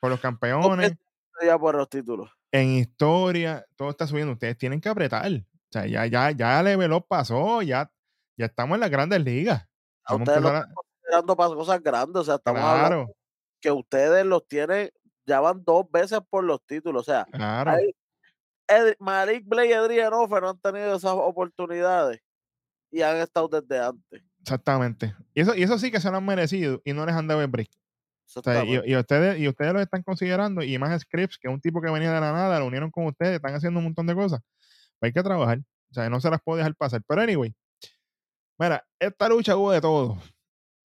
Por 0.00 0.10
los 0.10 0.20
campeones, 0.20 0.94
ya 1.44 1.58
por 1.58 1.74
los 1.74 1.88
títulos. 1.88 2.30
en 2.52 2.70
historia, 2.70 3.64
todo 3.76 3.90
está 3.90 4.06
subiendo. 4.06 4.32
Ustedes 4.32 4.58
tienen 4.58 4.80
que 4.80 4.88
apretar. 4.88 5.30
O 5.30 5.72
sea, 5.72 5.86
ya, 5.86 6.04
ya, 6.06 6.30
ya 6.32 6.62
Level 6.62 6.92
Up 6.92 7.06
pasó, 7.06 7.62
ya, 7.62 7.90
ya 8.36 8.46
estamos 8.46 8.74
en 8.76 8.80
las 8.80 8.90
grandes 8.90 9.22
ligas. 9.22 9.68
A 10.04 10.14
ustedes 10.16 10.40
lo 10.42 10.48
están 10.48 10.74
considerando 10.74 11.36
para 11.36 11.54
cosas 11.54 11.82
grandes, 11.82 12.16
o 12.16 12.24
sea, 12.24 12.34
estamos 12.36 12.60
hablando 12.60 13.14
que 13.60 13.70
ustedes 13.70 14.24
los 14.26 14.46
tienen, 14.48 14.90
ya 15.26 15.40
van 15.40 15.62
dos 15.64 15.90
veces 15.90 16.20
por 16.28 16.44
los 16.44 16.64
títulos, 16.66 17.02
o 17.02 17.04
sea, 17.12 17.24
claro. 17.30 17.70
ahí, 17.72 17.94
Ed- 18.68 18.96
Malik 18.98 19.44
Blake 19.46 19.70
y 19.70 19.72
Adrian 19.72 20.12
Offer 20.12 20.42
no 20.42 20.50
han 20.50 20.58
tenido 20.60 20.94
esas 20.96 21.12
oportunidades. 21.12 22.20
y 22.92 23.02
han 23.02 23.16
estado 23.18 23.46
desde 23.48 23.78
antes. 23.78 24.22
Exactamente. 24.40 25.14
Y 25.34 25.42
eso, 25.42 25.54
y 25.54 25.62
eso 25.62 25.78
sí 25.78 25.90
que 25.92 26.00
se 26.00 26.10
lo 26.10 26.16
han 26.16 26.24
merecido 26.26 26.80
y 26.84 26.92
no 26.92 27.06
les 27.06 27.14
han 27.14 27.28
dado 27.28 27.40
el 27.40 27.46
break. 27.46 27.68
O 28.34 28.42
sea, 28.42 28.64
y, 28.64 28.96
ustedes, 28.96 29.38
y 29.38 29.46
ustedes 29.48 29.72
lo 29.72 29.80
están 29.80 30.02
considerando, 30.02 30.62
y 30.62 30.76
más 30.78 31.00
Scripps, 31.02 31.36
que 31.38 31.48
es 31.48 31.54
un 31.54 31.60
tipo 31.60 31.80
que 31.80 31.90
venía 31.90 32.12
de 32.12 32.20
la 32.20 32.32
nada, 32.32 32.58
lo 32.58 32.66
unieron 32.66 32.90
con 32.90 33.06
ustedes, 33.06 33.36
están 33.36 33.54
haciendo 33.54 33.78
un 33.78 33.84
montón 33.84 34.06
de 34.06 34.14
cosas. 34.14 34.40
Pues 34.98 35.08
hay 35.08 35.12
que 35.12 35.22
trabajar. 35.22 35.58
O 35.90 35.94
sea, 35.94 36.08
no 36.10 36.20
se 36.20 36.30
las 36.30 36.40
puedo 36.42 36.56
dejar 36.58 36.74
pasar. 36.76 37.00
Pero 37.06 37.22
anyway, 37.22 37.54
mira, 38.58 38.84
esta 38.98 39.28
lucha 39.28 39.56
hubo 39.56 39.72
de 39.72 39.80
todo. 39.80 40.16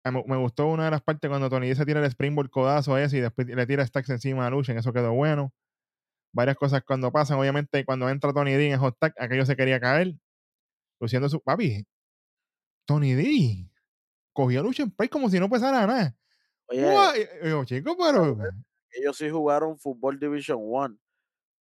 A 0.03 0.11
Me, 0.11 0.37
gustó 0.37 0.67
una 0.67 0.85
de 0.85 0.91
las 0.91 1.01
partes 1.01 1.29
cuando 1.29 1.49
Tony 1.49 1.69
D 1.69 1.75
se 1.75 1.85
tira 1.85 1.99
el 1.99 2.05
springboard 2.05 2.49
codazo 2.49 2.97
ese 2.97 3.17
y 3.17 3.21
después 3.21 3.47
le 3.47 3.65
tira 3.65 3.85
stacks 3.85 4.09
encima 4.09 4.45
a 4.45 4.49
Lucha, 4.49 4.73
eso 4.73 4.91
quedó 4.91 5.13
bueno. 5.13 5.53
Varias 6.33 6.57
cosas 6.57 6.83
cuando 6.85 7.11
pasan, 7.11 7.39
obviamente 7.39 7.85
cuando 7.85 8.09
entra 8.09 8.33
Tony 8.33 8.53
D 8.53 8.71
en 8.71 8.79
hot 8.79 8.97
tag, 8.99 9.13
aquello 9.17 9.45
se 9.45 9.55
quería 9.55 9.79
caer, 9.79 10.15
luciendo 10.99 11.29
su 11.29 11.39
papi. 11.41 11.85
Tony 12.85 13.13
D 13.13 13.69
cogió 14.33 14.61
a 14.61 14.71
en 14.77 14.91
play 14.91 15.07
como 15.07 15.29
si 15.29 15.39
no 15.39 15.49
pesara 15.49 15.87
nada. 15.87 16.15
Oye, 16.65 17.29
yo, 17.43 17.63
chico, 17.65 17.95
pero 17.97 18.37
ellos 18.93 19.17
sí 19.17 19.29
jugaron 19.29 19.77
fútbol 19.77 20.19
Division 20.19 20.59
One, 20.61 20.97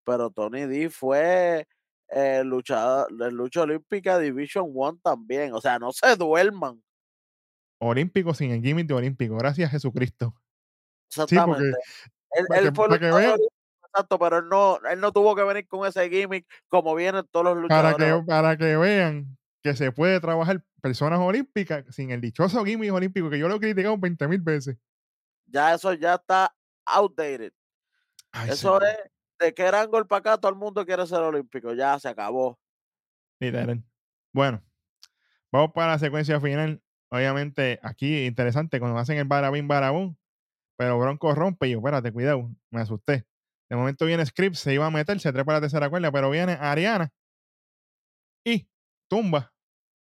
pero 0.04 0.30
Tony 0.30 0.66
D 0.66 0.90
fue 0.90 1.66
eh, 2.08 2.42
luchador, 2.44 3.10
de 3.16 3.30
lucha 3.30 3.62
olímpica 3.62 4.18
Division 4.18 4.70
One 4.74 4.98
también. 5.02 5.54
O 5.54 5.60
sea, 5.60 5.78
no 5.78 5.92
se 5.92 6.14
duerman. 6.16 6.82
Olímpico 7.82 8.34
sin 8.34 8.50
el 8.50 8.62
gimmick 8.62 8.86
de 8.86 8.94
olímpico, 8.94 9.36
gracias 9.36 9.68
a 9.68 9.72
Jesucristo. 9.72 10.34
Sí, 11.08 11.20
Exactamente. 11.22 11.70
porque 11.70 12.40
Él, 12.40 12.46
para 12.48 12.60
él 12.60 12.66
que, 12.66 12.74
fue 12.74 12.88
para 12.88 12.98
que 13.00 13.12
vean, 13.12 13.38
exacto, 13.84 14.18
pero 14.18 14.38
él 14.38 14.48
no, 14.48 14.78
él 14.90 15.00
no 15.00 15.12
tuvo 15.12 15.34
que 15.34 15.42
venir 15.42 15.66
con 15.68 15.86
ese 15.86 16.08
gimmick 16.08 16.46
como 16.68 16.94
vienen 16.94 17.26
todos 17.30 17.44
los 17.56 17.68
para 17.68 17.92
luchadores. 17.92 18.20
que, 18.20 18.26
para 18.26 18.56
que 18.56 18.76
vean 18.76 19.36
que 19.62 19.76
se 19.76 19.92
puede 19.92 20.20
trabajar 20.20 20.64
personas 20.80 21.20
olímpicas 21.20 21.84
sin 21.94 22.10
el 22.10 22.20
dichoso 22.20 22.64
gimmick 22.64 22.92
olímpico 22.92 23.30
que 23.30 23.38
yo 23.38 23.48
lo 23.48 23.56
he 23.56 23.60
criticado 23.60 23.96
20 23.98 24.28
mil 24.28 24.40
veces. 24.40 24.76
Ya 25.46 25.74
eso 25.74 25.92
ya 25.92 26.14
está 26.14 26.54
outdated. 26.86 27.52
Ay, 28.32 28.50
Eso 28.50 28.78
señor, 28.80 28.84
es 28.84 28.98
de 29.38 29.54
que 29.54 29.62
eran 29.62 29.90
para 29.90 30.18
acá, 30.18 30.38
todo 30.38 30.50
el 30.50 30.58
mundo 30.58 30.84
quiere 30.86 31.06
ser 31.06 31.18
olímpico. 31.20 31.74
Ya 31.74 31.98
se 31.98 32.08
acabó. 32.08 32.58
literal. 33.38 33.84
Bueno, 34.32 34.62
vamos 35.52 35.72
para 35.74 35.92
la 35.92 35.98
secuencia 35.98 36.40
final. 36.40 36.82
Obviamente, 37.12 37.78
aquí 37.82 38.24
interesante 38.26 38.80
cuando 38.80 38.98
hacen 38.98 39.18
el 39.18 39.26
barabín 39.26 39.68
barabún, 39.68 40.18
pero 40.78 40.98
Bronco 40.98 41.34
rompe 41.34 41.68
y 41.68 41.72
yo, 41.72 41.78
espérate, 41.78 42.12
cuidado, 42.12 42.50
me 42.70 42.80
asusté. 42.80 43.26
De 43.70 43.76
momento 43.76 44.06
viene 44.06 44.26
Scripps, 44.26 44.60
se 44.60 44.74
iba 44.74 44.86
a 44.86 44.90
meter, 44.90 45.20
se 45.20 45.32
trepa 45.32 45.52
a 45.52 45.56
la 45.56 45.60
tercera 45.62 45.90
cuerda, 45.90 46.12
pero 46.12 46.30
viene 46.30 46.54
Ariana 46.60 47.12
y 48.44 48.68
tumba 49.08 49.52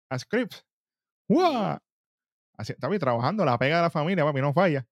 a 0.10 0.20
Scripps. 0.20 0.66
¡Guau! 1.30 1.80
Así, 2.58 2.74
está 2.74 2.88
bien, 2.90 3.00
trabajando, 3.00 3.46
la 3.46 3.58
pega 3.58 3.78
de 3.78 3.82
la 3.84 3.90
familia, 3.90 4.26
papi, 4.26 4.42
no 4.42 4.54
falla. 4.54 4.86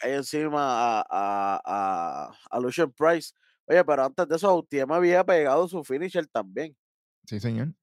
Ahí 0.00 0.12
encima 0.12 1.00
a, 1.00 1.06
a, 1.08 1.60
a, 1.64 2.32
a 2.50 2.60
Lucian 2.60 2.92
Price. 2.92 3.32
Oye, 3.66 3.84
pero 3.84 4.04
antes 4.04 4.28
de 4.28 4.36
eso, 4.36 4.66
me 4.70 4.94
había 4.94 5.24
pegado 5.24 5.68
su 5.68 5.82
finisher 5.84 6.26
también, 6.26 6.76
Sí, 7.26 7.40
señor. 7.40 7.74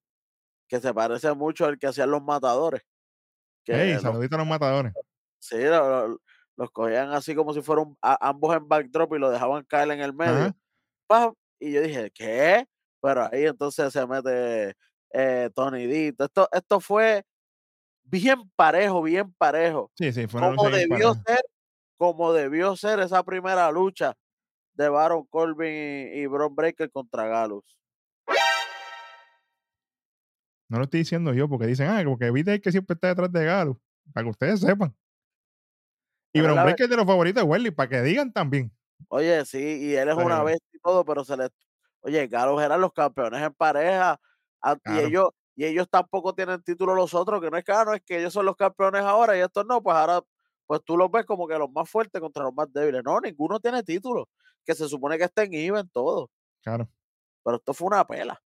que 0.68 0.80
se 0.80 0.94
parece 0.94 1.34
mucho 1.34 1.66
al 1.66 1.78
que 1.78 1.88
hacían 1.88 2.12
los 2.12 2.24
matadores. 2.24 2.82
Que 3.64 3.74
Hey, 3.76 3.94
los, 3.94 4.02
saludito 4.02 4.36
a 4.36 4.40
los 4.40 4.48
matadores. 4.48 4.94
sí, 5.40 5.58
lo- 5.64 6.08
lo- 6.08 6.22
los 6.58 6.72
cogían 6.72 7.12
así 7.12 7.34
como 7.36 7.54
si 7.54 7.62
fueran 7.62 7.96
a- 8.02 8.30
ambos 8.30 8.56
en 8.56 8.68
backdrop 8.68 9.14
y 9.16 9.20
lo 9.20 9.32
dejaban 9.32 9.64
caer 9.66 9.92
en 9.92 10.02
el 10.02 10.14
medio. 10.14 10.54
Y 11.60 11.72
yo 11.74 11.82
dije, 11.82 12.10
¿qué? 12.12 12.66
Pero 13.02 13.30
ahí 13.32 13.46
entonces 13.46 13.92
se 13.94 14.06
mete 14.08 14.76
eh, 15.14 15.50
Tony 15.54 15.86
D. 15.88 16.16
Esto, 16.18 16.48
esto 16.52 16.80
fue 16.80 17.24
bien 18.04 18.50
parejo, 18.56 19.02
bien 19.02 19.34
parejo. 19.38 19.92
Sí, 19.96 20.12
sí, 20.12 20.28
fue 20.28 20.42
Como 20.42 20.70
debió 20.70 21.14
pareja. 21.14 21.24
ser, 21.26 21.40
como 21.98 22.34
debió 22.34 22.76
ser 22.76 23.00
esa 23.00 23.24
primera 23.24 23.70
lucha 23.72 24.16
de 24.74 24.90
Baron 24.90 25.26
Corbin 25.26 25.70
y, 25.72 26.20
y 26.22 26.26
Bron 26.28 26.56
Breaker 26.56 26.90
contra 26.92 27.28
Galus. 27.28 27.78
No 30.72 30.78
lo 30.78 30.86
estoy 30.86 31.02
diciendo 31.02 31.34
yo 31.34 31.50
porque 31.50 31.68
dicen, 31.68 31.90
ah, 31.90 32.02
porque 32.06 32.32
viste 32.32 32.62
que 32.62 32.72
siempre 32.72 32.94
está 32.94 33.10
detrás 33.10 33.30
de 33.30 33.44
Galo. 33.44 33.78
Para 34.14 34.24
que 34.24 34.30
ustedes 34.30 34.62
sepan. 34.62 34.96
Y 36.32 36.40
la 36.40 36.64
Breaker 36.64 36.86
es 36.86 36.90
de 36.90 36.96
los 36.96 37.06
favoritos 37.06 37.44
de 37.44 37.50
Welly, 37.50 37.72
para 37.72 37.90
que 37.90 38.02
digan 38.02 38.32
también. 38.32 38.72
Oye, 39.10 39.44
sí, 39.44 39.60
y 39.60 39.96
él 39.96 40.08
es 40.08 40.16
una 40.16 40.42
bestia 40.44 40.70
y 40.74 40.80
todo, 40.80 41.04
pero 41.04 41.26
se 41.26 41.36
le. 41.36 41.50
Oye, 42.00 42.26
Galus 42.28 42.62
eran 42.62 42.80
los 42.80 42.94
campeones 42.94 43.42
en 43.42 43.54
pareja. 43.54 44.18
Claro. 44.62 44.80
Y 44.86 45.00
ellos, 45.00 45.30
y 45.58 45.66
ellos 45.66 45.90
tampoco 45.90 46.34
tienen 46.34 46.64
título 46.64 46.96
los 46.96 47.14
otros, 47.14 47.42
que 47.42 47.52
no 47.52 47.58
es 47.58 47.66
que, 47.66 47.74
ah, 47.74 47.86
es 47.94 48.02
que 48.06 48.20
ellos 48.20 48.32
son 48.32 48.46
los 48.46 48.56
campeones 48.56 49.02
ahora 49.02 49.38
y 49.38 49.42
estos 49.42 49.66
no, 49.66 49.84
pues 49.84 49.98
ahora, 49.98 50.22
pues 50.68 50.82
tú 50.86 50.96
los 50.96 51.12
ves 51.12 51.26
como 51.26 51.50
que 51.50 51.58
los 51.58 51.70
más 51.70 51.90
fuertes 51.90 52.22
contra 52.22 52.44
los 52.46 52.54
más 52.54 52.72
débiles. 52.72 53.04
No, 53.04 53.20
ninguno 53.20 53.60
tiene 53.60 53.84
título, 53.84 54.30
que 54.64 54.74
se 54.74 54.88
supone 54.88 55.18
que 55.18 55.26
estén 55.26 55.54
even 55.54 55.90
todo. 55.90 56.30
Claro. 56.64 56.90
Pero 57.44 57.58
esto 57.58 57.74
fue 57.74 57.88
una 57.88 58.08
pela. 58.08 58.42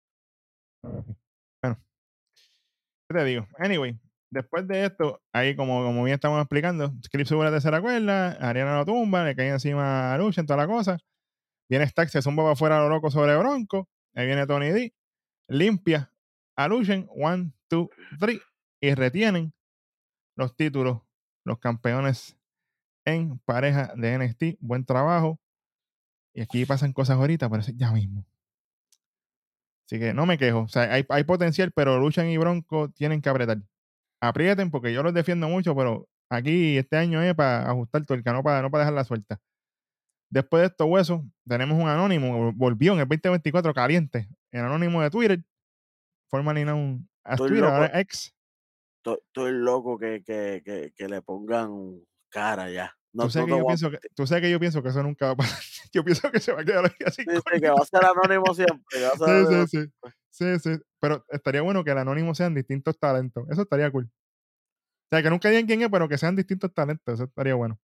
¿Qué 3.08 3.18
te 3.18 3.24
digo? 3.24 3.48
Anyway, 3.60 4.00
después 4.32 4.68
de 4.68 4.86
esto, 4.86 5.22
ahí 5.32 5.56
como, 5.56 5.84
como 5.84 6.04
bien 6.04 6.16
estamos 6.16 6.40
explicando, 6.42 6.94
Scripps 7.06 7.30
sube 7.30 7.46
la 7.46 7.52
tercera 7.52 7.82
cuerda, 7.82 8.32
Ariana 8.34 8.78
lo 8.78 8.86
tumba, 8.86 9.24
le 9.24 9.36
cae 9.36 9.50
encima 9.50 10.14
a 10.14 10.18
Lucha 10.18 10.42
en 10.42 10.48
toda 10.48 10.58
la 10.58 10.68
cosa. 10.68 10.98
Viene 11.70 11.88
Stack, 11.88 12.10
se 12.10 12.22
zumba 12.22 12.44
para 12.44 12.54
afuera 12.54 12.80
lo 12.80 12.90
loco 12.90 13.12
sobre 13.12 13.38
Bronco. 13.38 13.88
Ahí 14.16 14.26
viene 14.26 14.48
Tony 14.48 14.70
D, 14.70 14.94
limpia 15.48 16.12
a 16.56 16.68
Luchen, 16.68 17.08
one, 17.16 17.52
two, 17.68 17.90
three, 18.20 18.42
y 18.82 18.94
retienen 18.94 19.54
los 20.36 20.56
títulos, 20.56 21.02
los 21.44 21.60
campeones 21.60 22.38
en 23.06 23.40
pareja 23.40 23.94
de 23.96 24.18
NXT. 24.18 24.58
Buen 24.60 24.86
trabajo. 24.86 25.40
Y 26.34 26.42
aquí 26.42 26.66
pasan 26.66 26.92
cosas 26.92 27.18
ahorita, 27.18 27.50
pero 27.50 27.62
es 27.62 27.76
ya 27.78 27.92
mismo. 27.92 28.26
Así 29.86 30.00
que 30.00 30.14
no 30.14 30.26
me 30.26 30.38
quejo. 30.38 30.62
O 30.62 30.68
sea, 30.68 30.94
hay, 30.94 31.06
hay 31.10 31.24
potencial, 31.24 31.72
pero 31.72 32.00
Luchan 32.00 32.28
y 32.28 32.38
Bronco 32.38 32.90
tienen 32.90 33.22
que 33.22 33.30
apretar. 33.30 33.58
Aprieten, 34.22 34.72
porque 34.72 34.94
yo 34.94 35.04
los 35.04 35.14
defiendo 35.14 35.48
mucho, 35.48 35.76
pero 35.76 36.08
aquí 36.30 36.78
este 36.78 36.98
año 36.98 37.22
es 37.22 37.36
para 37.36 37.70
ajustar 37.70 38.06
tuerca, 38.06 38.34
no 38.34 38.44
para, 38.44 38.62
no 38.62 38.72
para 38.72 38.84
dejar 38.84 38.94
la 38.94 39.04
suelta. 39.04 39.40
Después 40.30 40.62
de 40.62 40.68
estos 40.68 40.88
huesos, 40.88 41.22
tenemos 41.48 41.80
un 41.80 41.88
anónimo, 41.88 42.52
volvió 42.54 42.94
en 42.94 43.00
el 43.00 43.08
2024 43.08 43.74
caliente, 43.74 44.28
el 44.52 44.62
anónimo 44.62 45.02
de 45.02 45.10
Twitter, 45.12 45.44
known 46.32 47.08
as 47.24 47.36
Estoy 47.36 47.50
Twitter, 47.50 47.66
ahora 47.66 48.00
ex. 48.00 48.34
Estoy, 48.98 49.18
estoy 49.28 49.52
loco 49.52 49.98
que, 50.00 50.24
que, 50.24 50.64
que, 50.66 50.94
que 50.96 51.08
le 51.08 51.22
pongan 51.22 52.02
cara 52.30 52.70
ya. 52.70 52.98
No, 53.16 53.24
tú, 53.24 53.30
sabes 53.30 53.48
no 53.48 53.56
que 53.56 53.62
yo 53.62 53.68
pienso 53.68 53.92
que, 53.92 54.00
tú 54.14 54.28
sabes 54.28 54.42
que 54.42 54.52
yo 54.52 54.60
pienso 54.60 54.84
que 54.84 54.90
eso 54.90 55.02
nunca 55.02 55.28
va 55.28 55.32
a 55.32 55.36
pasar. 55.38 55.58
Yo 55.94 56.04
pienso 56.04 56.30
que 56.30 56.42
se 56.42 56.52
va 56.52 56.62
a 56.62 56.66
quedar 56.66 56.84
así. 57.06 57.24
mentir, 57.26 57.42
sí, 57.54 57.62
que 57.62 57.70
va 57.70 57.78
a 57.82 57.86
ser 57.86 58.04
anónimo 58.04 58.54
siempre. 58.54 58.84
que 58.90 59.02
va 59.02 59.08
a 59.08 59.18
ser 59.18 59.28
Sí, 59.28 59.32
anónimo 59.32 59.68
sí, 59.68 59.78
sí. 59.78 59.90
Sí, 60.30 60.60
sí. 60.60 60.82
Pero 61.00 61.26
estaría 61.30 61.62
bueno 61.62 61.86
que 61.86 61.92
el 61.92 61.98
anónimo 61.98 62.36
sean 62.36 62.54
distintos 62.54 63.00
talentos. 63.00 63.50
Eso 63.50 63.62
estaría 63.62 63.90
cool. 63.90 64.04
O 64.04 65.08
sea, 65.10 65.24
que 65.24 65.30
nunca 65.30 65.48
digan 65.48 65.66
quién 65.66 65.82
es, 65.82 65.90
pero 65.90 66.10
que 66.10 66.18
sean 66.18 66.36
distintos 66.36 66.74
talentos. 66.74 67.14
Eso 67.14 67.24
estaría 67.24 67.56
bueno. 67.56 67.80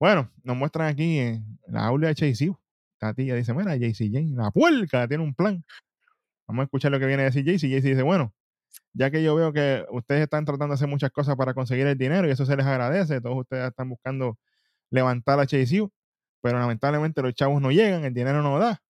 Bueno, 0.00 0.32
nos 0.42 0.56
muestran 0.56 0.88
aquí 0.88 1.18
en 1.18 1.60
la 1.68 1.86
aula 1.86 2.08
de 2.08 2.14
JC. 2.14 2.52
Tati 2.98 3.30
dice, 3.30 3.54
mira, 3.54 3.76
JC 3.76 4.10
Jane, 4.12 4.32
la 4.34 4.50
puerca, 4.50 5.06
tiene 5.06 5.22
un 5.22 5.32
plan. 5.32 5.64
Vamos 6.48 6.62
a 6.62 6.64
escuchar 6.64 6.90
lo 6.90 6.98
que 6.98 7.06
viene 7.06 7.22
a 7.22 7.26
decir 7.26 7.44
JC. 7.44 7.68
JC 7.68 7.84
dice, 7.84 8.02
bueno, 8.02 8.34
ya 8.92 9.10
que 9.12 9.22
yo 9.22 9.36
veo 9.36 9.52
que 9.52 9.84
ustedes 9.90 10.22
están 10.22 10.44
tratando 10.44 10.72
de 10.72 10.74
hacer 10.74 10.88
muchas 10.88 11.12
cosas 11.12 11.36
para 11.36 11.54
conseguir 11.54 11.86
el 11.86 11.96
dinero 11.96 12.26
y 12.26 12.30
eso 12.32 12.44
se 12.46 12.56
les 12.56 12.66
agradece, 12.66 13.20
todos 13.20 13.38
ustedes 13.38 13.68
están 13.68 13.88
buscando 13.88 14.38
levantar 14.90 15.40
a 15.40 15.44
JC, 15.44 15.88
pero 16.42 16.58
lamentablemente 16.58 17.22
los 17.22 17.34
chavos 17.34 17.60
no 17.60 17.70
llegan, 17.70 18.04
el 18.04 18.14
dinero 18.14 18.42
no 18.42 18.58
da. 18.58 18.82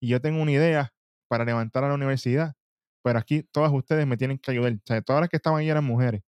Y 0.00 0.08
yo 0.08 0.20
tengo 0.20 0.42
una 0.42 0.52
idea 0.52 0.92
para 1.28 1.44
levantar 1.44 1.84
a 1.84 1.88
la 1.88 1.94
universidad, 1.94 2.54
pero 3.02 3.18
aquí 3.18 3.42
todas 3.52 3.72
ustedes 3.72 4.06
me 4.06 4.16
tienen 4.16 4.38
que 4.38 4.50
ayudar. 4.52 4.72
O 4.74 4.78
sea, 4.86 5.02
todas 5.02 5.20
las 5.22 5.30
que 5.30 5.36
estaban 5.36 5.60
ahí 5.60 5.68
eran 5.70 5.84
mujeres. 5.84 6.22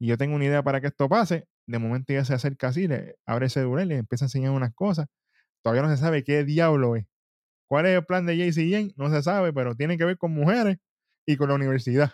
Y 0.00 0.08
yo 0.08 0.18
tengo 0.18 0.34
una 0.36 0.44
idea 0.44 0.62
para 0.62 0.80
que 0.80 0.88
esto 0.88 1.08
pase. 1.08 1.46
De 1.66 1.78
momento 1.78 2.12
ella 2.12 2.24
se 2.24 2.34
acerca 2.34 2.68
así, 2.68 2.88
le 2.88 3.16
abre 3.26 3.46
ese 3.46 3.62
durel, 3.62 3.88
le 3.88 3.96
empieza 3.98 4.24
a 4.24 4.26
enseñar 4.26 4.50
unas 4.52 4.74
cosas. 4.74 5.06
Todavía 5.62 5.82
no 5.82 5.88
se 5.88 5.96
sabe 5.96 6.24
qué 6.24 6.44
diablo 6.44 6.96
es. 6.96 7.06
¿Cuál 7.68 7.86
es 7.86 7.96
el 7.98 8.04
plan 8.04 8.26
de 8.26 8.36
JC 8.36 8.70
Jane? 8.70 8.92
No 8.96 9.10
se 9.10 9.22
sabe, 9.22 9.52
pero 9.52 9.74
tiene 9.74 9.96
que 9.96 10.04
ver 10.04 10.18
con 10.18 10.32
mujeres 10.32 10.78
y 11.26 11.36
con 11.36 11.48
la 11.48 11.54
universidad. 11.54 12.12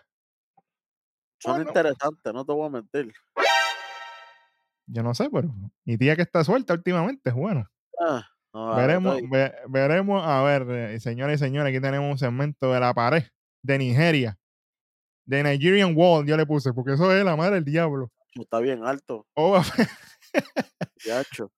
Son 1.38 1.54
Bueno. 1.56 1.70
interesantes, 1.70 2.32
no 2.32 2.44
te 2.44 2.52
voy 2.52 2.66
a 2.66 2.70
mentir. 2.70 3.12
Yo 4.92 5.02
no 5.02 5.14
sé, 5.14 5.28
pero 5.30 5.52
mi 5.84 5.96
tía 5.96 6.16
que 6.16 6.22
está 6.22 6.42
suelta 6.44 6.74
últimamente, 6.74 7.30
bueno. 7.30 7.66
Ah, 8.00 8.26
no, 8.52 8.74
Veremos, 8.76 9.14
estoy- 9.16 9.30
ve- 9.30 9.54
veremos, 9.68 10.22
a 10.26 10.42
ver, 10.42 10.66
eh, 10.70 11.00
señoras 11.00 11.36
y 11.40 11.44
señores, 11.44 11.70
aquí 11.72 11.80
tenemos 11.80 12.10
un 12.10 12.18
segmento 12.18 12.72
de 12.72 12.80
la 12.80 12.92
pared 12.92 13.24
de 13.62 13.78
Nigeria. 13.78 14.36
De 15.26 15.42
Nigerian 15.44 15.94
Wall, 15.96 16.26
yo 16.26 16.36
le 16.36 16.44
puse, 16.46 16.72
porque 16.72 16.94
eso 16.94 17.14
es 17.14 17.24
la 17.24 17.36
madre 17.36 17.56
del 17.56 17.64
diablo. 17.64 18.10
está 18.34 18.58
bien 18.58 18.84
alto, 18.84 19.26
Oba. 19.34 19.62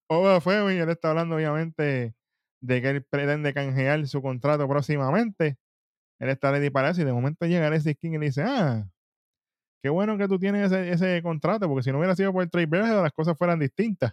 Oba 0.08 0.40
Femi, 0.40 0.74
él 0.74 0.88
está 0.90 1.10
hablando 1.10 1.36
obviamente 1.36 2.14
de 2.60 2.82
que 2.82 2.90
él 2.90 3.04
pretende 3.04 3.52
canjear 3.54 4.06
su 4.06 4.20
contrato 4.22 4.68
próximamente. 4.68 5.56
Él 6.20 6.28
está 6.28 6.50
ready 6.52 6.70
para 6.70 6.90
eso 6.90 7.00
y 7.00 7.04
de 7.04 7.12
momento 7.12 7.46
llega 7.46 7.74
ese 7.74 7.94
skin 7.94 8.14
y 8.14 8.18
le 8.18 8.26
dice, 8.26 8.42
ah, 8.46 8.86
qué 9.82 9.88
bueno 9.88 10.16
que 10.16 10.28
tú 10.28 10.38
tienes 10.38 10.70
ese, 10.70 10.90
ese 10.92 11.22
contrato, 11.22 11.68
porque 11.68 11.82
si 11.82 11.90
no 11.92 11.98
hubiera 11.98 12.14
sido 12.14 12.32
por 12.32 12.42
el 12.42 12.50
trade 12.50 12.66
Bergeron, 12.66 13.02
las 13.02 13.12
cosas 13.12 13.36
fueran 13.36 13.58
distintas. 13.58 14.12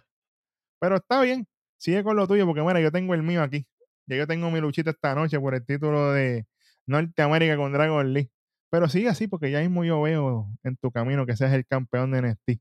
Pero 0.80 0.96
está 0.96 1.20
bien, 1.22 1.46
sigue 1.78 2.02
con 2.02 2.16
lo 2.16 2.26
tuyo, 2.26 2.46
porque 2.46 2.62
mira, 2.62 2.80
yo 2.80 2.90
tengo 2.90 3.14
el 3.14 3.22
mío 3.22 3.42
aquí. 3.42 3.66
Ya 4.06 4.16
yo 4.16 4.26
tengo 4.26 4.50
mi 4.50 4.60
luchita 4.60 4.90
esta 4.90 5.14
noche 5.14 5.38
por 5.38 5.54
el 5.54 5.64
título 5.64 6.12
de 6.12 6.46
Norteamérica 6.86 7.56
con 7.56 7.72
Dragon 7.72 8.12
Lee. 8.12 8.30
Pero 8.70 8.88
sigue 8.88 9.08
así, 9.08 9.28
porque 9.28 9.50
ya 9.50 9.60
mismo 9.60 9.84
yo 9.84 10.00
veo 10.02 10.48
en 10.62 10.76
tu 10.76 10.90
camino 10.90 11.26
que 11.26 11.36
seas 11.36 11.52
el 11.52 11.66
campeón 11.66 12.10
de 12.12 12.18
NXT. 12.22 12.60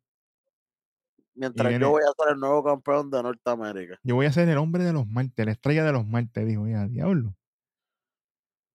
Mientras 1.35 1.69
viene- 1.69 1.85
yo 1.85 1.91
voy 1.91 2.03
a 2.03 2.23
ser 2.23 2.33
el 2.33 2.39
nuevo 2.39 2.63
campeón 2.63 3.09
de 3.09 3.23
Norteamérica. 3.23 3.99
Yo 4.03 4.15
voy 4.15 4.25
a 4.25 4.31
ser 4.31 4.49
el 4.49 4.57
hombre 4.57 4.83
de 4.83 4.93
los 4.93 5.07
martes, 5.07 5.45
la 5.45 5.51
estrella 5.51 5.83
de 5.85 5.91
los 5.93 6.05
martes, 6.05 6.45
dijo, 6.45 6.67
ya, 6.67 6.87
diablo. 6.87 7.35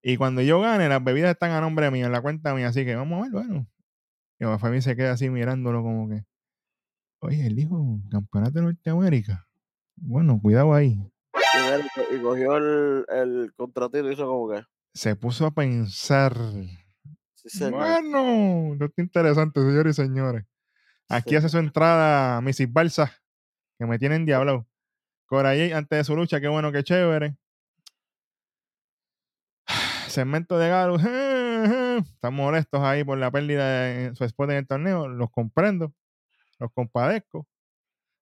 Y 0.02 0.16
cuando 0.16 0.42
yo 0.42 0.60
gane, 0.60 0.88
las 0.88 1.02
bebidas 1.02 1.30
están 1.32 1.50
a 1.52 1.60
nombre 1.60 1.90
mío, 1.90 2.06
en 2.06 2.12
la 2.12 2.22
cuenta 2.22 2.54
mía, 2.54 2.68
así 2.68 2.84
que 2.84 2.94
vamos 2.94 3.18
a 3.18 3.22
ver, 3.22 3.32
bueno. 3.32 3.66
Y 4.38 4.44
mi 4.46 4.58
familia 4.58 4.82
se 4.82 4.96
queda 4.96 5.12
así 5.12 5.30
mirándolo 5.30 5.82
como 5.82 6.08
que, 6.08 6.24
oye, 7.20 7.46
él 7.46 7.56
dijo 7.56 8.00
campeonato 8.10 8.52
de 8.58 8.62
Norteamérica. 8.62 9.46
Bueno, 9.96 10.40
cuidado 10.40 10.74
ahí. 10.74 10.98
Y, 12.12 12.20
cogió 12.20 12.56
el, 12.56 13.04
el 13.08 13.52
contratito 13.54 14.08
y 14.10 14.14
hizo 14.14 14.26
como 14.26 14.50
que. 14.50 14.64
Se 14.92 15.14
puso 15.16 15.46
a 15.46 15.50
pensar. 15.52 16.36
Sí, 17.34 17.48
señor. 17.48 17.80
Bueno, 17.80 18.72
esto 18.72 18.84
está 18.86 19.02
interesante, 19.02 19.60
señores 19.60 19.98
y 19.98 20.02
señores. 20.02 20.44
Aquí 21.08 21.30
Sí. 21.30 21.36
hace 21.36 21.48
su 21.48 21.58
entrada 21.58 22.40
Mrs. 22.40 22.72
Balsa, 22.72 23.12
que 23.78 23.86
me 23.86 23.98
tienen 23.98 24.24
diablo. 24.26 24.66
Coralle, 25.26 25.72
antes 25.74 25.98
de 25.98 26.04
su 26.04 26.16
lucha, 26.16 26.40
qué 26.40 26.48
bueno, 26.48 26.72
qué 26.72 26.82
chévere. 26.82 27.36
Segmento 30.08 30.58
de 30.58 30.68
Galus. 30.68 31.02
Están 32.04 32.34
molestos 32.34 32.80
ahí 32.82 33.04
por 33.04 33.18
la 33.18 33.30
pérdida 33.30 33.82
de 33.84 34.14
su 34.14 34.24
spot 34.24 34.50
en 34.50 34.56
el 34.56 34.66
torneo. 34.66 35.08
Los 35.08 35.30
comprendo. 35.30 35.92
Los 36.58 36.72
compadezco. 36.72 37.46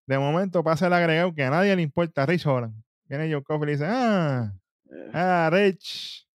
De 0.07 0.19
momento 0.19 0.65
pasa 0.65 0.87
el 0.89 0.93
agregado 0.93 1.35
que 1.35 1.45
a 1.45 1.51
nadie 1.51 1.77
le 1.77 1.83
importa. 1.83 2.27
Rich 2.27 2.47
Holland. 2.47 2.75
Viene 3.07 3.33
Joe 3.33 3.43
Coffey 3.43 3.69
y 3.69 3.73
dice: 3.73 3.87
Ah, 3.89 4.53
Eh, 4.91 5.11
ah, 5.15 5.51
Rich. 5.53 6.27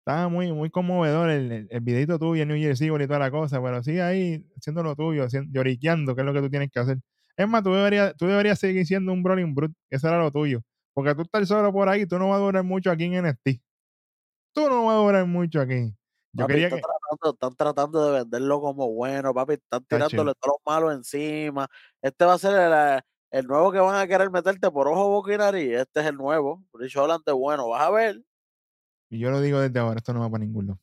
Estaba 0.00 0.28
muy, 0.28 0.52
muy 0.52 0.68
conmovedor 0.70 1.30
el, 1.30 1.52
el, 1.52 1.68
el 1.70 1.80
videito 1.80 2.18
tuyo 2.18 2.42
en 2.42 2.48
New 2.48 2.58
Jersey 2.58 2.88
y 2.88 3.06
toda 3.06 3.20
la 3.20 3.30
cosa, 3.30 3.62
pero 3.62 3.82
sigue 3.84 4.02
ahí 4.02 4.44
haciendo 4.56 4.82
lo 4.82 4.96
tuyo, 4.96 5.26
lloriqueando, 5.50 6.16
que 6.16 6.22
es 6.22 6.26
lo 6.26 6.32
que 6.32 6.40
tú 6.40 6.50
tienes 6.50 6.70
que 6.72 6.80
hacer. 6.80 6.98
Es 7.36 7.48
más, 7.48 7.62
tú 7.62 7.72
deberías, 7.72 8.16
tú 8.16 8.26
deberías 8.26 8.58
seguir 8.58 8.84
siendo 8.84 9.12
un 9.12 9.22
Brawling 9.22 9.54
Brute, 9.54 9.74
eso 9.90 10.08
era 10.08 10.18
lo 10.18 10.32
tuyo. 10.32 10.60
Porque 10.92 11.14
tú 11.14 11.22
estás 11.22 11.46
solo 11.46 11.72
por 11.72 11.88
ahí, 11.88 12.04
tú 12.04 12.18
no 12.18 12.30
vas 12.30 12.38
a 12.38 12.40
durar 12.44 12.64
mucho 12.64 12.90
aquí 12.90 13.04
en 13.04 13.24
NXT. 13.24 13.62
Tú 14.54 14.68
no 14.68 14.86
vas 14.86 14.94
a 14.94 14.98
durar 14.98 15.26
mucho 15.26 15.60
aquí. 15.60 15.94
Yo 16.34 16.44
papi, 16.44 16.52
quería 16.54 16.66
está 16.68 16.76
que. 16.76 16.82
tratando- 16.82 17.32
están 17.34 17.54
tratando 17.56 18.06
de 18.12 18.18
venderlo 18.20 18.60
como 18.60 18.90
bueno, 18.92 19.34
papi. 19.34 19.54
Están 19.54 19.84
tirándole 19.84 20.32
todos 20.40 20.54
los 20.58 20.74
malos 20.74 20.94
encima. 20.94 21.68
Este 22.00 22.24
va 22.24 22.34
a 22.34 22.38
ser 22.38 22.58
el, 22.60 23.02
el 23.40 23.46
nuevo 23.46 23.70
que 23.72 23.78
van 23.78 23.96
a 23.96 24.06
querer 24.06 24.30
meterte 24.30 24.70
por 24.70 24.88
ojo, 24.88 25.08
boca 25.08 25.34
y 25.34 25.38
nariz. 25.38 25.72
Este 25.72 26.00
es 26.00 26.06
el 26.06 26.16
nuevo. 26.16 26.64
Rich 26.74 26.96
Holland 26.96 27.22
de 27.26 27.32
bueno. 27.32 27.68
Vas 27.68 27.82
a 27.82 27.90
ver. 27.90 28.22
Y 29.10 29.18
yo 29.18 29.30
lo 29.30 29.40
digo 29.42 29.60
desde 29.60 29.78
ahora, 29.78 29.98
esto 29.98 30.14
no 30.14 30.20
va 30.20 30.30
para 30.30 30.42
ningún 30.44 30.68
lado. 30.68 30.80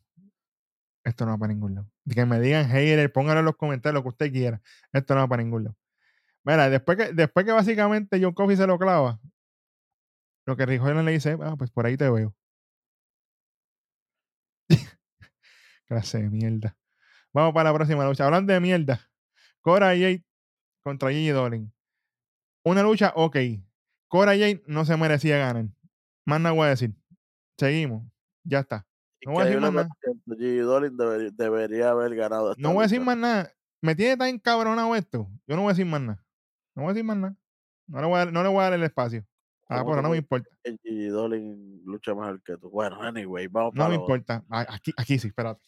Esto 1.03 1.25
no 1.25 1.31
va 1.31 1.37
para 1.39 1.51
ningún 1.53 1.73
lado. 1.75 1.87
Que 2.13 2.25
me 2.25 2.39
digan 2.39 2.67
hater, 2.69 3.11
pónganlo 3.11 3.39
en 3.39 3.45
los 3.45 3.55
comentarios 3.55 3.95
lo 3.95 4.03
que 4.03 4.09
usted 4.09 4.31
quiera. 4.31 4.61
Esto 4.93 5.15
no 5.15 5.21
va 5.21 5.27
para 5.27 5.41
ningún 5.41 5.63
lado. 5.63 5.75
Mira, 6.43 6.69
después 6.69 6.97
que, 6.97 7.13
después 7.13 7.45
que 7.45 7.51
básicamente 7.51 8.19
John 8.21 8.33
Coffey 8.33 8.55
se 8.55 8.67
lo 8.67 8.77
clava, 8.77 9.19
lo 10.45 10.55
que 10.55 10.65
Rick 10.65 10.81
Holland 10.83 11.05
le 11.05 11.11
dice, 11.13 11.37
ah, 11.41 11.55
pues 11.57 11.71
por 11.71 11.85
ahí 11.87 11.97
te 11.97 12.09
veo. 12.09 12.33
Clase 15.89 16.19
de 16.21 16.29
mierda. 16.29 16.77
Vamos 17.33 17.53
para 17.53 17.71
la 17.71 17.75
próxima 17.75 18.05
lucha. 18.05 18.25
Hablando 18.25 18.53
de 18.53 18.59
mierda. 18.59 18.99
Cora 19.61 19.87
Jade 19.87 20.23
contra 20.83 21.09
Gigi 21.09 21.29
Dolin. 21.29 21.73
Una 22.63 22.83
lucha, 22.83 23.11
ok. 23.15 23.35
Cora 24.07 24.31
Jade 24.33 24.63
no 24.67 24.85
se 24.85 24.95
merecía 24.97 25.37
ganar. 25.37 25.65
Más 26.25 26.39
nada 26.41 26.53
voy 26.55 26.67
a 26.67 26.69
decir. 26.69 26.93
Seguimos. 27.57 28.03
Ya 28.43 28.59
está. 28.59 28.85
No 29.25 29.33
voy 29.33 29.41
a 29.43 29.45
decir 29.45 29.59
más 29.61 29.73
nada. 29.73 29.89
Gigi 30.27 30.57
Dolin 30.57 30.95
debería, 30.95 31.29
debería 31.33 31.89
haber 31.89 32.15
ganado. 32.15 32.53
No 32.57 32.69
voy 32.73 32.79
a 32.79 32.83
decir 32.83 32.99
lucha. 32.99 33.05
más 33.07 33.17
nada. 33.17 33.51
Me 33.81 33.95
tiene 33.95 34.15
tan 34.17 34.29
encabronado 34.29 34.95
esto. 34.95 35.27
Yo 35.47 35.55
no 35.55 35.63
voy 35.63 35.69
a 35.71 35.73
decir 35.73 35.85
más 35.85 36.01
nada. 36.01 36.23
No 36.75 36.83
voy 36.83 36.91
a 36.91 36.93
decir 36.93 37.03
más 37.05 37.17
nada. 37.17 37.35
No 37.87 37.99
le 38.01 38.07
voy 38.07 38.15
a, 38.15 38.19
dar- 38.19 38.33
no 38.33 38.43
le 38.43 38.49
voy 38.49 38.59
a 38.59 38.63
dar 38.63 38.73
el 38.73 38.83
espacio. 38.83 39.25
Ah, 39.67 39.79
¿Cómo 39.79 39.91
pero 39.91 39.97
tú 39.97 40.03
no 40.03 40.09
me 40.11 40.17
importa. 40.17 40.49
Gigi 40.83 41.07
Dolin 41.07 41.81
lucha 41.85 42.13
mejor 42.15 42.41
que 42.43 42.57
tú. 42.57 42.69
Bueno, 42.69 43.01
anyway, 43.01 43.47
vamos 43.47 43.73
No 43.75 43.79
para 43.79 43.89
me 43.89 43.95
lo 43.97 44.03
otro. 44.03 44.15
importa. 44.15 44.45
Aquí, 44.49 44.91
aquí 44.97 45.19
sí, 45.19 45.27
espérate. 45.27 45.61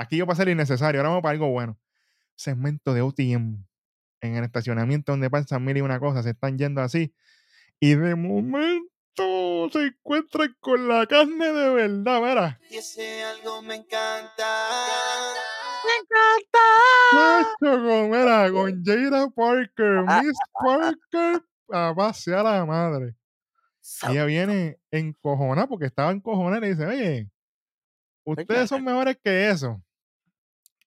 Aquí 0.00 0.16
yo 0.16 0.26
pasé 0.26 0.44
lo 0.44 0.50
innecesario. 0.50 1.00
Ahora 1.00 1.10
vamos 1.10 1.22
para 1.22 1.32
algo 1.32 1.50
bueno. 1.50 1.78
Segmento 2.36 2.94
de 2.94 3.02
OTM. 3.02 3.64
En 4.22 4.36
el 4.36 4.44
estacionamiento 4.44 5.12
donde 5.12 5.28
pasan 5.30 5.64
mil 5.64 5.76
y 5.76 5.80
una 5.82 5.98
cosa. 6.00 6.22
Se 6.22 6.30
están 6.30 6.56
yendo 6.58 6.80
así. 6.80 7.14
Y 7.80 7.94
de 7.94 8.14
momento 8.14 9.68
se 9.72 9.86
encuentran 9.86 10.56
con 10.60 10.88
la 10.88 11.06
carne 11.06 11.52
de 11.52 11.70
verdad, 11.70 12.20
¿verdad? 12.22 12.58
Y 12.70 12.76
ese 12.76 13.22
algo 13.24 13.60
me 13.62 13.74
encanta. 13.76 14.68
Chacho, 17.12 17.82
con, 17.82 18.10
mira, 18.10 18.50
con 18.52 18.82
Jada 18.84 19.28
Parker, 19.30 20.04
Miss 20.22 20.38
Parker, 20.52 21.42
a 21.72 21.94
pasear 21.94 22.46
a 22.46 22.58
la 22.58 22.66
madre. 22.66 23.14
Sa- 23.80 24.10
Ella 24.12 24.24
viene 24.24 24.78
encojonada 24.90 25.66
porque 25.66 25.86
estaba 25.86 26.10
encojonada 26.12 26.58
y 26.58 26.60
le 26.60 26.68
dice, 26.70 26.86
oye, 26.86 27.30
ustedes 28.24 28.68
son 28.68 28.84
mejores 28.84 29.18
que 29.22 29.48
eso. 29.50 29.82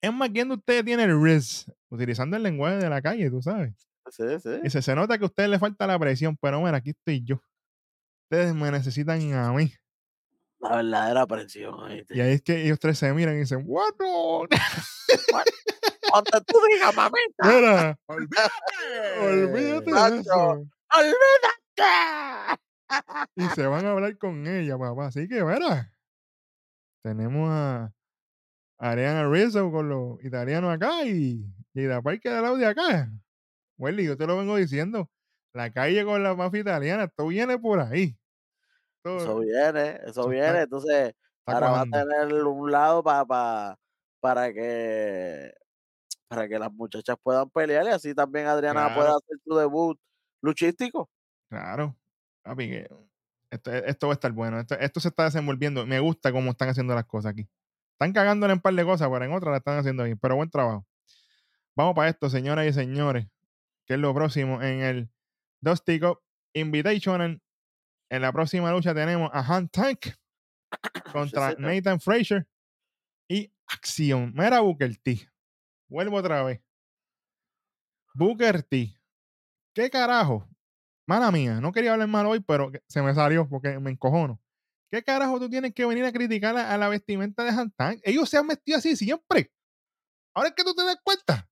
Es 0.04 0.14
más, 0.14 0.30
¿quién 0.32 0.50
de 0.50 0.56
ustedes 0.56 0.84
tiene 0.84 1.04
el 1.04 1.24
riz? 1.24 1.66
Utilizando 1.90 2.36
el 2.36 2.44
lenguaje 2.44 2.76
de 2.76 2.90
la 2.90 3.02
calle, 3.02 3.30
tú 3.30 3.42
sabes. 3.42 3.74
Sí, 4.10 4.24
sí. 4.42 4.50
Dice, 4.62 4.82
se 4.82 4.96
nota 4.96 5.18
que 5.18 5.24
a 5.24 5.28
ustedes 5.28 5.50
les 5.50 5.62
falta 5.62 5.88
la 5.88 5.98
presión, 5.98 6.36
pero 6.42 6.62
mira, 6.62 6.76
aquí 6.76 6.90
estoy 6.90 7.24
yo. 7.24 7.42
Ustedes 8.26 8.54
me 8.54 8.70
necesitan 8.70 9.34
a 9.34 9.54
mí. 9.54 9.74
La 10.60 10.76
verdadera 10.76 11.26
presión. 11.26 11.76
¿oíste? 11.76 12.18
Y 12.18 12.20
ahí 12.20 12.34
es 12.34 12.42
que 12.42 12.66
ellos 12.66 12.80
tres 12.80 12.98
se 12.98 13.14
miran 13.14 13.36
y 13.36 13.40
dicen, 13.40 13.66
bueno, 13.66 14.46
Cuando 16.12 16.42
tú 16.46 16.60
digas, 16.70 16.94
mamita, 16.94 17.44
mira, 17.46 17.98
olvídate 19.22 19.86
de 19.86 19.92
Nacho. 19.92 20.20
eso. 20.20 20.68
olvídate. 21.00 22.60
y 23.38 23.46
se 23.56 23.66
van 23.68 23.86
a 23.86 23.92
hablar 23.92 24.18
con 24.18 24.46
ella, 24.48 24.78
papá. 24.78 25.08
Así 25.08 25.30
que, 25.30 25.42
verá, 25.44 25.94
tenemos 27.04 27.50
a 27.50 27.94
Ariana 28.92 29.30
Rizzo 29.30 29.72
con 29.72 29.88
los 29.90 30.24
italianos 30.24 30.74
acá 30.74 31.06
y, 31.06 31.46
y 31.74 31.82
la 31.84 32.02
Parque 32.02 32.30
de 32.30 32.42
lado 32.42 32.58
de 32.58 32.66
acá. 32.66 33.10
Welly, 33.78 34.06
yo 34.06 34.18
te 34.18 34.28
lo 34.28 34.38
vengo 34.38 34.56
diciendo. 34.58 35.10
La 35.54 35.72
calle 35.72 36.04
con 36.04 36.22
la 36.24 36.36
mafia 36.36 36.62
italiana, 36.62 37.04
esto 37.06 37.28
viene 37.28 37.58
por 37.60 37.80
ahí. 37.80 38.18
Eso 39.06 39.40
viene, 39.40 39.90
eso 40.04 40.08
Eso 40.08 40.28
viene. 40.30 40.48
está- 40.48 40.62
Entonces, 40.64 41.08
está 41.08 41.54
ahora 41.54 41.70
va 41.72 41.82
a 41.82 41.86
cuajando. 41.86 42.14
tener 42.14 42.44
un 42.44 42.72
lado 42.72 43.04
para 43.04 43.78
para 44.22 44.54
que 44.54 45.54
para 46.30 46.48
que 46.48 46.58
las 46.58 46.72
muchachas 46.72 47.16
puedan 47.22 47.50
pelear 47.52 47.86
y 47.86 47.90
así 47.90 48.14
también 48.16 48.48
Adriana 48.48 48.94
pueda 48.96 49.10
hacer 49.12 49.38
su 49.46 49.56
debut 49.56 50.00
luchístico. 50.42 51.10
Claro. 51.50 51.96
Papi, 52.44 52.84
esto, 53.52 53.72
esto 53.72 54.08
va 54.08 54.14
a 54.14 54.16
estar 54.16 54.32
bueno. 54.32 54.60
Esto, 54.60 54.76
esto 54.80 55.00
se 55.00 55.10
está 55.10 55.26
desenvolviendo. 55.26 55.86
Me 55.86 56.00
gusta 56.00 56.32
cómo 56.32 56.52
están 56.52 56.70
haciendo 56.70 56.96
las 56.96 57.06
cosas 57.06 57.32
aquí. 57.32 57.48
Están 58.04 58.12
cagándole 58.12 58.52
en 58.52 58.58
un 58.58 58.62
par 58.62 58.74
de 58.74 58.84
cosas, 58.84 59.08
pero 59.10 59.24
en 59.24 59.32
otras 59.32 59.52
la 59.52 59.58
están 59.60 59.78
haciendo 59.78 60.04
bien. 60.04 60.20
Pero 60.20 60.36
buen 60.36 60.50
trabajo. 60.50 60.86
Vamos 61.74 61.96
para 61.96 62.10
esto, 62.10 62.30
señoras 62.30 62.68
y 62.68 62.74
señores. 62.74 63.28
Que 63.86 63.94
es 63.94 64.00
lo 64.02 64.14
próximo 64.14 64.62
en 64.62 64.82
el 64.82 65.10
Dusty 65.62 66.02
Cup 66.02 66.20
Invitational. 66.52 67.42
En 68.10 68.22
la 68.22 68.34
próxima 68.34 68.74
lucha 68.74 68.94
tenemos 68.94 69.30
a 69.32 69.40
Hunt 69.40 69.72
Tank 69.72 70.08
contra. 71.14 71.56
Nathan 71.58 72.02
Frazier 72.02 72.46
y 73.30 73.54
Acción. 73.68 74.34
Mira 74.36 74.60
Booker 74.60 74.98
T. 74.98 75.26
Vuelvo 75.88 76.18
otra 76.18 76.44
vez. 76.44 76.62
Booker 78.14 78.64
T. 78.64 78.94
¿Qué 79.74 79.90
carajo? 79.90 80.46
Mala 81.08 81.32
mía, 81.32 81.62
no 81.62 81.72
quería 81.72 81.94
hablar 81.94 82.10
mal 82.10 82.26
hoy, 82.26 82.42
pero 82.42 82.70
se 82.86 83.02
me 83.02 83.16
salió 83.16 83.48
porque 83.48 83.80
me 83.80 83.92
encojono. 83.92 84.43
¿Qué 84.94 85.04
carajo 85.04 85.40
tú 85.40 85.50
tienes 85.50 85.74
que 85.74 85.88
venir 85.88 86.06
a 86.06 86.12
criticar 86.12 86.56
a, 86.56 86.72
a 86.72 86.78
la 86.78 86.88
vestimenta 86.88 87.44
de 87.44 87.50
Hantan? 87.50 88.00
Ellos 88.04 88.30
se 88.30 88.38
han 88.38 88.46
vestido 88.46 88.78
así 88.78 88.96
siempre. 88.96 89.52
Ahora 90.36 90.50
es 90.50 90.56
que 90.56 90.64
tú 90.64 90.76
te 90.76 90.84
das 90.84 90.98
cuenta. 91.04 91.50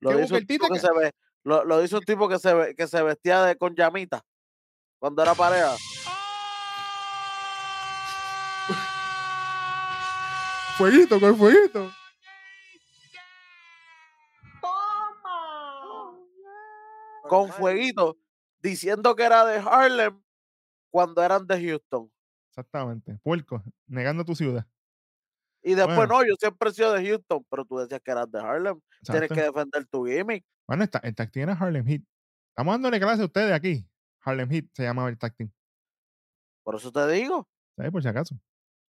Lo 0.00 0.14
dice, 0.14 0.34
un 0.34 0.46
tipo 0.46 0.68
que 0.68 0.78
se 0.78 0.92
ve, 0.92 1.14
lo, 1.44 1.64
lo 1.64 1.80
dice 1.80 1.96
un 1.96 2.02
tipo 2.02 2.28
que 2.28 2.38
se 2.38 2.52
ve, 2.52 2.74
que 2.74 2.86
se 2.86 3.02
vestía 3.02 3.42
de 3.42 3.56
con 3.56 3.74
llamita 3.74 4.22
cuando 4.98 5.22
era 5.22 5.34
pareja. 5.34 5.74
Fueguito, 10.76 11.18
con 11.18 11.38
fueguito. 11.38 11.90
con 17.22 17.48
fueguito 17.48 18.18
diciendo 18.58 19.16
que 19.16 19.22
era 19.22 19.46
de 19.46 19.56
Harlem 19.56 20.22
cuando 20.90 21.22
eran 21.22 21.46
de 21.46 21.66
Houston. 21.66 22.12
Exactamente. 22.58 23.18
Puerco, 23.22 23.62
negando 23.86 24.24
tu 24.24 24.34
ciudad. 24.34 24.66
Y 25.62 25.74
después, 25.74 25.96
Bueno. 25.96 26.18
no, 26.18 26.26
yo 26.26 26.34
siempre 26.38 26.70
he 26.70 26.72
sido 26.72 26.92
de 26.92 27.06
Houston, 27.06 27.44
pero 27.48 27.64
tú 27.64 27.78
decías 27.78 28.00
que 28.02 28.10
eras 28.10 28.30
de 28.30 28.40
Harlem. 28.40 28.80
Tienes 29.02 29.28
que 29.28 29.42
defender 29.42 29.86
tu 29.86 30.04
gimmick. 30.06 30.44
Bueno, 30.66 30.84
el, 30.84 30.90
el 31.02 31.14
tag 31.14 31.30
team 31.30 31.48
era 31.48 31.58
Harlem 31.58 31.86
Heat. 31.86 32.02
Estamos 32.50 32.74
dándole 32.74 32.98
clase 32.98 33.22
a 33.22 33.26
ustedes 33.26 33.52
aquí. 33.52 33.88
Harlem 34.24 34.50
Heat 34.50 34.66
se 34.72 34.82
llamaba 34.82 35.08
el 35.08 35.18
tag 35.18 35.34
team. 35.36 35.52
Por 36.64 36.74
eso 36.74 36.90
te 36.90 37.06
digo. 37.08 37.48
¿Sabes? 37.76 37.92
Por 37.92 38.02
si 38.02 38.08
acaso. 38.08 38.36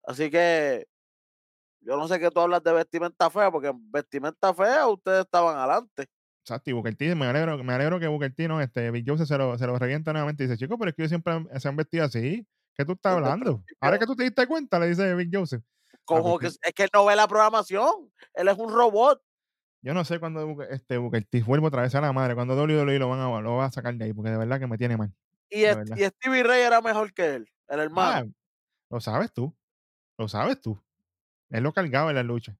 Así 0.04 0.30
que 0.30 0.86
yo 1.80 1.96
no 1.96 2.08
sé 2.08 2.18
qué 2.18 2.30
tú 2.30 2.40
hablas 2.40 2.62
de 2.62 2.72
vestimenta 2.72 3.28
fea, 3.30 3.50
porque 3.50 3.68
en 3.68 3.90
vestimenta 3.90 4.54
fea 4.54 4.88
ustedes 4.88 5.20
estaban 5.20 5.56
adelante. 5.56 6.06
Exacto, 6.42 6.70
y 6.70 6.72
Booker 6.72 6.96
T, 6.96 7.14
me 7.14 7.26
alegro, 7.26 7.62
me 7.62 7.74
alegro 7.74 8.00
que 8.00 8.06
Booker 8.06 8.34
T, 8.34 8.48
no, 8.48 8.60
este, 8.60 8.90
Big 8.90 9.04
Joseph 9.06 9.28
se 9.28 9.36
lo, 9.36 9.58
se 9.58 9.66
lo 9.66 9.78
revienta 9.78 10.12
nuevamente 10.12 10.44
y 10.44 10.46
dice, 10.46 10.56
chico, 10.58 10.78
pero 10.78 10.90
es 10.90 10.96
que 10.96 11.02
ellos 11.02 11.10
siempre 11.10 11.34
se 11.60 11.68
han 11.68 11.76
vestido 11.76 12.04
así. 12.04 12.46
¿Qué 12.78 12.84
tú 12.84 12.92
estás 12.92 13.14
hablando? 13.16 13.64
Ahora 13.80 13.98
que 13.98 14.06
tú 14.06 14.14
te 14.14 14.22
diste 14.22 14.46
cuenta, 14.46 14.78
le 14.78 14.86
dice 14.86 15.12
Big 15.16 15.30
Joseph. 15.32 15.64
Como 16.04 16.38
que 16.38 16.46
es 16.46 16.58
que 16.74 16.84
él 16.84 16.90
no 16.94 17.04
ve 17.04 17.16
la 17.16 17.26
programación. 17.26 18.12
Él 18.34 18.46
es 18.46 18.56
un 18.56 18.72
robot. 18.72 19.20
Yo 19.82 19.94
no 19.94 20.04
sé 20.04 20.20
cuándo 20.20 20.62
este, 20.62 20.96
Booker 20.96 21.24
T 21.24 21.42
vuelvo 21.42 21.66
otra 21.66 21.82
vez 21.82 21.94
a 21.96 22.00
la 22.00 22.12
madre, 22.12 22.36
cuando 22.36 22.54
WWE 22.54 22.98
lo 23.00 23.08
van 23.08 23.18
a, 23.18 23.40
lo 23.40 23.56
va 23.56 23.64
a 23.66 23.70
sacar 23.72 23.94
de 23.96 24.04
ahí, 24.04 24.12
porque 24.12 24.30
de 24.30 24.36
verdad 24.38 24.60
que 24.60 24.66
me 24.68 24.78
tiene 24.78 24.96
mal. 24.96 25.12
Y, 25.50 25.62
verdad. 25.62 25.96
y 25.96 26.04
Stevie 26.04 26.42
Ray 26.44 26.62
era 26.62 26.80
mejor 26.80 27.12
que 27.12 27.34
él, 27.34 27.50
el 27.68 27.80
Ah, 27.80 27.82
hermano. 27.82 28.32
lo 28.90 29.00
sabes 29.00 29.32
tú. 29.32 29.52
Lo 30.16 30.28
sabes 30.28 30.60
tú. 30.60 30.80
Él 31.50 31.64
lo 31.64 31.72
cargaba 31.72 32.10
en 32.10 32.16
la 32.16 32.22
lucha. 32.22 32.56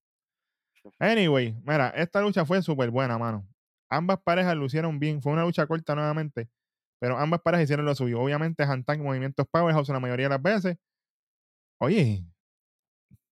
Anyway, 0.99 1.55
mira, 1.65 1.91
esta 1.91 2.21
lucha 2.21 2.45
fue 2.45 2.63
súper 2.63 2.91
buena, 2.91 3.19
mano. 3.19 3.47
Ambas 3.89 4.19
parejas 4.23 4.57
lucieron 4.57 4.99
bien. 4.99 5.21
Fue 5.23 5.33
una 5.33 5.45
lucha 5.45 5.67
corta 5.67 5.95
nuevamente, 5.95 6.49
pero 7.01 7.19
ambas 7.19 7.41
parejas 7.41 7.65
hicieron 7.65 7.87
lo 7.87 7.95
suyo. 7.95 8.21
Obviamente, 8.21 8.65
Hantan 8.65 9.03
movimientos 9.03 9.47
Powerhouse 9.51 9.89
la 9.89 10.01
mayoría 10.01 10.27
de 10.27 10.31
las 10.31 10.43
veces. 10.43 10.77
Oye, 11.81 12.25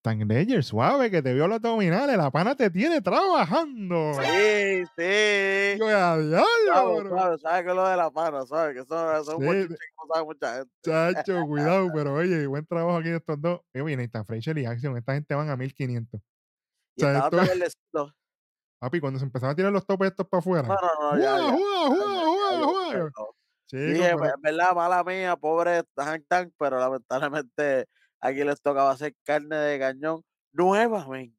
Tank 0.06 0.22
Ledger, 0.22 0.62
suave, 0.62 1.10
que 1.10 1.20
te 1.20 1.34
vio 1.34 1.48
los 1.48 1.56
abdominales. 1.56 2.16
La 2.16 2.30
pana 2.30 2.54
te 2.54 2.70
tiene 2.70 3.00
trabajando. 3.00 4.14
Sí, 4.14 4.84
sí. 4.96 5.78
Yo, 5.80 5.88
a 5.88 6.16
diablo, 6.16 6.44
Suave, 6.64 7.00
bro. 7.00 7.08
suave, 7.08 7.38
sabe 7.38 7.64
que 7.64 7.74
lo 7.74 7.88
de 7.88 7.96
la 7.96 8.10
mano, 8.10 8.46
sabe 8.46 8.74
que 8.74 8.80
eso, 8.80 9.16
eso 9.16 9.32
es 9.32 9.36
un 9.36 9.42
Sí, 9.42 9.68
que 9.68 9.74
no 9.74 10.14
sabe 10.14 10.24
mucha 10.26 10.54
gente. 10.58 10.70
Chacho, 10.84 11.44
cuidado, 11.46 11.90
pero 11.92 12.14
oye, 12.18 12.46
buen 12.46 12.64
trabajo 12.66 12.98
aquí 12.98 13.08
de 13.08 13.16
estos 13.16 13.40
dos. 13.40 13.60
Y 13.74 13.80
oye, 13.80 13.96
Nathan 13.96 14.24
Fraser 14.24 14.56
y 14.58 14.66
Action, 14.66 14.96
esta 14.96 15.14
gente 15.14 15.34
van 15.34 15.50
a 15.50 15.56
1500. 15.56 16.20
Y 16.94 17.00
sea, 17.00 17.24
estaban 17.24 17.62
esto. 17.62 18.14
Papi, 18.78 19.00
cuando 19.00 19.18
se 19.18 19.24
empezaban 19.24 19.54
a 19.54 19.56
tirar 19.56 19.72
los 19.72 19.84
topes 19.84 20.10
estos 20.10 20.28
para 20.28 20.38
afuera. 20.38 20.68
No, 20.68 20.74
no, 20.74 21.16
no, 21.16 21.20
ya, 21.20 21.32
¡Guau, 21.50 21.50
ya. 21.50 22.58
guau, 22.60 22.92
ya, 22.92 23.10
Chico, 23.66 23.82
Dije, 23.82 24.10
en 24.10 24.40
verdad, 24.42 24.74
mala 24.74 25.02
mía, 25.04 25.36
pobre 25.36 25.82
Hank 25.96 26.24
Tank, 26.28 26.52
pero 26.58 26.78
lamentablemente 26.78 27.86
aquí 28.20 28.44
les 28.44 28.60
tocaba 28.62 28.92
hacer 28.92 29.14
carne 29.24 29.56
de 29.56 29.78
cañón 29.78 30.22
nuevamente. 30.52 31.34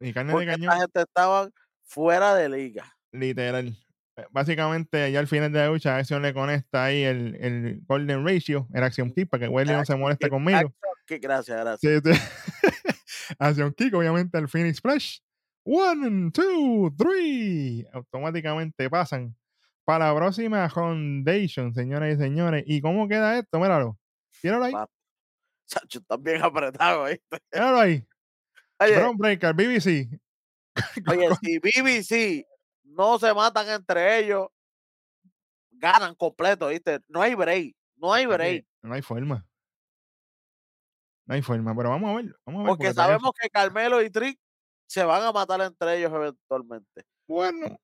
y 0.00 0.12
carne 0.12 0.32
de 0.38 0.46
cañón, 0.46 0.62
esta 0.64 0.80
gente 0.80 1.00
estaban 1.02 1.50
fuera 1.84 2.34
de 2.34 2.48
liga. 2.48 2.84
literal. 3.12 3.76
Eh, 4.16 4.26
Básicamente, 4.30 5.10
ya 5.12 5.20
al 5.20 5.28
final 5.28 5.52
de 5.52 5.58
la 5.60 5.68
lucha, 5.68 5.96
Action 5.96 6.20
le 6.22 6.34
conecta 6.34 6.84
ahí 6.84 7.02
el, 7.04 7.36
el 7.36 7.80
Golden 7.86 8.26
Ratio, 8.26 8.66
el 8.74 8.82
Action 8.82 9.12
Kick, 9.12 9.28
para 9.30 9.42
que 9.44 9.48
Wesley 9.48 9.76
no 9.76 9.84
se 9.84 9.96
moleste 9.96 10.26
Que- 10.26 10.30
conmigo. 10.30 10.58
Action 10.58 10.72
Kick, 11.06 11.22
Gracias, 11.22 11.58
gracias. 11.60 12.02
Sí, 12.04 12.12
sí. 12.12 13.34
Action 13.38 13.72
Kick, 13.72 13.94
obviamente, 13.94 14.36
el 14.38 14.48
Phoenix 14.48 14.78
Splash. 14.78 15.18
One, 15.64 16.30
two, 16.32 16.92
three. 16.98 17.86
Automáticamente 17.92 18.88
pasan 18.90 19.36
para 19.90 20.12
la 20.12 20.14
próxima 20.14 20.70
Foundation, 20.70 21.74
señoras 21.74 22.14
y 22.14 22.16
señores. 22.16 22.62
¿Y 22.64 22.80
cómo 22.80 23.08
queda 23.08 23.40
esto? 23.40 23.58
Míralo. 23.58 23.98
Míralo 24.40 24.64
ahí. 24.66 24.72
Chacho, 25.66 25.98
están 25.98 26.22
bien 26.22 26.40
apretados, 26.40 27.10
¿viste? 27.10 27.38
Míralo 27.52 27.80
ahí. 27.80 28.06
Oye, 28.78 28.96
Brown 28.96 29.16
Breaker, 29.16 29.52
BBC. 29.52 30.08
oye, 31.08 31.28
si 31.42 31.58
BBC 31.58 32.46
no 32.84 33.18
se 33.18 33.34
matan 33.34 33.68
entre 33.68 34.20
ellos, 34.20 34.46
ganan 35.72 36.14
completo, 36.14 36.68
¿viste? 36.68 37.00
No 37.08 37.20
hay 37.20 37.34
break, 37.34 37.74
no 37.96 38.12
hay 38.12 38.26
break. 38.26 38.64
No 38.82 38.94
hay 38.94 39.02
forma. 39.02 39.44
No 41.26 41.34
hay 41.34 41.42
forma, 41.42 41.74
pero 41.74 41.90
vamos 41.90 42.10
a 42.10 42.14
ver. 42.14 42.36
Vamos 42.46 42.60
a 42.60 42.62
ver 42.62 42.68
Porque 42.68 42.84
porque 42.84 42.94
sabemos 42.94 43.32
que 43.40 43.50
Carmelo 43.50 44.00
y 44.02 44.10
Trick 44.10 44.38
se 44.86 45.02
van 45.02 45.24
a 45.24 45.32
matar 45.32 45.60
entre 45.62 45.98
ellos 45.98 46.12
eventualmente. 46.12 47.04
Bueno, 47.26 47.76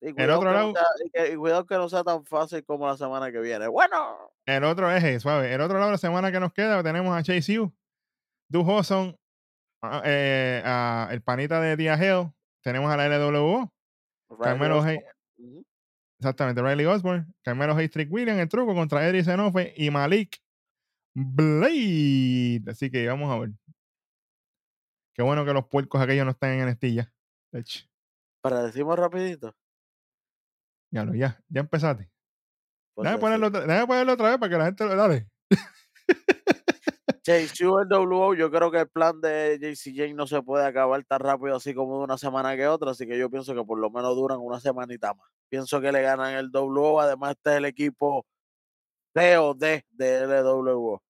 Y 0.00 0.12
cuidado, 0.12 0.38
otro 0.38 0.50
que, 0.50 0.54
lado- 0.56 0.68
no 0.68 0.74
sea, 0.74 0.86
y 1.04 1.10
que- 1.10 1.36
cuidado 1.36 1.66
que 1.66 1.74
no 1.74 1.88
sea 1.88 2.04
tan 2.04 2.24
fácil 2.24 2.64
como 2.64 2.86
la 2.86 2.96
semana 2.96 3.32
que 3.32 3.40
viene. 3.40 3.66
Bueno, 3.66 4.30
el 4.46 4.64
otro 4.64 4.90
eje, 4.90 5.18
suave. 5.18 5.52
El 5.52 5.60
otro 5.60 5.76
lado 5.78 5.86
de 5.88 5.92
la 5.94 5.98
semana 5.98 6.30
que 6.30 6.38
nos 6.40 6.52
queda 6.52 6.82
tenemos 6.82 7.16
a 7.16 7.22
Chase 7.22 7.58
U, 7.58 7.72
Du 8.48 8.62
Hawson, 8.62 9.16
a- 9.82 10.02
eh, 10.04 10.62
a 10.64 11.08
el 11.10 11.20
panita 11.22 11.60
de 11.60 11.76
Dia 11.76 11.94
Hill. 11.96 12.30
Tenemos 12.62 12.90
a 12.92 12.96
la 12.96 13.06
LWO, 13.06 13.72
Carmelo 14.40 14.82
Hay- 14.82 15.00
exactamente, 16.20 16.62
Riley 16.62 16.86
Osborne, 16.86 17.26
Carmelo 17.42 17.74
Hayes, 17.74 17.90
Trick 17.90 18.12
Williams, 18.12 18.40
el 18.40 18.48
truco 18.48 18.74
contra 18.74 19.06
Eddie 19.08 19.24
Zenofe 19.24 19.72
y 19.76 19.90
Malik 19.90 20.36
Blade. 21.14 22.62
Así 22.70 22.90
que 22.90 23.06
vamos 23.08 23.30
a 23.34 23.38
ver. 23.40 23.50
Qué 25.14 25.22
bueno 25.22 25.44
que 25.44 25.52
los 25.52 25.66
puercos 25.66 26.00
aquellos 26.00 26.24
no 26.24 26.30
están 26.30 26.52
en. 26.60 26.68
Ech, 27.52 27.88
Pero 28.42 28.62
decimos 28.62 28.96
rapidito. 28.98 29.54
Ya 30.90 31.04
ya, 31.14 31.42
ya 31.48 31.60
empezaste. 31.60 32.10
por 32.94 33.04
Déjame 33.04 33.20
ponerlo, 33.20 33.46
otra- 33.48 33.60
déjame 33.66 33.86
ponerlo 33.86 34.12
otra 34.14 34.28
vez 34.30 34.38
para 34.38 34.50
que 34.50 34.58
la 34.58 34.64
gente 34.66 34.84
lo 34.84 34.96
dale. 34.96 35.28
Chase 37.22 37.66
U, 37.66 37.78
el 37.78 37.88
WO, 37.88 38.34
yo 38.34 38.50
creo 38.50 38.70
que 38.70 38.80
el 38.80 38.88
plan 38.88 39.20
de 39.20 39.58
JC 39.60 39.92
Jane 39.94 40.14
no 40.14 40.26
se 40.26 40.40
puede 40.42 40.64
acabar 40.64 41.04
tan 41.04 41.20
rápido 41.20 41.56
así 41.56 41.74
como 41.74 41.98
de 41.98 42.04
una 42.04 42.16
semana 42.16 42.56
que 42.56 42.66
otra, 42.66 42.92
así 42.92 43.06
que 43.06 43.18
yo 43.18 43.28
pienso 43.28 43.54
que 43.54 43.62
por 43.64 43.78
lo 43.78 43.90
menos 43.90 44.16
duran 44.16 44.38
una 44.40 44.60
semanita 44.60 45.12
más. 45.12 45.28
Pienso 45.50 45.80
que 45.80 45.92
le 45.92 46.00
ganan 46.00 46.34
el 46.34 46.50
WO, 46.50 47.00
además 47.00 47.32
este 47.32 47.50
es 47.50 47.56
el 47.58 47.64
equipo 47.66 48.24
D 49.14 49.36
o 49.36 49.52
D 49.54 49.84
de 49.90 50.20
LWO. 50.26 51.02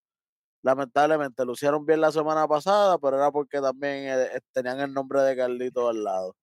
Lamentablemente 0.62 1.44
lucieron 1.44 1.86
bien 1.86 2.00
la 2.00 2.10
semana 2.10 2.48
pasada, 2.48 2.98
pero 2.98 3.16
era 3.16 3.30
porque 3.30 3.60
también 3.60 4.08
eh, 4.08 4.40
tenían 4.52 4.80
el 4.80 4.92
nombre 4.92 5.20
de 5.22 5.36
Carlito 5.36 5.88
al 5.88 6.02
lado. 6.02 6.34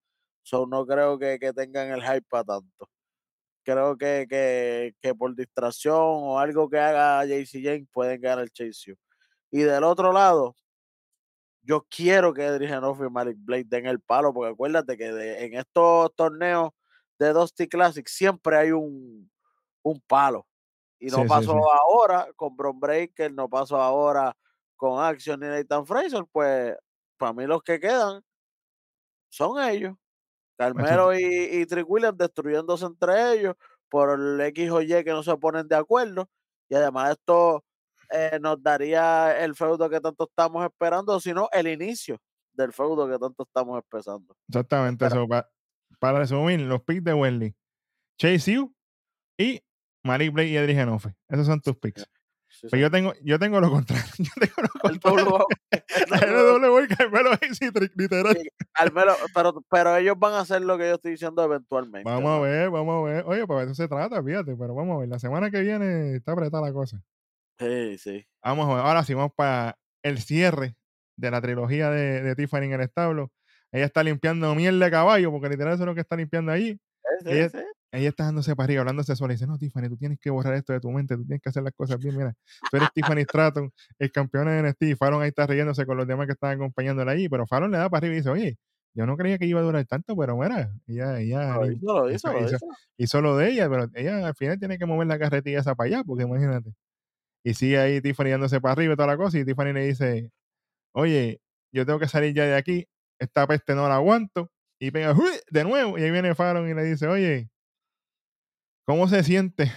So, 0.42 0.66
no 0.66 0.86
creo 0.86 1.18
que, 1.18 1.38
que 1.38 1.52
tengan 1.52 1.90
el 1.90 2.02
hype 2.02 2.22
para 2.30 2.44
tanto. 2.44 2.88
Creo 3.66 3.98
que, 3.98 4.26
que, 4.30 4.94
que 5.02 5.14
por 5.16 5.36
distracción 5.36 5.96
o 5.98 6.38
algo 6.40 6.70
que 6.70 6.78
haga 6.80 7.24
JC 7.26 7.62
Jane 7.64 7.88
pueden 7.92 8.20
ganar 8.22 8.44
el 8.44 8.52
Chase 8.52 8.92
U. 8.92 8.96
Y 9.52 9.62
del 9.62 9.84
otro 9.84 10.12
lado, 10.12 10.56
yo 11.62 11.84
quiero 11.90 12.32
que 12.32 12.44
Edric 12.46 12.68
Genoff 12.70 13.00
y 13.00 13.10
Malik 13.10 13.36
Blade 13.40 13.64
den 13.66 13.86
el 13.86 14.00
palo, 14.00 14.32
porque 14.32 14.52
acuérdate 14.52 14.96
que 14.96 15.12
de- 15.12 15.44
en 15.46 15.54
estos 15.54 16.14
torneos 16.14 16.70
de 17.18 17.32
Dusty 17.32 17.68
Classic 17.68 18.06
siempre 18.08 18.56
hay 18.56 18.70
un, 18.72 19.30
un 19.82 20.00
palo. 20.06 20.46
Y 21.00 21.06
no 21.08 21.18
Sí, 21.18 21.22
sí, 21.24 21.28
pasó 21.28 21.52
sí. 21.52 21.58
ahora 21.88 22.28
con 22.36 22.56
Bron 22.56 22.78
Breaker, 22.80 23.32
no 23.34 23.48
pasó 23.48 23.80
ahora 23.80 24.36
con 24.76 25.02
Action 25.02 25.42
y 25.42 25.46
Nathan 25.46 25.86
Fraser, 25.86 26.24
pues 26.32 26.76
para 27.18 27.32
mí 27.32 27.46
los 27.46 27.62
que 27.62 27.80
quedan 27.80 28.22
son 29.28 29.58
ellos. 29.62 29.94
Carmelo 30.56 31.14
y, 31.18 31.24
y 31.60 31.66
Trick 31.66 31.88
Williams 31.88 32.18
destruyéndose 32.18 32.86
entre 32.86 33.32
ellos 33.34 33.54
por 33.88 34.18
el 34.18 34.40
X 34.40 34.70
o 34.70 34.82
Y 34.82 34.88
que 35.04 35.10
no 35.10 35.22
se 35.22 35.36
ponen 35.36 35.68
de 35.68 35.76
acuerdo. 35.76 36.28
Y 36.68 36.74
además 36.74 37.12
esto 37.12 37.64
eh, 38.10 38.38
nos 38.40 38.62
daría 38.62 39.38
el 39.44 39.54
feudo 39.54 39.88
que 39.90 40.00
tanto 40.00 40.24
estamos 40.28 40.64
esperando, 40.64 41.20
sino 41.20 41.48
el 41.52 41.68
inicio 41.68 42.18
del 42.52 42.72
feudo 42.72 43.06
que 43.08 43.18
tanto 43.18 43.42
estamos 43.44 43.76
empezando. 43.76 44.34
Exactamente. 44.48 45.06
Eso, 45.06 45.28
pa- 45.28 45.48
para 46.00 46.18
resumir, 46.20 46.60
los 46.60 46.82
picks 46.82 47.04
de 47.04 47.14
Wendy, 47.14 47.54
Chase 48.18 48.58
U 48.58 48.74
y 49.38 49.60
Malik 50.04 50.32
Blade 50.32 50.48
y 50.48 50.56
Edric 50.56 50.76
Genofe. 50.76 51.14
Esos 51.28 51.46
son 51.46 51.60
tus 51.60 51.76
picks. 51.76 52.06
Pero 52.62 52.70
sí. 52.76 52.80
yo 52.80 52.90
tengo, 52.90 53.12
yo 53.22 53.38
tengo 53.38 53.60
lo 53.60 53.70
contrario. 53.70 54.04
Yo 54.18 54.32
tengo 54.40 54.54
lo 54.62 54.80
contrario. 54.80 55.26
WO, 55.26 55.46
el 55.70 56.34
WO, 56.34 56.58
LW 56.58 56.84
y 56.84 56.88
Carmelo 56.88 57.30
Hayes 57.40 57.58
literal. 57.94 58.36
Sí, 58.36 58.48
Carmelo, 58.72 59.14
pero, 59.34 59.62
pero 59.70 59.96
ellos 59.96 60.16
van 60.18 60.34
a 60.34 60.40
hacer 60.40 60.62
lo 60.62 60.76
que 60.78 60.88
yo 60.88 60.94
estoy 60.94 61.12
diciendo 61.12 61.42
eventualmente. 61.44 62.08
Vamos 62.08 62.30
a 62.38 62.40
ver, 62.40 62.70
vamos 62.70 63.02
a 63.08 63.10
ver. 63.12 63.24
Oye, 63.26 63.46
pues 63.46 63.66
eso 63.66 63.74
se 63.74 63.88
trata, 63.88 64.22
fíjate, 64.22 64.56
pero 64.56 64.74
vamos 64.74 64.96
a 64.96 65.00
ver. 65.00 65.08
La 65.08 65.18
semana 65.18 65.50
que 65.50 65.60
viene 65.60 66.16
está 66.16 66.32
apretada 66.32 66.66
la 66.66 66.72
cosa. 66.72 67.00
Sí, 67.58 67.98
sí. 67.98 68.26
Vamos 68.42 68.68
a 68.70 68.74
ver. 68.76 68.84
Ahora 68.84 69.04
sí, 69.04 69.14
vamos 69.14 69.32
para 69.34 69.78
el 70.02 70.18
cierre 70.20 70.76
de 71.16 71.30
la 71.30 71.40
trilogía 71.40 71.90
de, 71.90 72.22
de 72.22 72.34
Tiffany 72.36 72.64
en 72.66 72.72
el 72.74 72.80
establo. 72.82 73.32
Ella 73.72 73.86
está 73.86 74.02
limpiando 74.02 74.54
miel 74.54 74.78
de 74.78 74.90
caballo, 74.90 75.30
porque 75.30 75.48
literal 75.48 75.74
eso 75.74 75.82
es 75.82 75.86
lo 75.86 75.94
que 75.94 76.00
está 76.02 76.16
limpiando 76.16 76.52
allí. 76.52 76.72
Sí, 76.72 77.24
sí, 77.24 77.30
Ella- 77.30 77.48
sí. 77.50 77.58
Ella 77.96 78.08
está 78.10 78.24
dándose 78.24 78.54
para 78.54 78.64
arriba, 78.66 78.80
hablándose 78.80 79.16
sola. 79.16 79.32
Y 79.32 79.36
dice, 79.36 79.46
no, 79.46 79.58
Tiffany, 79.58 79.88
tú 79.88 79.96
tienes 79.96 80.18
que 80.20 80.30
borrar 80.30 80.54
esto 80.54 80.72
de 80.72 80.80
tu 80.80 80.90
mente, 80.90 81.16
tú 81.16 81.24
tienes 81.24 81.40
que 81.42 81.48
hacer 81.48 81.62
las 81.62 81.72
cosas 81.74 81.98
bien. 81.98 82.16
Mira, 82.16 82.34
tú 82.70 82.76
eres 82.76 82.88
Tiffany 82.94 83.22
Stratton, 83.22 83.70
el 83.98 84.12
campeón 84.12 84.46
de 84.46 84.58
NXT. 84.62 84.82
Y 84.82 84.94
Fallon 84.94 85.22
ahí 85.22 85.28
está 85.28 85.46
riéndose 85.46 85.86
con 85.86 85.96
los 85.96 86.06
demás 86.06 86.26
que 86.26 86.32
están 86.34 86.52
acompañándola 86.56 87.12
allí. 87.12 87.28
Pero 87.28 87.46
Fallon 87.46 87.70
le 87.70 87.78
da 87.78 87.88
para 87.88 87.98
arriba 87.98 88.14
y 88.14 88.16
dice, 88.18 88.30
oye, 88.30 88.56
yo 88.94 89.04
no 89.06 89.16
creía 89.16 89.36
que 89.38 89.46
iba 89.46 89.60
a 89.60 89.62
durar 89.62 89.84
tanto, 89.84 90.16
pero 90.16 90.36
mira, 90.38 90.72
ella, 90.86 91.20
ella 91.20 91.58
ni- 91.68 91.74
hizo, 91.74 91.86
lo 92.04 92.10
hizo- 92.10 92.32
lo 92.32 92.46
hizo- 92.46 92.66
hizo. 92.96 93.20
lo 93.20 93.36
de 93.36 93.50
ella, 93.50 93.68
pero 93.68 93.90
ella 93.94 94.26
al 94.26 94.34
final 94.34 94.58
tiene 94.58 94.78
que 94.78 94.86
mover 94.86 95.06
la 95.06 95.18
carretilla 95.18 95.60
esa 95.60 95.74
para 95.74 95.88
allá, 95.88 96.04
porque 96.04 96.24
imagínate. 96.24 96.72
Y 97.44 97.52
sigue 97.54 97.78
ahí 97.78 98.00
Tiffany 98.00 98.30
dándose 98.30 98.60
para 98.60 98.72
arriba 98.72 98.94
y 98.94 98.96
toda 98.96 99.08
la 99.08 99.16
cosa, 99.18 99.38
y 99.38 99.44
Tiffany 99.44 99.72
le 99.74 99.86
dice, 99.86 100.30
oye, 100.94 101.40
yo 101.72 101.84
tengo 101.86 101.98
que 101.98 102.08
salir 102.08 102.34
ya 102.34 102.44
de 102.44 102.56
aquí, 102.56 102.88
esta 103.20 103.46
peste 103.46 103.74
no 103.74 103.88
la 103.88 103.96
aguanto, 103.96 104.50
y 104.80 104.90
pega 104.90 105.14
de 105.50 105.64
nuevo, 105.64 105.98
y 105.98 106.02
ahí 106.02 106.10
viene 106.10 106.34
Fallon 106.34 106.68
y 106.68 106.74
le 106.74 106.84
dice, 106.84 107.06
oye, 107.06 107.48
¿cómo 108.86 109.08
se 109.08 109.22
siente 109.22 109.70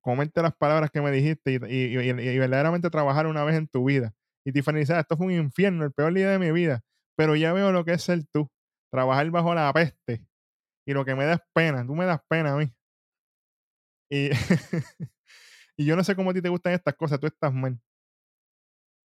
comerte 0.00 0.40
las 0.40 0.54
palabras 0.54 0.90
que 0.90 1.02
me 1.02 1.10
dijiste 1.10 1.52
y, 1.52 2.38
verdaderamente 2.38 2.90
trabajar 2.90 3.26
una 3.26 3.44
vez 3.44 3.56
en 3.56 3.68
tu 3.68 3.84
vida? 3.84 4.14
Y 4.44 4.52
Tiffany 4.52 4.78
dice, 4.78 4.94
"Ah, 4.94 5.00
esto 5.00 5.16
fue 5.16 5.26
un 5.26 5.32
infierno, 5.32 5.84
el 5.84 5.92
peor 5.92 6.14
día 6.14 6.30
de 6.30 6.38
mi 6.38 6.52
vida, 6.52 6.82
pero 7.16 7.34
ya 7.34 7.52
veo 7.52 7.72
lo 7.72 7.84
que 7.84 7.94
es 7.94 8.02
ser 8.02 8.24
tú, 8.32 8.48
trabajar 8.92 9.28
bajo 9.30 9.54
la 9.54 9.72
peste, 9.72 10.24
y 10.86 10.92
lo 10.92 11.04
que 11.04 11.14
me 11.16 11.24
da 11.24 11.34
es 11.34 11.40
pena, 11.52 11.84
tú 11.84 11.94
me 11.94 12.06
das 12.06 12.20
pena 12.28 12.54
a 12.54 12.56
mí. 12.56 12.72
Y, 15.78 15.84
yo 15.84 15.94
no 15.94 16.02
sé 16.04 16.16
cómo 16.16 16.30
a 16.30 16.34
ti 16.34 16.40
te 16.40 16.48
gustan 16.48 16.72
estas 16.72 16.94
cosas, 16.94 17.20
tú 17.20 17.26
estás 17.26 17.52
mal. 17.52 17.78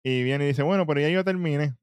Y 0.04 0.24
viene 0.24 0.46
y 0.46 0.48
dice, 0.48 0.64
bueno, 0.64 0.88
pero 0.88 1.00
ya 1.00 1.10
yo 1.10 1.24
terminé. 1.24 1.76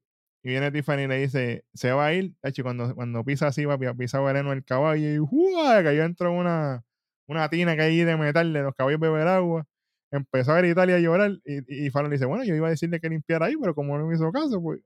Y 0.43 0.49
viene 0.49 0.71
Tiffany 0.71 1.03
y 1.03 1.07
le 1.07 1.17
dice, 1.19 1.65
se 1.73 1.91
va 1.93 2.07
a 2.07 2.13
ir. 2.13 2.33
Hecho, 2.43 2.63
cuando, 2.63 2.93
cuando 2.93 3.23
pisa 3.23 3.47
así, 3.47 3.63
va 3.63 3.77
pisa 3.77 4.19
veneno 4.19 4.51
el 4.51 4.65
caballo 4.65 5.07
y 5.07 5.17
¡juá! 5.17 5.83
cayó 5.83 6.01
dentro 6.01 6.31
de 6.31 6.35
una, 6.37 6.83
una 7.27 7.49
tina 7.49 7.75
que 7.75 7.83
hay 7.83 8.03
de 8.03 8.17
metal 8.17 8.53
de 8.53 8.63
los 8.63 8.75
caballos 8.75 8.99
beber 8.99 9.27
agua. 9.27 9.65
Empezó 10.11 10.53
a 10.53 10.59
gritar 10.59 10.89
y 10.89 10.93
a 10.93 10.99
llorar. 10.99 11.31
Y, 11.45 11.87
y 11.87 11.89
Fallon 11.89 12.11
le 12.11 12.15
dice, 12.17 12.25
bueno, 12.25 12.43
yo 12.43 12.55
iba 12.55 12.67
a 12.67 12.71
decirle 12.71 12.99
que 12.99 13.09
limpiara 13.09 13.47
ahí, 13.47 13.55
pero 13.59 13.75
como 13.75 13.97
no 13.97 14.07
me 14.07 14.15
hizo 14.15 14.31
caso, 14.31 14.61
pues 14.61 14.81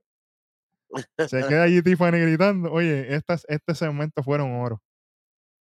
se 1.26 1.40
queda 1.48 1.64
allí 1.64 1.82
Tiffany 1.82 2.18
gritando. 2.18 2.72
Oye, 2.72 3.14
estas, 3.14 3.44
este 3.48 3.74
segmento 3.74 4.22
fueron 4.22 4.52
oro. 4.54 4.82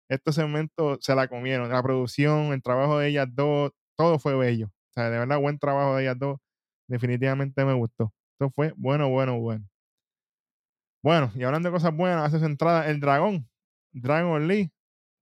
Estos 0.10 0.36
segmentos 0.36 1.00
se 1.02 1.16
la 1.16 1.28
comieron. 1.28 1.70
La 1.70 1.84
producción, 1.84 2.54
el 2.54 2.62
trabajo 2.62 3.00
de 3.00 3.10
ellas 3.10 3.28
dos, 3.32 3.72
todo 3.98 4.20
fue 4.20 4.36
bello. 4.38 4.68
O 4.68 4.94
sea, 4.94 5.10
de 5.10 5.20
verdad, 5.20 5.40
buen 5.40 5.60
trabajo 5.60 5.96
de 5.96 6.04
ellas 6.04 6.18
dos. 6.20 6.40
Definitivamente 6.88 7.66
me 7.66 7.74
gustó. 7.74 8.14
Esto 8.40 8.52
fue 8.56 8.74
bueno, 8.78 9.10
bueno, 9.10 9.40
bueno. 9.40 9.68
Bueno, 11.04 11.32
y 11.36 11.44
hablando 11.44 11.70
de 11.70 11.74
cosas 11.74 11.96
buenas, 11.96 12.26
hace 12.26 12.40
su 12.40 12.46
entrada 12.46 12.90
el 12.90 13.00
dragón, 13.00 13.48
Dragon 13.94 14.48
Lee. 14.48 14.72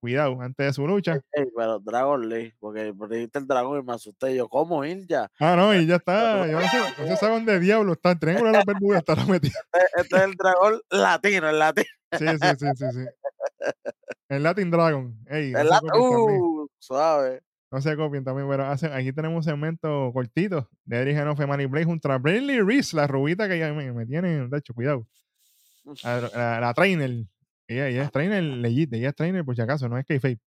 Cuidado, 0.06 0.40
antes 0.40 0.68
de 0.68 0.72
su 0.74 0.86
lucha. 0.86 1.20
Ey, 1.34 1.46
pero 1.58 1.80
Dragon 1.80 2.30
Lee, 2.30 2.54
porque 2.60 2.94
dijiste 3.10 3.40
el 3.40 3.48
dragón 3.48 3.80
y 3.80 3.84
me 3.84 3.94
asusté. 3.94 4.36
Yo, 4.36 4.48
¿cómo 4.48 4.86
ir 4.86 5.08
ya? 5.08 5.32
Ah, 5.40 5.56
no, 5.56 5.74
y 5.74 5.88
ya 5.88 5.96
está. 5.96 6.46
Yo 6.46 6.60
no 6.60 6.68
sé, 6.68 6.78
no 7.00 7.08
se 7.08 7.16
sabe 7.18 7.34
dónde 7.34 7.60
diablo 7.60 7.94
está. 7.94 8.12
El 8.12 8.20
triángulo 8.20 8.52
de 8.52 8.62
Bermudas 8.68 9.00
está 9.00 9.16
metido. 9.26 9.60
Este, 9.74 10.02
este 10.02 10.16
es 10.18 10.22
el 10.22 10.36
dragón 10.36 10.80
latino, 10.92 11.50
el 11.50 11.58
latino. 11.58 11.88
Sí, 12.20 12.26
sí, 12.28 12.48
sí, 12.60 12.68
sí, 12.76 12.86
sí. 12.92 13.72
El 14.30 14.44
Latin 14.44 14.70
Dragon. 14.70 15.18
Ey, 15.28 15.54
El 15.56 15.70
también. 15.70 15.94
Uh, 15.96 16.68
suave. 16.78 17.42
No 17.72 17.82
se 17.82 17.96
copien 17.98 18.24
también, 18.24 18.48
pero 18.48 18.64
hace- 18.68 18.94
aquí 18.94 19.12
tenemos 19.12 19.38
un 19.38 19.44
segmento 19.44 20.12
cortito 20.14 20.70
de 20.84 20.98
Eric 20.98 21.18
Genofe, 21.18 21.48
Manny 21.48 21.66
Blaze 21.66 21.86
junto 21.86 22.12
a 22.12 22.20
Bradley 22.20 22.62
Reese, 22.62 22.96
la 22.96 23.08
rubita 23.08 23.50
que 23.50 23.58
ya 23.58 23.74
me, 23.74 23.92
me 23.92 24.06
tiene, 24.06 24.48
de 24.48 24.58
hecho, 24.60 24.76
cuidado. 24.76 25.08
La, 26.04 26.22
la, 26.22 26.60
la 26.60 26.74
trainer. 26.76 27.26
Ella, 27.68 27.88
ella 27.90 28.04
es 28.04 28.12
trainer 28.12 28.44
legit, 28.44 28.94
ella 28.94 29.10
es 29.10 29.16
trainer 29.16 29.44
por 29.46 29.56
si 29.56 29.62
acaso, 29.62 29.90
no 29.90 29.98
es 29.98 30.06
kayfabe. 30.06 30.40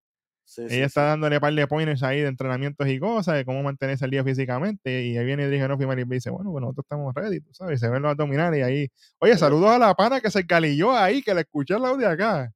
Sí, 0.45 0.69
sí, 0.69 0.75
Ella 0.77 0.87
está 0.87 1.03
sí. 1.03 1.07
dándole 1.09 1.41
par 1.41 1.55
de 1.55 1.66
pointers 1.66 2.03
ahí 2.03 2.21
de 2.23 2.29
entrenamientos 2.29 2.89
y 2.89 2.99
cosas, 3.01 3.37
de 3.37 3.45
cómo 3.45 3.62
mantenerse 3.62 4.05
al 4.05 4.11
día 4.11 4.25
físicamente. 4.25 5.05
Y 5.07 5.16
ahí 5.19 5.25
viene 5.27 5.49
Genofi 5.51 5.85
y 5.85 6.05
dice, 6.07 6.31
bueno, 6.31 6.51
pues 6.53 6.62
nosotros 6.62 6.85
estamos 6.87 7.14
ready, 7.14 7.41
tú 7.41 7.53
sabes, 7.55 7.81
se 7.81 7.89
ven 7.91 8.03
los 8.03 8.11
abdominales 8.12 8.61
y 8.61 8.62
ahí. 8.62 8.89
Oye, 9.21 9.37
saludos 9.39 9.71
a 9.71 9.79
la 9.79 9.95
pana 9.95 10.21
que 10.21 10.31
se 10.31 10.47
calilló 10.47 10.93
ahí, 10.97 11.23
que 11.23 11.35
la 11.35 11.43
escuché 11.43 11.79
lado 11.79 11.97
de 11.99 12.07
acá. 12.07 12.53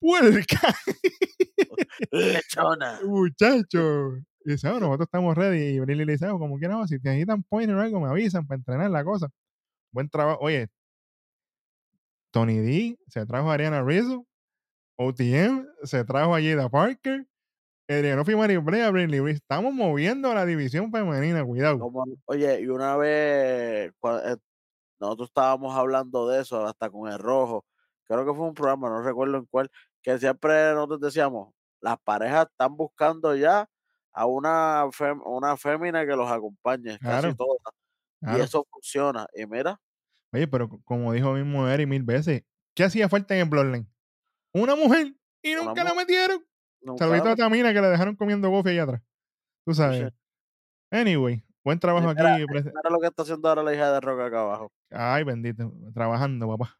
¡Puerca! 0.00 0.74
Lechona. 2.12 3.00
muchacho. 3.04 4.16
Y 4.44 4.52
dice, 4.52 4.68
bueno, 4.70 4.86
nosotros 4.86 5.06
estamos 5.06 5.36
ready. 5.36 5.76
Y 5.76 5.80
Briley 5.80 6.04
le 6.06 6.12
dice, 6.12 6.28
"Oh, 6.28 6.38
como 6.38 6.58
quieran, 6.58 6.86
si 6.88 6.98
te 7.00 7.08
necesitan 7.10 7.42
pointer 7.44 7.76
o 7.76 7.80
algo, 7.80 8.00
me 8.00 8.08
avisan 8.08 8.46
para 8.46 8.58
entrenar 8.58 8.90
la 8.90 9.04
cosa. 9.04 9.28
Buen 9.92 10.08
trabajo. 10.10 10.40
Oye, 10.42 10.68
Tony 12.34 12.58
D 12.58 12.98
se 13.06 13.24
trajo 13.26 13.48
a 13.48 13.54
Ariana 13.54 13.84
Rizzo. 13.84 14.26
OTM 14.98 15.66
se 15.84 16.04
trajo 16.04 16.34
a 16.34 16.40
Jada 16.42 16.68
Parker. 16.68 17.26
Adrianofi 17.88 18.34
Mari 18.34 18.56
Brea, 18.56 18.90
Reese. 18.90 19.30
Estamos 19.30 19.72
moviendo 19.72 20.34
la 20.34 20.44
división 20.44 20.90
femenina, 20.90 21.44
cuidado. 21.44 21.78
Como- 21.78 22.04
oye, 22.24 22.60
y 22.62 22.66
una 22.66 22.96
vez 22.96 23.92
cua- 24.00 24.32
eh, 24.32 24.36
nosotros 24.98 25.28
estábamos 25.28 25.76
hablando 25.76 26.28
de 26.28 26.40
eso 26.40 26.66
hasta 26.66 26.90
con 26.90 27.08
el 27.12 27.18
rojo. 27.20 27.64
Creo 28.04 28.26
que 28.26 28.34
fue 28.34 28.46
un 28.46 28.54
programa, 28.54 28.88
no 28.88 29.00
recuerdo 29.02 29.36
en 29.36 29.46
cuál, 29.46 29.70
que 30.02 30.18
siempre 30.18 30.72
nosotros 30.74 31.00
decíamos, 31.00 31.54
las 31.80 31.98
parejas 32.02 32.46
están 32.50 32.76
buscando 32.76 33.36
ya 33.36 33.68
a 34.12 34.26
una, 34.26 34.86
fem- 34.90 35.22
una 35.24 35.56
fémina 35.56 36.04
que 36.04 36.16
los 36.16 36.28
acompañe, 36.30 36.98
Claro, 36.98 37.28
casi 37.28 37.36
todas. 37.36 37.58
Y 38.22 38.40
eso 38.40 38.66
funciona. 38.72 39.26
Y 39.34 39.46
mira, 39.46 39.78
Oye, 40.34 40.48
pero 40.48 40.68
co- 40.68 40.82
como 40.84 41.12
dijo 41.12 41.32
mismo 41.32 41.68
Eri 41.68 41.86
mil 41.86 42.02
veces, 42.02 42.42
¿qué 42.74 42.84
hacía 42.84 43.08
falta 43.08 43.34
en 43.34 43.42
el 43.42 43.48
Bloodline? 43.48 43.88
Una 44.52 44.74
mujer 44.76 45.14
y 45.42 45.54
Una 45.54 45.64
nunca 45.66 45.84
la 45.84 45.94
metieron. 45.94 46.44
nunca 46.82 47.04
Saludito 47.04 47.26
a 47.26 47.30
la- 47.30 47.36
Tamina 47.36 47.72
que 47.72 47.80
le 47.80 47.88
dejaron 47.88 48.16
comiendo 48.16 48.50
gofio 48.50 48.72
allá 48.72 48.82
atrás. 48.84 49.02
Tú 49.66 49.74
sabes. 49.74 50.12
Anyway, 50.90 51.44
buen 51.64 51.78
trabajo 51.78 52.08
aquí. 52.10 52.20
mira 52.22 52.90
lo 52.90 53.00
que 53.00 53.06
está 53.06 53.22
haciendo 53.22 53.48
ahora 53.48 53.62
la 53.62 53.74
hija 53.74 53.92
de 53.92 54.00
Roca 54.00 54.26
acá 54.26 54.40
abajo. 54.40 54.72
Ay, 54.90 55.24
bendito. 55.24 55.72
Trabajando, 55.94 56.48
papá. 56.48 56.78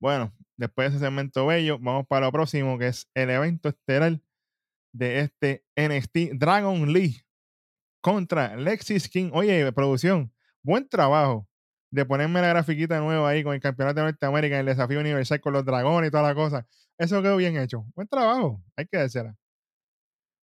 Bueno, 0.00 0.32
después 0.56 0.90
de 0.90 0.96
ese 0.96 1.04
segmento 1.06 1.46
bello, 1.46 1.78
vamos 1.78 2.06
para 2.06 2.26
lo 2.26 2.32
próximo, 2.32 2.78
que 2.78 2.86
es 2.88 3.08
el 3.14 3.28
evento 3.30 3.68
estelar 3.68 4.20
de 4.94 5.20
este 5.20 5.64
NXT 5.76 6.32
Dragon 6.38 6.90
Lee 6.92 7.22
contra 8.02 8.56
Lexis 8.56 9.08
King. 9.08 9.30
Oye, 9.34 9.70
producción, 9.72 10.32
buen 10.62 10.88
trabajo 10.88 11.46
de 11.90 12.04
ponerme 12.04 12.40
la 12.40 12.48
grafiquita 12.48 13.00
nueva 13.00 13.28
ahí 13.28 13.42
con 13.42 13.54
el 13.54 13.60
campeonato 13.60 14.00
de 14.00 14.06
Norteamérica 14.06 14.60
el 14.60 14.66
desafío 14.66 15.00
universal 15.00 15.40
con 15.40 15.52
los 15.52 15.64
dragones 15.64 16.08
y 16.08 16.10
toda 16.10 16.22
la 16.22 16.34
cosa. 16.34 16.66
Eso 16.98 17.22
quedó 17.22 17.36
bien 17.36 17.56
hecho. 17.56 17.84
Buen 17.94 18.06
trabajo, 18.08 18.62
hay 18.76 18.86
que 18.86 18.98
decirla. 18.98 19.34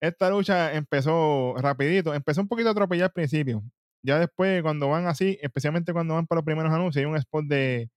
Esta 0.02 0.30
lucha 0.30 0.74
empezó 0.74 1.56
rapidito, 1.58 2.14
empezó 2.14 2.42
un 2.42 2.48
poquito 2.48 2.70
atropellada 2.70 3.08
al 3.08 3.14
principio. 3.14 3.64
Ya 4.04 4.18
después, 4.20 4.64
cuando 4.64 4.89
van 4.89 5.06
así, 5.06 5.38
especialmente 5.42 5.94
cuando 5.94 6.16
van 6.16 6.26
para 6.26 6.39
los 6.39 6.46
primeros 6.46 6.72
anuncios, 6.74 7.02
hay 7.02 7.06
un 7.06 7.18
spot 7.18 7.46
de 7.46 7.89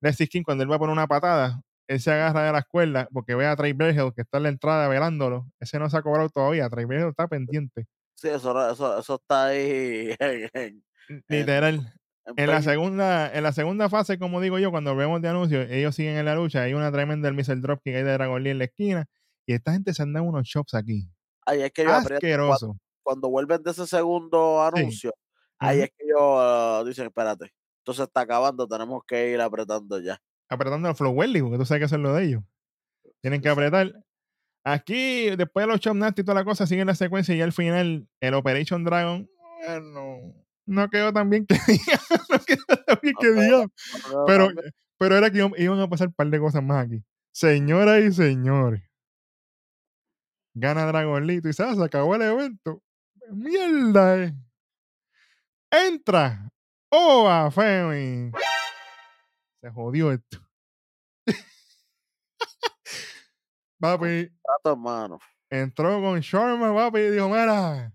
Lexis 0.00 0.28
King 0.30 0.42
cuando 0.42 0.64
él 0.64 0.72
va 0.72 0.78
por 0.78 0.88
una 0.88 1.06
patada, 1.06 1.60
él 1.88 2.00
se 2.00 2.10
agarra 2.10 2.44
de 2.44 2.52
la 2.52 2.60
escuela 2.60 3.08
porque 3.12 3.34
ve 3.34 3.46
a 3.46 3.54
Trey 3.54 3.72
Bergel 3.72 4.12
que 4.14 4.22
está 4.22 4.38
en 4.38 4.44
la 4.44 4.48
entrada 4.48 4.88
velándolo. 4.88 5.46
Ese 5.60 5.78
no 5.78 5.90
se 5.90 5.96
ha 5.98 6.02
cobrado 6.02 6.28
todavía, 6.30 6.68
Trey 6.70 6.86
Bergel 6.86 7.10
está 7.10 7.28
pendiente. 7.28 7.86
Sí, 8.14 8.28
eso, 8.28 8.70
eso, 8.70 8.98
eso 8.98 9.14
está 9.16 9.46
ahí 9.46 10.14
Literal. 11.28 11.92
En 12.26 12.34
En 12.36 12.46
la 12.48 12.52
Pain. 12.54 12.62
segunda, 12.64 13.32
en 13.32 13.42
la 13.42 13.52
segunda 13.52 13.88
fase, 13.88 14.18
como 14.18 14.40
digo 14.40 14.58
yo, 14.58 14.70
cuando 14.70 14.94
vemos 14.96 15.22
de 15.22 15.28
anuncios, 15.28 15.68
ellos 15.70 15.94
siguen 15.94 16.16
en 16.16 16.24
la 16.24 16.34
lucha. 16.34 16.62
Hay 16.62 16.74
una 16.74 16.90
tremenda 16.92 17.28
el 17.28 17.34
missile 17.34 17.60
drop 17.60 17.80
que 17.84 17.96
hay 17.96 18.02
de 18.02 18.12
Dragon 18.12 18.42
Lee 18.42 18.50
en 18.50 18.58
la 18.58 18.64
esquina. 18.64 19.06
Y 19.46 19.54
esta 19.54 19.72
gente 19.72 19.94
se 19.94 20.02
han 20.02 20.12
dado 20.12 20.26
unos 20.26 20.46
chops 20.48 20.74
aquí. 20.74 21.08
Ahí 21.46 21.62
es 21.62 21.70
que 21.72 21.84
yo 21.84 21.90
aprieto 21.94 22.08
cuando, 22.20 22.52
Asqueroso. 22.52 22.76
cuando 23.04 23.28
vuelven 23.30 23.62
de 23.62 23.70
ese 23.70 23.86
segundo 23.86 24.60
Sí. 24.74 24.78
anuncio. 24.80 25.14
Ahí 25.58 25.76
Ujú. 25.78 25.84
es 25.84 25.90
que 25.96 26.04
ellos 26.04 26.86
dicen, 26.86 27.06
espérate, 27.06 27.52
esto 27.78 27.94
se 27.94 28.02
está 28.02 28.22
acabando, 28.22 28.66
tenemos 28.66 29.02
que 29.06 29.30
ir 29.30 29.40
apretando 29.40 30.00
ya. 30.00 30.20
Apretando 30.48 30.88
el 30.88 30.94
flow 30.96 31.12
Welly, 31.12 31.40
porque 31.42 31.58
tú 31.58 31.64
sabes 31.64 31.80
que 31.80 31.84
eso 31.86 31.94
es 31.96 32.02
lo 32.02 32.12
de 32.14 32.24
ellos. 32.24 32.42
Tienen 33.22 33.40
que 33.40 33.48
Sí, 33.48 33.54
sí. 33.54 33.60
apretar. 33.60 33.92
Aquí, 34.64 35.30
después 35.36 35.64
de 35.64 35.72
los 35.72 35.80
chop 35.80 35.94
nasty 35.94 36.22
y 36.22 36.24
toda 36.24 36.34
la 36.40 36.44
cosa, 36.44 36.66
siguen 36.66 36.88
la 36.88 36.94
secuencia 36.96 37.34
y 37.36 37.40
al 37.40 37.52
final, 37.52 38.08
el 38.20 38.34
Operation 38.34 38.82
Dragon, 38.84 39.28
bueno, 39.64 40.34
no 40.66 40.88
quedó 40.90 41.12
tan 41.12 41.30
bien 41.30 41.46
que 41.46 41.54
diga. 41.66 42.00
no 42.30 42.38
quedó 42.40 42.84
tan 42.84 42.98
bien 43.02 43.14
que 43.20 43.30
diga. 43.32 43.66
Pero, 44.26 44.48
pero 44.98 45.16
era 45.16 45.30
que 45.30 45.38
iban- 45.38 45.80
a 45.82 45.88
pasar 45.88 46.08
un 46.08 46.14
par 46.14 46.28
de 46.28 46.38
cosas 46.38 46.62
más 46.62 46.84
aquí. 46.86 47.04
Señoras 47.32 48.02
y 48.02 48.12
señores. 48.12 48.82
Gana 50.54 50.86
Dragon 50.86 51.26
Lee. 51.26 51.40
Y 51.44 51.52
sabes, 51.52 51.76
se 51.76 51.84
acabó 51.84 52.14
el 52.14 52.22
evento. 52.22 52.82
Mierda. 53.30 54.24
eh. 54.24 54.34
Entra. 55.70 56.48
Oa 56.90 57.50
Femi. 57.50 58.30
Se 59.60 59.70
jodió 59.70 60.12
esto. 60.12 60.38
Papi, 63.78 64.30
hermano. 64.64 65.18
entró 65.50 66.00
con 66.00 66.18
Sharma, 66.20 66.74
papi, 66.74 66.98
y 67.00 67.10
dijo, 67.10 67.28
mira, 67.28 67.92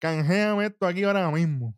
canjeame 0.00 0.66
esto 0.66 0.86
aquí 0.86 1.04
ahora 1.04 1.30
mismo. 1.30 1.74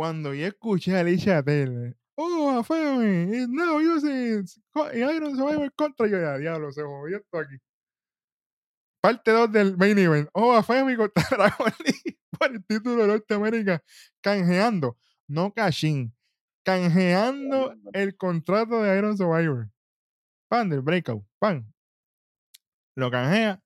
Cuando 0.00 0.32
yo 0.32 0.46
escuché 0.46 0.96
a 0.96 1.00
Alicia 1.00 1.42
Taylor, 1.42 1.94
oh, 2.14 2.62
Femi, 2.64 3.36
is 3.36 3.48
now 3.50 3.78
using 3.78 4.46
Iron 4.94 5.36
Survivor 5.36 5.70
contra 5.74 6.08
yo, 6.08 6.18
ya, 6.18 6.38
diablo, 6.38 6.72
se 6.72 6.80
jodió 6.80 7.18
esto 7.18 7.38
aquí. 7.38 7.56
Parte 9.02 9.30
2 9.30 9.52
del 9.52 9.76
main 9.76 9.98
event, 9.98 10.30
oh, 10.32 10.62
Femi 10.62 10.96
contra 10.96 11.22
Dragon 11.30 11.74
Lee 11.84 12.18
por 12.30 12.50
el 12.50 12.64
título 12.64 13.02
de 13.02 13.08
Norteamérica, 13.08 13.84
canjeando, 14.22 14.96
no 15.28 15.52
cashin, 15.52 16.16
canjeando 16.64 17.74
el 17.92 18.16
contrato 18.16 18.82
de 18.82 18.96
Iron 18.96 19.18
Survivor. 19.18 19.68
Pan 20.48 20.70
del 20.70 20.80
breakout, 20.80 21.26
pan. 21.38 21.70
Lo 22.96 23.10
canjea, 23.10 23.62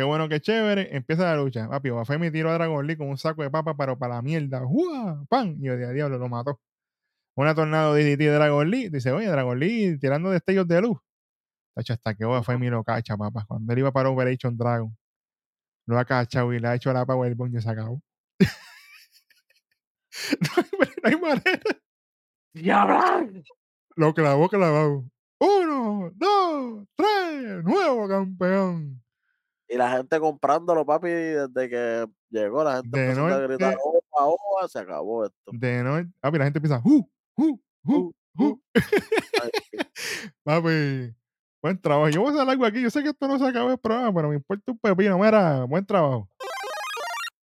Qué 0.00 0.04
bueno, 0.04 0.30
qué 0.30 0.40
chévere. 0.40 0.96
Empieza 0.96 1.24
la 1.24 1.36
lucha. 1.36 1.68
Papi, 1.68 1.90
Bafemi 1.90 2.30
tiró 2.30 2.48
a 2.48 2.54
Dragon 2.54 2.86
Lee 2.86 2.96
con 2.96 3.08
un 3.10 3.18
saco 3.18 3.42
de 3.42 3.50
papa, 3.50 3.76
pero 3.76 3.98
para 3.98 4.14
la 4.14 4.22
mierda. 4.22 4.64
¡Jua! 4.64 5.22
¡Pam! 5.28 5.58
Y 5.60 5.66
yo 5.66 5.76
de 5.76 5.92
diablo 5.92 6.16
lo 6.16 6.26
mató. 6.26 6.58
una 7.36 7.54
tornado 7.54 7.94
DDT 7.94 8.18
de 8.18 8.30
Dragon 8.30 8.70
Lee. 8.70 8.88
Dice, 8.88 9.12
oye, 9.12 9.26
Dragon 9.26 9.58
Lee 9.58 9.98
tirando 9.98 10.30
destellos 10.30 10.66
de 10.68 10.80
luz. 10.80 10.98
Tacho, 11.74 11.92
hasta 11.92 12.14
que 12.14 12.24
Oba 12.24 12.42
fue 12.42 12.56
mi 12.56 12.70
lo 12.70 12.82
cacha, 12.82 13.14
papá. 13.18 13.44
Cuando 13.46 13.70
él 13.74 13.80
iba 13.80 13.92
para 13.92 14.08
Operation 14.08 14.56
Dragon, 14.56 14.96
lo 15.86 15.98
ha 15.98 16.06
cachado 16.06 16.54
y 16.54 16.60
le 16.60 16.68
ha 16.68 16.76
hecho 16.76 16.94
la 16.94 17.04
Powerbomb 17.04 17.54
y 17.54 17.60
se 17.60 17.68
acabó. 17.70 18.00
no, 20.40 20.48
hay, 20.56 20.64
no 21.02 21.08
hay 21.10 21.16
manera. 21.20 21.76
¡Diablo! 22.54 23.42
Lo 23.96 24.14
clavó, 24.14 24.48
clavado. 24.48 25.04
Uno, 25.40 26.10
dos, 26.14 26.86
tres, 26.96 27.62
nuevo 27.64 28.08
campeón. 28.08 29.02
Y 29.72 29.76
la 29.76 29.96
gente 29.96 30.18
comprándolo, 30.18 30.84
papi, 30.84 31.08
desde 31.08 31.68
que 31.68 32.06
llegó, 32.28 32.64
la 32.64 32.78
gente 32.78 32.98
De 32.98 33.04
empezando 33.04 33.34
a 33.36 33.38
gritar, 33.38 33.74
norte. 33.74 33.84
opa, 33.84 34.24
opa, 34.26 34.68
se 34.68 34.80
acabó 34.80 35.24
esto. 35.24 35.52
De 35.52 35.82
noche. 35.84 36.10
Papi, 36.20 36.38
la 36.38 36.44
gente 36.44 36.58
empieza, 36.58 36.82
¡uh! 36.84 37.08
¡uh! 37.36 37.60
¡uh! 37.84 38.12
Uh. 38.36 38.60
Papi, 40.44 41.14
buen 41.62 41.80
trabajo. 41.80 42.08
Yo 42.08 42.20
voy 42.22 42.30
a 42.30 42.34
hacer 42.34 42.48
algo 42.48 42.64
aquí. 42.64 42.82
Yo 42.82 42.90
sé 42.90 43.02
que 43.04 43.10
esto 43.10 43.28
no 43.28 43.38
se 43.38 43.46
acaba 43.46 43.70
el 43.70 43.78
programa, 43.78 44.12
pero 44.12 44.28
me 44.28 44.36
importa 44.36 44.72
un 44.72 44.78
pepino. 44.78 45.18
Mira, 45.18 45.64
buen 45.64 45.86
trabajo. 45.86 46.28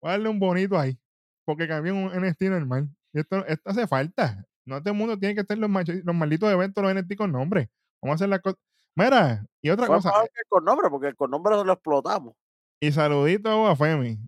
Voy 0.00 0.08
a 0.08 0.12
darle 0.12 0.28
un 0.28 0.38
bonito 0.38 0.78
ahí. 0.78 0.96
Porque 1.44 1.66
cambié 1.66 1.92
un 1.92 2.06
NXT 2.06 2.42
normal. 2.42 2.88
Y 3.12 3.20
esto, 3.20 3.44
esto 3.46 3.70
hace 3.70 3.86
falta. 3.88 4.44
No 4.66 4.80
todo 4.80 4.92
el 4.92 4.98
mundo 4.98 5.18
tiene 5.18 5.34
que 5.34 5.40
estar 5.42 5.58
los, 5.58 5.70
los 6.04 6.14
malditos 6.14 6.50
eventos, 6.52 6.82
los 6.82 6.94
NXT 6.94 7.16
con 7.16 7.32
nombre. 7.32 7.70
Vamos 8.00 8.14
a 8.14 8.16
hacer 8.16 8.28
las 8.28 8.40
cosas. 8.40 8.58
Mira, 8.96 9.44
y 9.60 9.70
otra 9.70 9.86
Fue 9.86 9.96
cosa. 9.96 10.10
mejor 10.10 10.30
que 10.30 10.42
con 10.48 10.64
nombre, 10.64 10.90
porque 10.90 11.14
con 11.14 11.30
nombre 11.30 11.56
lo 11.64 11.72
explotamos. 11.72 12.34
Y 12.80 12.92
saludito 12.92 13.66
a 13.66 13.74
Femi, 13.74 14.18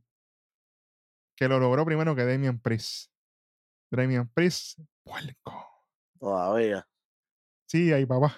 que 1.37 1.49
lo 1.49 1.61
logró 1.61 1.85
primero 1.85 2.17
que 2.17 2.25
Damian 2.25 2.59
Priest. 2.59 3.12
Damian 3.91 4.29
Priest, 4.29 4.81
puerco. 5.05 5.69
Todavía. 6.19 6.89
Sí, 7.69 7.93
ahí 7.93 8.07
papá. 8.07 8.35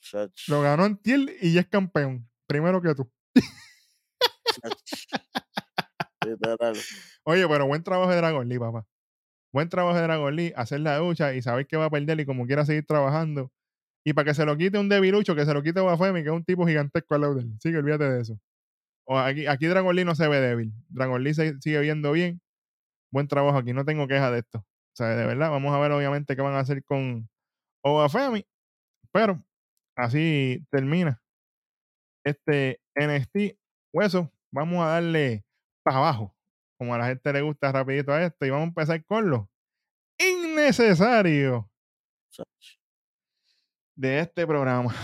Chach, 0.00 0.48
Lo 0.48 0.60
ganó 0.60 0.84
en 0.84 0.98
Tiel 0.98 1.34
y 1.40 1.54
ya 1.54 1.60
es 1.60 1.68
campeón. 1.68 2.28
Primero 2.46 2.82
que 2.82 2.94
tú. 2.94 3.10
Oye, 7.24 7.48
pero 7.48 7.66
buen 7.66 7.82
trabajo 7.82 8.10
de 8.10 8.16
Dragon 8.16 8.48
Lee, 8.48 8.58
papá. 8.58 8.86
Buen 9.52 9.68
trabajo 9.68 9.96
de 9.96 10.02
Dragon 10.02 10.34
Lee, 10.34 10.52
hacer 10.56 10.80
la 10.80 10.96
ducha 10.98 11.34
y 11.34 11.42
saber 11.42 11.66
que 11.66 11.76
va 11.76 11.86
a 11.86 11.90
perder 11.90 12.20
y 12.20 12.26
como 12.26 12.46
quiera 12.46 12.64
seguir 12.64 12.86
trabajando. 12.86 13.50
Y 14.06 14.12
para 14.12 14.26
que 14.26 14.34
se 14.34 14.44
lo 14.44 14.56
quite 14.56 14.78
un 14.78 14.88
debilucho, 14.88 15.34
que 15.34 15.46
se 15.46 15.54
lo 15.54 15.62
quite 15.62 15.80
Bafemi, 15.80 16.22
que 16.22 16.28
es 16.28 16.34
un 16.34 16.44
tipo 16.44 16.66
gigantesco 16.66 17.14
al 17.14 17.22
lado 17.22 17.34
de 17.36 17.42
él. 17.42 17.52
Sí, 17.60 17.70
que 17.70 17.78
olvídate 17.78 18.04
de 18.04 18.20
eso. 18.20 18.38
Aquí, 19.08 19.46
aquí 19.46 19.66
Dragon 19.66 19.94
Lee 19.96 20.04
no 20.04 20.14
se 20.14 20.28
ve 20.28 20.40
débil. 20.40 20.72
Dragon 20.88 21.22
Lee 21.22 21.34
se 21.34 21.58
sigue 21.60 21.80
viendo 21.80 22.12
bien. 22.12 22.40
Buen 23.10 23.28
trabajo 23.28 23.56
aquí, 23.58 23.72
no 23.72 23.84
tengo 23.84 24.06
queja 24.06 24.30
de 24.30 24.40
esto. 24.40 24.58
O 24.58 24.96
sea, 24.96 25.08
de 25.08 25.26
verdad, 25.26 25.50
vamos 25.50 25.74
a 25.74 25.78
ver 25.78 25.92
obviamente 25.92 26.36
qué 26.36 26.42
van 26.42 26.54
a 26.54 26.60
hacer 26.60 26.84
con 26.84 27.28
Obafemi. 27.82 28.46
Pero 29.12 29.42
así 29.96 30.64
termina 30.70 31.22
este 32.24 32.80
NXT. 32.94 33.56
Hueso, 33.92 34.30
vamos 34.52 34.84
a 34.84 34.88
darle 34.90 35.44
para 35.82 35.98
abajo. 35.98 36.34
Como 36.78 36.94
a 36.94 36.98
la 36.98 37.06
gente 37.06 37.32
le 37.32 37.42
gusta 37.42 37.72
rapidito 37.72 38.12
a 38.12 38.22
esto. 38.24 38.44
Y 38.44 38.50
vamos 38.50 38.66
a 38.66 38.68
empezar 38.68 39.04
con 39.06 39.30
lo 39.30 39.50
innecesario. 40.18 41.70
De 43.94 44.20
este 44.20 44.46
programa. 44.46 44.94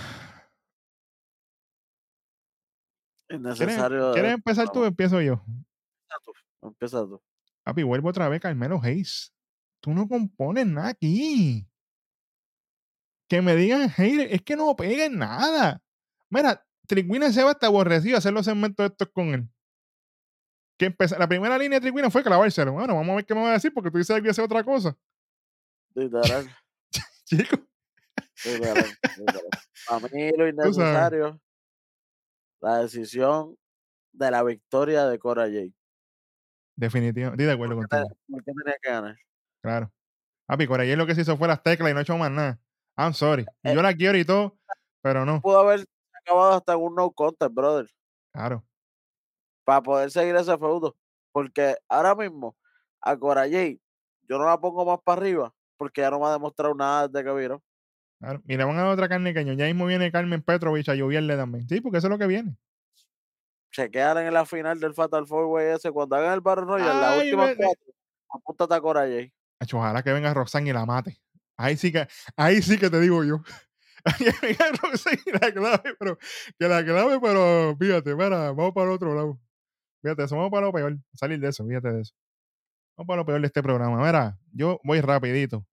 Es 3.29 3.39
¿Quieres, 3.39 3.59
necesario. 3.59 4.13
quieres 4.13 4.31
eh, 4.31 4.35
empezar 4.35 4.71
tú 4.73 4.81
o 4.83 4.87
empiezo 4.87 5.21
yo? 5.21 5.35
empieza 5.45 6.19
tú, 6.25 6.33
Empieza 6.63 6.99
tú. 7.03 7.23
Papi, 7.63 7.83
vuelvo 7.85 8.09
otra 8.09 8.29
vez, 8.29 8.41
Carmelo 8.41 8.81
Hayes. 8.83 9.33
Tú 9.81 9.93
no 9.93 10.09
compones 10.09 10.67
nada 10.67 10.89
aquí. 10.89 11.67
Que 13.29 13.41
me 13.41 13.55
digan 13.55 13.89
hater, 13.89 14.33
es 14.33 14.43
que 14.43 14.57
no 14.57 14.75
peguen 14.75 15.19
nada. 15.19 15.81
Mira, 16.29 16.67
Triquina 16.89 17.31
se 17.33 17.45
va 17.45 17.53
hasta 17.53 17.69
aborrecido 17.69 18.17
a 18.17 18.19
hacer 18.19 18.33
los 18.33 18.45
segmentos 18.45 18.91
estos 18.91 19.09
con 19.13 19.29
él. 19.29 19.49
Que 20.77 20.87
empezó- 20.87 21.17
la 21.17 21.29
primera 21.29 21.57
línea 21.57 21.79
de 21.79 21.87
Triquina 21.89 22.11
fue 22.11 22.25
clavárselo. 22.25 22.73
Bueno, 22.73 22.95
vamos 22.97 23.13
a 23.13 23.17
ver 23.17 23.27
qué 23.27 23.35
me 23.35 23.43
va 23.43 23.51
a 23.51 23.53
decir 23.53 23.73
porque 23.73 23.91
tú 23.91 23.99
dices 23.99 24.15
que 24.17 24.21
voy 24.23 24.29
a 24.29 24.33
hacer 24.33 24.45
otra 24.45 24.65
cosa. 24.65 24.97
Literal. 25.95 26.51
Para 29.89 30.09
mí 30.13 30.31
lo 30.37 30.49
innecesario, 30.49 31.41
la 32.61 32.79
decisión 32.79 33.57
de 34.13 34.31
la 34.31 34.43
victoria 34.43 35.07
de 35.07 35.19
Cora 35.19 35.43
Jade. 35.45 35.73
definitivamente. 36.77 37.43
Estoy 37.43 37.47
de 37.47 37.53
acuerdo 37.53 37.75
¿Por 37.77 37.89
qué, 37.89 37.97
te- 37.97 38.03
contigo. 38.03 38.19
por 38.29 38.45
qué 38.45 38.53
tenía 38.53 38.79
que 38.83 38.91
ganar? 38.91 39.17
Claro. 39.63 39.93
Papi, 40.47 40.67
por 40.67 40.81
ayer 40.81 40.99
lo 40.99 41.07
que 41.07 41.15
se 41.15 41.21
hizo 41.21 41.37
fue 41.37 41.49
las 41.49 41.63
teclas 41.63 41.91
y 41.91 41.95
no 41.95 42.01
he 42.01 42.03
hecho 42.03 42.17
más 42.17 42.31
nada. 42.31 42.59
I'm 42.97 43.15
sorry. 43.15 43.47
Eh, 43.63 43.75
yo 43.75 43.83
la 43.83 43.95
quiero 43.95 44.19
y 44.19 44.25
todo, 44.25 44.59
pero 45.03 45.25
no. 45.25 45.41
pudo 45.41 45.61
haber 45.61 45.87
acabado 46.13 46.55
hasta 46.55 46.77
un 46.77 46.95
no 46.95 47.11
contest, 47.13 47.53
brother, 47.55 47.87
Claro. 48.33 48.65
para 49.65 49.83
poder 49.83 50.11
seguir 50.11 50.35
ese 50.37 50.57
feudo. 50.59 50.97
Porque 51.33 51.77
ahora 51.89 52.15
mismo, 52.17 52.57
a 53.01 53.17
Cora 53.17 53.43
Jade, 53.43 53.81
yo 54.29 54.39
no 54.39 54.45
la 54.47 54.61
pongo 54.61 54.85
más 54.85 54.99
para 55.05 55.21
arriba, 55.21 55.55
porque 55.77 56.01
ya 56.01 56.11
no 56.11 56.19
me 56.19 56.27
ha 56.27 56.33
demostrado 56.33 56.75
nada 56.75 57.07
desde 57.09 57.25
que 57.25 57.33
vieron. 57.37 57.63
Claro. 58.21 58.43
Le 58.47 58.65
van 58.65 58.77
a 58.79 58.83
dar 58.83 58.93
otra 58.93 59.09
carne 59.09 59.35
cañón. 59.35 59.57
Ya 59.57 59.67
mismo 59.67 59.87
viene 59.87 60.13
Carmen 60.13 60.43
Petrovich 60.43 60.89
a 60.89 60.95
lloverle 60.95 61.37
también. 61.37 61.69
Sí, 61.69 61.81
porque 61.81 61.99
eso 61.99 62.07
es 62.07 62.11
lo 62.13 62.19
que 62.19 62.27
viene. 62.29 62.57
Chequear 63.73 64.19
en 64.19 64.35
la 64.35 64.45
final 64.45 64.79
del 64.81 64.95
Fatal 64.95 65.27
Four 65.27 65.47
Way 65.47 65.77
ese, 65.77 65.91
cuando 65.91 66.17
hagan 66.17 66.35
el 66.35 66.41
Battle 66.41 66.65
Royale, 66.65 67.01
las 67.01 67.11
Ay, 67.13 67.27
últimas 67.29 67.49
ve- 67.51 67.57
cuatro, 67.57 67.95
apúntate 68.29 68.75
a 68.75 68.81
Cora 68.81 69.01
Jade. 69.03 69.33
Acho, 69.61 69.79
ojalá 69.79 70.03
que 70.03 70.13
venga 70.13 70.35
Roxanne 70.35 70.71
y 70.71 70.73
la 70.73 70.85
mate. 70.87 71.21
Ahí 71.57 71.77
sí 71.77 71.93
que, 71.93 72.07
ahí 72.37 72.63
sí 72.63 72.79
que 72.79 72.91
te 72.91 72.99
digo 73.01 73.23
yo. 73.25 73.43
que 74.19 74.33
venga 74.43 74.73
Roxanne 74.83 75.21
y 75.25 75.31
la 75.33 75.53
clave, 75.53 75.95
pero 75.99 76.19
que 76.59 76.69
la 76.69 76.85
clave, 76.85 77.21
pero 77.21 77.77
fíjate, 77.79 78.15
mira, 78.17 78.51
vamos 78.53 78.73
para 78.73 78.87
el 78.89 78.93
otro 78.93 79.15
lado. 79.15 79.39
Fíjate, 80.03 80.25
eso, 80.25 80.35
vamos 80.37 80.51
para 80.51 80.67
lo 80.67 80.73
peor. 80.73 80.97
Salir 81.15 81.39
de 81.39 81.49
eso, 81.49 81.65
fíjate 81.67 81.93
de 81.93 82.01
eso. 82.01 82.15
Vamos 82.97 83.07
para 83.07 83.19
lo 83.19 83.27
peor 83.27 83.41
de 83.41 83.47
este 83.47 83.63
programa. 83.63 84.05
Mira, 84.05 84.37
yo 84.53 84.81
voy 84.83 85.01
rapidito. 85.01 85.65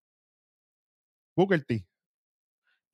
Booker 1.35 1.63
T. 1.65 1.85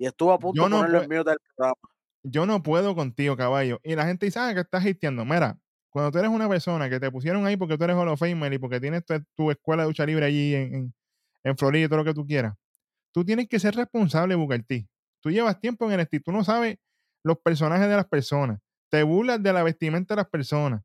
Y 0.03 0.07
estuvo 0.07 0.33
a 0.33 0.39
punto 0.39 0.57
Yo 0.57 0.63
de 0.63 0.69
no 0.69 0.77
ponerlo 0.77 0.99
pue- 0.99 1.03
en 1.03 1.17
mute 1.17 1.29
del 1.29 1.39
programa. 1.55 1.75
yo 2.23 2.45
no 2.45 2.61
puedo 2.63 2.95
contigo, 2.95 3.37
caballo. 3.37 3.79
Y 3.83 3.95
la 3.95 4.05
gente 4.05 4.25
dice, 4.25 4.39
ah, 4.39 4.53
que 4.53 4.61
estás 4.61 4.85
hateando. 4.85 5.23
Mira, 5.25 5.57
cuando 5.89 6.11
tú 6.11 6.17
eres 6.19 6.29
una 6.31 6.49
persona 6.49 6.89
que 6.89 6.99
te 6.99 7.09
pusieron 7.11 7.45
ahí 7.45 7.55
porque 7.57 7.77
tú 7.77 7.83
eres 7.85 7.95
Hall 7.95 8.07
of 8.09 8.19
Famer 8.19 8.51
y 8.53 8.57
porque 8.57 8.79
tienes 8.79 9.05
tu, 9.05 9.13
tu 9.35 9.51
escuela 9.51 9.83
de 9.83 9.89
lucha 9.89 10.05
libre 10.05 10.25
allí 10.25 10.55
en, 10.55 10.73
en, 10.75 10.93
en 11.43 11.57
Florida 11.57 11.85
y 11.85 11.87
todo 11.87 11.97
lo 11.99 12.03
que 12.05 12.13
tú 12.13 12.25
quieras, 12.25 12.53
tú 13.13 13.23
tienes 13.23 13.47
que 13.47 13.59
ser 13.59 13.75
responsable, 13.75 14.35
T. 14.67 14.87
Tú 15.21 15.31
llevas 15.31 15.59
tiempo 15.59 15.89
en 15.89 15.99
NXT, 16.01 16.23
tú 16.25 16.31
no 16.33 16.43
sabes 16.43 16.77
los 17.23 17.37
personajes 17.39 17.87
de 17.87 17.95
las 17.95 18.07
personas, 18.07 18.59
te 18.89 19.03
burlas 19.03 19.41
de 19.41 19.53
la 19.53 19.63
vestimenta 19.63 20.15
de 20.15 20.21
las 20.21 20.29
personas, 20.29 20.81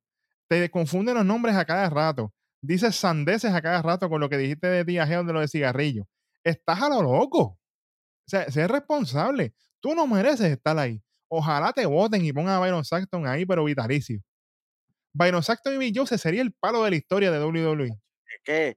te 0.47 0.71
confunden 0.71 1.17
los 1.17 1.25
nombres 1.25 1.57
a 1.57 1.65
cada 1.65 1.91
rato, 1.91 2.33
dices 2.61 2.95
sandeces 2.95 3.53
a 3.53 3.61
cada 3.63 3.83
rato 3.83 4.09
con 4.09 4.21
lo 4.21 4.29
que 4.29 4.39
dijiste 4.39 4.69
de 4.69 4.85
Tía 4.85 5.07
Geo 5.07 5.25
de 5.25 5.33
lo 5.33 5.41
de 5.41 5.49
cigarrillo. 5.49 6.07
Estás 6.45 6.81
a 6.83 6.89
lo 6.89 7.03
loco. 7.03 7.58
Sea, 8.29 8.51
sé 8.51 8.69
responsable. 8.69 9.55
Tú 9.81 9.95
no 9.95 10.07
mereces 10.07 10.53
estar 10.53 10.79
ahí. 10.79 11.03
Ojalá 11.29 11.73
te 11.73 11.85
voten 11.87 12.25
y 12.25 12.33
pongan 12.33 12.55
a 12.55 12.61
Byron 12.61 12.85
Saxton 12.85 13.27
ahí, 13.27 13.45
pero 13.45 13.65
vitalicio. 13.65 14.21
Byron 15.13 15.43
Saxton 15.43 15.75
y 15.75 15.79
Bill 15.79 15.93
Joseph 15.97 16.21
sería 16.21 16.43
el 16.43 16.53
palo 16.53 16.85
de 16.85 16.91
la 16.91 16.97
historia 16.97 17.31
de 17.31 17.45
WWE. 17.45 17.87
Es 17.87 18.41
que 18.45 18.77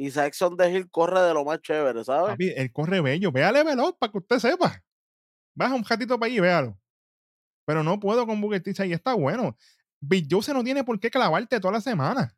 y 0.00 0.12
Saxon 0.12 0.56
de 0.56 0.70
Hill 0.70 0.90
corre 0.90 1.20
de 1.20 1.34
lo 1.34 1.44
más 1.44 1.60
chévere, 1.60 2.04
¿sabes? 2.04 2.30
Papi, 2.30 2.52
él 2.56 2.72
corre 2.72 3.00
bello. 3.00 3.32
Véale 3.32 3.64
veloz 3.64 3.96
para 3.98 4.12
que 4.12 4.18
usted 4.18 4.38
sepa. 4.38 4.80
Baja 5.56 5.74
un 5.74 5.84
ratito 5.84 6.16
para 6.18 6.28
allí 6.28 6.36
y 6.36 6.40
véalo. 6.40 6.78
Pero 7.66 7.82
no 7.82 7.98
puedo 7.98 8.24
con 8.24 8.40
Booker 8.40 8.62
T. 8.62 8.86
Y 8.86 8.92
está 8.92 9.14
bueno. 9.14 9.56
Bill 10.00 10.28
Joseph 10.30 10.54
no 10.54 10.62
tiene 10.62 10.84
por 10.84 11.00
qué 11.00 11.10
clavarte 11.10 11.58
toda 11.58 11.74
la 11.74 11.80
semana. 11.80 12.32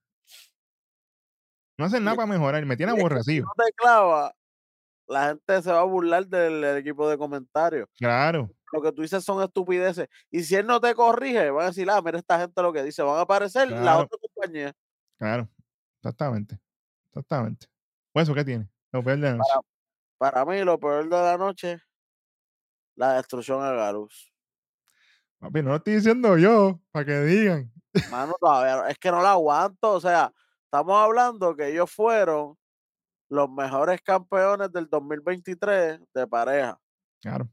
No 1.77 1.85
hacen 1.85 2.03
nada 2.03 2.17
para 2.17 2.27
mejorar. 2.27 2.65
Me 2.65 2.79
tiene 2.79 2.93
aborrecido. 2.93 3.45
no 3.45 3.65
te 3.65 3.73
clava, 3.75 4.35
la 5.11 5.29
gente 5.29 5.63
se 5.63 5.73
va 5.73 5.81
a 5.81 5.85
burlar 5.85 6.27
del, 6.27 6.61
del 6.61 6.77
equipo 6.79 7.09
de 7.09 7.19
comentarios. 7.19 7.89
Claro. 7.99 8.49
Lo 8.73 8.81
que 8.81 8.93
tú 8.93 9.03
dices 9.03 9.25
son 9.25 9.43
estupideces. 9.43 10.09
Y 10.31 10.45
si 10.45 10.55
él 10.55 10.67
no 10.67 10.81
te 10.81 10.95
corrige, 10.95 11.51
van 11.51 11.65
a 11.65 11.69
decir, 11.69 11.91
ah, 11.91 12.01
mira 12.01 12.19
esta 12.19 12.39
gente 12.39 12.63
lo 12.63 12.73
que 12.73 12.85
dice. 12.85 13.03
Van 13.03 13.17
a 13.19 13.23
aparecer 13.23 13.69
la 13.71 13.81
Claro. 13.81 14.01
otra 14.03 14.19
compañía. 14.23 14.73
Claro. 15.19 15.49
Exactamente. 16.01 16.59
Exactamente. 17.11 17.67
Pues 18.13 18.23
eso, 18.25 18.35
¿qué 18.35 18.45
tiene? 18.45 18.69
Lo 18.93 19.03
peor 19.03 19.19
de 19.19 19.31
la 19.31 19.37
noche. 19.37 19.51
Para 20.19 20.45
mí, 20.45 20.63
lo 20.63 20.79
peor 20.79 21.05
de 21.05 21.11
la 21.17 21.37
noche, 21.37 21.81
la 22.95 23.15
destrucción 23.15 23.63
a 23.63 23.73
Garus. 23.73 24.33
Papi, 25.41 25.63
no 25.63 25.71
lo 25.71 25.77
estoy 25.77 25.95
diciendo 25.95 26.37
yo, 26.39 26.81
para 26.93 27.07
que 27.07 27.21
digan. 27.23 27.73
Mano, 28.11 28.35
todavía, 28.39 28.89
es 28.91 28.99
que 28.99 29.11
no 29.11 29.23
la 29.23 29.33
aguanto. 29.33 29.93
O 29.95 30.01
sea, 30.01 30.33
estamos 30.65 30.95
hablando 31.03 31.57
que 31.57 31.69
ellos 31.69 31.91
fueron 31.91 32.57
los 33.31 33.49
mejores 33.49 34.03
campeones 34.03 34.73
del 34.73 34.89
2023 34.89 36.01
de 36.13 36.27
pareja. 36.27 36.79
Claro. 37.23 37.49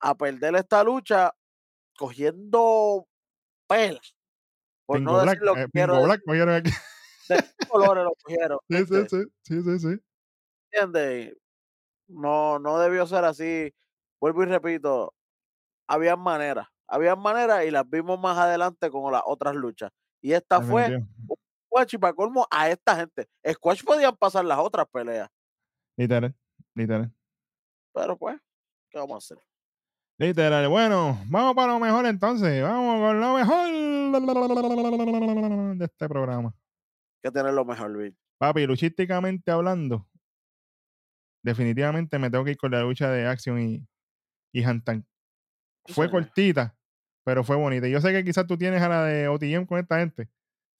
A 0.00 0.14
perder 0.14 0.54
esta 0.56 0.84
lucha 0.84 1.34
cogiendo 1.96 3.06
pelas. 3.66 4.16
Por 4.86 4.98
Pingo 4.98 5.12
no 5.12 5.22
Black, 5.22 5.34
decir 5.34 5.46
lo 5.46 5.54
que 5.54 5.62
eh, 5.62 5.68
quiero 5.72 5.92
decir, 5.94 6.06
Black, 6.06 6.22
cogieron 6.24 6.54
aquí. 6.54 6.70
de 7.28 7.68
colores 7.68 8.04
lo 8.04 8.12
cogieron. 8.22 8.58
Sí, 8.68 8.76
sí, 8.86 9.06
sí, 9.08 9.24
sí, 9.42 9.62
sí, 9.62 9.78
sí. 9.78 10.00
¿Entiendes? 10.70 11.36
No, 12.08 12.58
no 12.58 12.78
debió 12.78 13.06
ser 13.06 13.24
así. 13.24 13.72
Vuelvo 14.20 14.42
y 14.42 14.46
repito, 14.46 15.14
había 15.88 16.14
maneras, 16.16 16.68
había 16.86 17.16
maneras 17.16 17.64
y 17.64 17.70
las 17.70 17.88
vimos 17.88 18.20
más 18.20 18.36
adelante 18.36 18.90
con 18.90 19.10
las 19.10 19.22
otras 19.24 19.54
luchas. 19.54 19.90
Y 20.20 20.32
esta 20.32 20.60
fue 20.60 20.96
un 20.96 21.39
squash 21.70 21.94
y 21.94 21.98
para 21.98 22.14
colmo 22.14 22.46
a 22.50 22.68
esta 22.68 22.96
gente. 22.96 23.28
Squash 23.52 23.82
podían 23.84 24.16
pasar 24.16 24.44
las 24.44 24.58
otras 24.58 24.86
peleas, 24.92 25.28
Literal, 25.96 26.34
literal. 26.74 27.12
pero 27.94 28.16
pues, 28.16 28.36
¿qué 28.90 28.98
vamos 28.98 29.14
a 29.14 29.18
hacer? 29.18 29.38
Literal. 30.18 30.68
Bueno, 30.68 31.18
vamos 31.28 31.54
para 31.54 31.72
lo 31.72 31.80
mejor 31.80 32.06
entonces. 32.06 32.62
Vamos 32.62 33.00
con 33.00 33.20
lo 33.20 33.34
mejor 33.34 33.70
de 35.78 35.84
este 35.84 36.08
programa. 36.08 36.54
Que 37.22 37.30
tener 37.30 37.54
lo 37.54 37.64
mejor, 37.64 37.96
Bill. 37.96 38.16
Papi, 38.38 38.66
luchísticamente 38.66 39.50
hablando, 39.50 40.08
definitivamente 41.42 42.18
me 42.18 42.30
tengo 42.30 42.44
que 42.44 42.52
ir 42.52 42.58
con 42.58 42.70
la 42.70 42.82
lucha 42.82 43.10
de 43.10 43.26
Action 43.26 43.60
y, 43.60 43.86
y 44.52 44.62
Hantan. 44.62 45.06
Fue 45.86 46.10
cortita, 46.10 46.76
pero 47.24 47.44
fue 47.44 47.56
bonita. 47.56 47.88
Yo 47.88 48.00
sé 48.00 48.12
que 48.12 48.24
quizás 48.24 48.46
tú 48.46 48.56
tienes 48.56 48.82
a 48.82 48.88
la 48.88 49.04
de 49.04 49.28
OTM 49.28 49.66
con 49.66 49.78
esta 49.78 49.98
gente, 49.98 50.28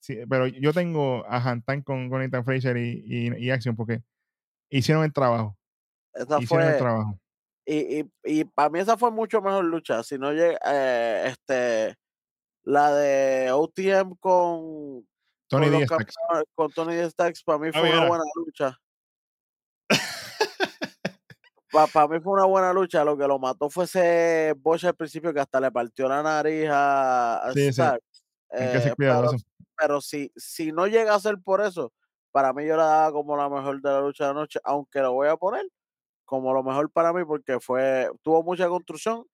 sí, 0.01 0.17
pero 0.29 0.47
yo 0.47 0.73
tengo 0.73 1.25
a 1.27 1.37
Hantan 1.37 1.81
con, 1.83 2.09
con 2.09 2.21
Ethan 2.21 2.43
Fraser 2.43 2.75
y, 2.77 3.01
y, 3.05 3.45
y 3.45 3.49
Action 3.51 3.75
porque 3.77 4.01
hicieron 4.69 5.03
el 5.05 5.13
trabajo. 5.13 5.57
Esa 6.13 6.41
Hicieron 6.41 6.65
el 6.67 6.71
fue, 6.73 6.77
trabajo. 6.77 7.19
y, 7.65 7.99
y, 8.01 8.11
y 8.25 8.43
para 8.45 8.69
mí 8.69 8.79
esa 8.79 8.97
fue 8.97 9.11
mucho 9.11 9.41
mejor 9.41 9.63
lucha. 9.63 10.03
Si 10.03 10.17
no 10.17 10.33
llega, 10.33 10.59
eh, 10.65 11.23
este, 11.27 11.95
la 12.63 12.93
de 12.93 13.51
OTM 13.51 14.15
con, 14.19 15.07
Tony 15.47 15.85
con, 15.85 16.05
con 16.55 16.71
Tony 16.71 16.95
para 17.45 17.57
mí 17.59 17.71
fue 17.71 17.83
mira. 17.83 17.99
una 17.99 18.07
buena 18.07 18.23
lucha. 18.35 18.77
Para 21.93 22.07
mí 22.09 22.19
fue 22.19 22.33
una 22.33 22.45
buena 22.45 22.73
lucha. 22.73 23.05
Lo 23.05 23.17
que 23.17 23.25
lo 23.27 23.39
mató 23.39 23.69
fue 23.69 23.85
ese 23.85 24.53
Bosch 24.57 24.83
al 24.85 24.95
principio 24.95 25.33
que 25.33 25.39
hasta 25.39 25.59
le 25.61 25.71
partió 25.71 26.09
la 26.09 26.21
nariz 26.21 26.67
a, 26.69 27.37
a 27.47 27.53
Sí, 27.53 27.71
sí. 27.71 27.81
Que 28.49 28.81
ser 28.81 28.91
Eh, 28.91 28.93
pero 28.95 28.95
cuidadoso. 28.95 29.37
Pero 29.81 29.99
si, 29.99 30.31
si 30.35 30.71
no 30.71 30.85
llega 30.85 31.15
a 31.15 31.19
ser 31.19 31.39
por 31.39 31.61
eso, 31.61 31.91
para 32.31 32.53
mí 32.53 32.67
yo 32.67 32.77
la 32.77 32.85
daba 32.85 33.11
como 33.11 33.35
la 33.35 33.49
mejor 33.49 33.81
de 33.81 33.89
la 33.89 33.99
lucha 34.01 34.27
de 34.27 34.33
la 34.33 34.39
noche, 34.39 34.59
aunque 34.63 34.99
lo 34.99 35.13
voy 35.13 35.27
a 35.27 35.37
poner 35.37 35.65
como 36.23 36.53
lo 36.53 36.63
mejor 36.63 36.89
para 36.91 37.11
mí 37.11 37.25
porque 37.25 37.59
fue, 37.59 38.09
tuvo 38.21 38.43
mucha 38.43 38.69
construcción 38.69 39.25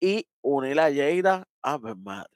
y 0.00 0.28
unir 0.42 0.78
a 0.80 0.90
Yeira, 0.90 1.46
a 1.62 1.78
ver, 1.78 1.96
madre. 1.96 2.28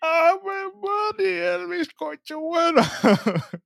¡Ave 0.00 0.72
María, 0.82 1.54
el 1.54 1.66
bizcocho 1.68 2.40
bueno! 2.40 2.82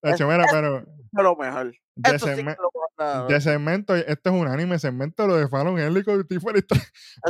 Tacho, 0.00 0.26
mira, 0.26 0.46
pero 0.50 0.84
lo 1.12 1.36
mejor. 1.36 1.72
de, 1.94 2.10
Esto 2.16 2.26
sí 2.34 2.42
lo 2.42 3.26
de 3.26 3.34
la 3.34 3.40
segmento, 3.40 3.94
esto 3.94 4.30
es 4.30 4.34
un 4.34 4.48
anime 4.48 4.78
segmento 4.78 5.26
lo 5.26 5.36
de 5.36 5.46
Fallon 5.46 5.78
Henley 5.78 6.02
con 6.02 6.26
Tiffany 6.26 6.62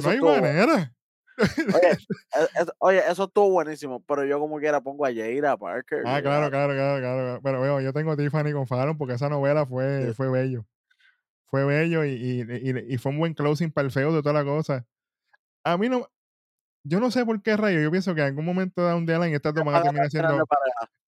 No 0.02 0.08
hay 0.08 0.20
manera. 0.20 0.94
Oye, 1.42 1.90
e- 2.34 2.60
es- 2.62 2.72
oye, 2.78 3.02
eso 3.10 3.24
estuvo 3.24 3.50
buenísimo, 3.50 4.02
pero 4.04 4.24
yo 4.24 4.38
como 4.38 4.58
quiera 4.58 4.80
pongo 4.80 5.04
a 5.04 5.10
Yeira, 5.10 5.52
a 5.52 5.56
Parker. 5.56 6.02
Ah, 6.06 6.20
claro, 6.22 6.50
claro, 6.50 6.72
claro, 6.74 7.00
claro. 7.00 7.40
Pero 7.42 7.60
veo, 7.60 7.80
yo 7.80 7.92
tengo 7.92 8.16
Tiffany 8.16 8.52
con 8.52 8.66
Fallon 8.66 8.96
porque 8.98 9.14
esa 9.14 9.28
novela 9.28 9.66
fue, 9.66 10.06
Sí. 10.08 10.14
fue 10.14 10.30
bello. 10.30 10.64
Fue 11.46 11.64
bello 11.64 12.04
y, 12.04 12.10
y, 12.12 12.40
y- 12.42 12.94
y 12.94 12.98
fue 12.98 13.12
un 13.12 13.18
buen 13.18 13.34
closing 13.34 13.70
para 13.70 13.84
el 13.86 13.92
feo 13.92 14.12
de 14.12 14.22
toda 14.22 14.32
la 14.32 14.44
cosa. 14.44 14.86
A 15.64 15.76
mí 15.76 15.88
no. 15.88 16.08
Yo 16.84 16.98
no 16.98 17.10
sé 17.10 17.24
por 17.24 17.40
qué 17.42 17.56
rayo. 17.56 17.80
Yo 17.80 17.90
pienso 17.90 18.14
que 18.14 18.22
en 18.22 18.28
algún 18.28 18.44
momento 18.44 18.86
de 18.86 18.94
un 18.94 19.06
día 19.06 19.16
en 19.16 19.34
estas 19.34 19.54
dos 19.54 19.64
van 19.64 19.74
a 19.74 19.78
van 19.78 19.88
a 19.88 20.08
terminar 20.08 20.10
terminar 20.10 20.32
de 20.32 20.36
siendo. 20.38 20.46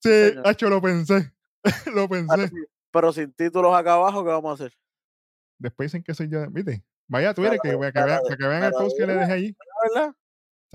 Sí, 0.01 0.28
señor. 0.30 0.47
Hacho, 0.49 0.68
lo 0.70 0.80
pensé. 0.82 1.32
lo 1.95 2.09
pensé. 2.09 2.51
pero 2.93 3.12
sin 3.12 3.32
títulos 3.32 3.74
acá 3.74 3.95
abajo, 3.95 4.22
¿qué 4.22 4.30
vamos 4.30 4.51
a 4.61 4.64
hacer? 4.64 4.76
Después 5.59 5.91
dicen 5.91 6.03
que 6.05 6.14
soy 6.14 6.28
yo. 6.28 6.47
¿Viste? 6.51 6.85
Vaya 7.09 7.30
a 7.30 7.35
Twitter 7.35 7.59
que, 7.62 7.70
que 7.70 7.76
vean, 7.76 7.93
para 7.93 8.37
que 8.37 8.47
vean 8.47 8.64
el 8.64 8.70
post 8.72 8.97
que 8.99 9.07
le 9.07 9.14
dejé 9.14 9.32
allí. 9.32 9.57
¿Verdad? 9.95 10.14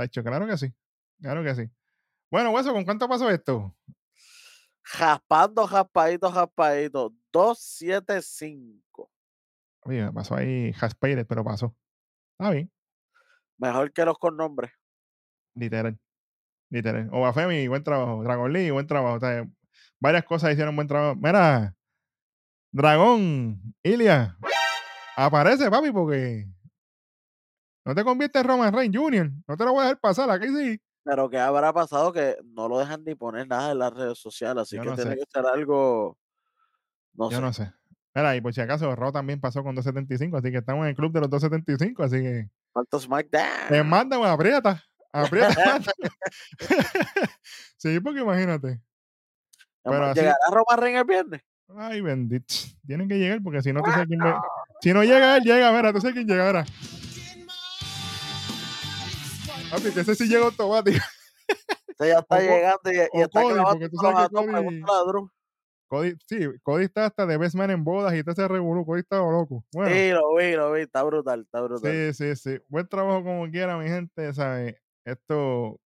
Claro 0.08 0.48
que 0.48 0.58
sí. 0.58 0.74
Claro 1.22 1.44
que 1.44 1.56
sí. 1.56 1.70
Bueno, 2.32 2.52
Hueso, 2.52 2.74
¿con 2.74 2.86
cuánto 2.86 3.10
pasó 3.10 3.30
esto? 3.30 3.76
Jaspando, 4.84 5.68
jaspadito, 5.68 6.32
jaspadito. 6.32 7.14
275. 7.32 9.12
Oye, 9.82 10.12
pasó 10.12 10.36
ahí 10.36 10.74
Haspated, 10.80 11.26
pero 11.28 11.44
pasó. 11.44 11.76
Está 12.38 12.52
bien. 12.52 12.72
Mejor 13.58 13.92
que 13.92 14.06
los 14.06 14.18
con 14.18 14.38
nombre. 14.38 14.72
Literal. 15.56 16.00
Literal. 16.70 17.10
Obafemi, 17.12 17.68
buen 17.68 17.84
trabajo. 17.84 18.24
Dragon 18.24 18.52
Lee, 18.54 18.72
buen 18.72 18.88
trabajo. 18.88 19.16
O 19.16 19.20
sea, 19.20 19.48
varias 20.00 20.24
cosas 20.24 20.52
hicieron 20.52 20.76
buen 20.76 20.88
trabajo. 20.88 21.16
Mira, 21.16 21.76
Dragón, 22.72 23.76
Ilia, 23.82 24.38
aparece, 25.16 25.70
papi, 25.72 25.92
porque 25.92 26.48
no 27.90 27.96
te 27.96 28.04
conviertes 28.04 28.40
en 28.44 28.48
Roman 28.48 28.72
Reigns 28.72 28.96
Jr. 28.96 29.32
No 29.48 29.58
te 29.58 29.66
lo 29.66 29.72
voy 29.72 29.80
a 29.82 29.84
dejar 29.86 30.00
pasar. 30.00 30.30
Aquí 30.30 30.48
sí. 30.48 30.80
Pero 31.04 31.28
¿qué 31.28 31.40
habrá 31.40 31.74
pasado? 31.74 32.14
Que 32.14 32.38
no 32.54 32.70
lo 32.70 32.78
dejan 32.78 33.04
ni 33.04 33.16
poner 33.16 33.48
nada 33.48 33.72
en 33.72 33.80
las 33.80 33.92
redes 33.92 34.20
sociales. 34.20 34.62
Así 34.62 34.76
Yo 34.76 34.84
que 34.84 34.90
no 34.90 34.96
tiene 34.96 35.12
sé. 35.14 35.18
que 35.18 35.24
ser 35.28 35.44
algo. 35.48 36.16
No 37.14 37.32
Yo 37.32 37.38
sé. 37.38 37.42
no 37.42 37.52
sé. 37.52 37.74
Mira, 38.14 38.36
y 38.36 38.42
por 38.42 38.54
si 38.54 38.62
acaso, 38.62 38.96
Raw 38.96 39.12
también 39.12 39.42
pasó 39.42 39.64
con 39.64 39.74
275, 39.74 40.38
así 40.38 40.52
que 40.52 40.58
estamos 40.60 40.84
en 40.84 40.90
el 40.90 40.96
club 40.96 41.12
de 41.14 41.22
los 41.22 41.30
275, 41.32 42.04
así 42.04 42.18
que 42.22 42.50
¿Cuánto 42.72 43.00
SmackDown? 43.00 43.46
te 43.70 43.84
mandan, 43.84 44.24
aprieta. 44.24 44.84
Aprieta. 45.12 45.80
sí, 47.78 48.00
porque 48.00 48.20
imagínate. 48.22 48.80
pero 49.84 50.06
así- 50.06 50.20
¿Llegará 50.20 50.38
Roman 50.52 50.80
Reigns 50.80 51.00
el 51.00 51.06
viernes? 51.06 51.42
Ay, 51.76 52.02
bendito. 52.02 52.54
Tienen 52.86 53.08
que 53.08 53.18
llegar 53.18 53.42
porque 53.44 53.62
si 53.64 53.74
no, 53.74 53.82
tú 53.82 53.90
sabes 53.92 54.08
quién 54.08 54.20
Si 54.82 54.94
no 54.94 55.04
llega 55.04 55.38
él, 55.38 55.44
llega, 55.44 55.72
mira, 55.72 55.92
tú 55.94 56.02
sabes 56.02 56.16
quién 56.16 56.28
llega, 56.28 56.46
mira. 56.48 56.66
Papi, 59.70 59.92
que 59.94 60.00
ese 60.02 60.16
sí 60.16 60.28
llega 60.28 60.46
automático. 60.46 60.98
O 60.98 61.94
sea, 62.04 62.08
ya 62.14 62.20
está 62.20 62.36
O 62.38 62.40
llegando 62.40 62.92
y, 62.92 62.96
y 63.18 63.22
está 63.22 63.42
Cody, 63.42 63.60
porque 63.64 63.90
tú 63.90 63.98
sabes 63.98 64.30
que 64.30 64.82
Cody- 65.90 66.18
sí, 66.28 66.38
Cody 66.62 66.84
está 66.86 67.08
hasta 67.08 67.26
de 67.26 67.38
Best 67.38 67.56
Man 67.56 67.72
en 67.72 67.84
bodas 67.84 68.14
y 68.14 68.22
todo 68.22 68.34
ese 68.34 68.48
revolú. 68.48 68.86
Cody 68.86 69.00
está 69.00 69.18
loco. 69.18 69.66
Bueno, 69.74 69.94
Sí, 69.96 70.12
lo 70.12 70.36
vi, 70.36 70.52
lo 70.56 70.72
vi. 70.72 70.82
Está 70.82 71.02
brutal, 71.04 71.42
está 71.42 71.62
brutal. 71.62 72.14
sí, 72.14 72.14
sí, 72.14 72.36
sí. 72.36 72.64
Buen 72.68 72.88
trabajo 72.88 73.24
como 73.24 73.50
quiera, 73.50 73.76
mi 73.78 73.88
gente, 73.88 74.32
¿sabes? 74.34 74.76
Esto 75.04 75.80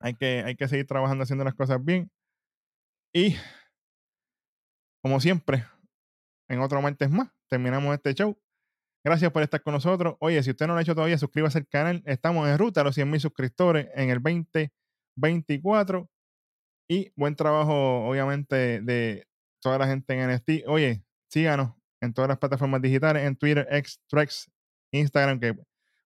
hay 0.00 0.14
que, 0.14 0.42
hay 0.44 0.56
que 0.56 0.66
seguir 0.66 0.86
trabajando 0.86 1.22
haciendo 1.22 1.44
las 1.44 1.54
cosas 1.54 1.82
bien. 1.84 2.10
Y, 3.14 3.36
como 5.02 5.20
siempre, 5.20 5.64
en 6.48 6.60
otro 6.60 6.82
martes 6.82 7.08
más, 7.08 7.30
terminamos 7.48 7.94
este 7.94 8.14
show. 8.14 8.36
Gracias 9.04 9.32
por 9.32 9.42
estar 9.42 9.62
con 9.62 9.74
nosotros. 9.74 10.16
Oye, 10.20 10.42
si 10.42 10.50
usted 10.50 10.66
no 10.66 10.74
lo 10.74 10.78
ha 10.78 10.82
hecho 10.82 10.94
todavía, 10.94 11.18
suscríbase 11.18 11.58
al 11.58 11.66
canal. 11.66 12.02
Estamos 12.06 12.48
en 12.48 12.56
ruta 12.56 12.82
a 12.82 12.84
los 12.84 12.94
100 12.94 13.10
mil 13.10 13.20
suscriptores 13.20 13.88
en 13.94 14.10
el 14.10 14.22
2024. 14.22 16.08
Y 16.88 17.12
buen 17.16 17.34
trabajo, 17.34 18.06
obviamente, 18.08 18.80
de 18.80 19.26
toda 19.60 19.78
la 19.78 19.86
gente 19.86 20.14
en 20.14 20.30
NST. 20.30 20.66
Oye, 20.66 21.02
síganos 21.28 21.72
en 22.00 22.12
todas 22.12 22.28
las 22.28 22.38
plataformas 22.38 22.82
digitales, 22.82 23.24
en 23.24 23.36
Twitter, 23.36 23.66
X, 23.70 24.00
Trex, 24.08 24.50
Instagram, 24.92 25.40
que, 25.40 25.54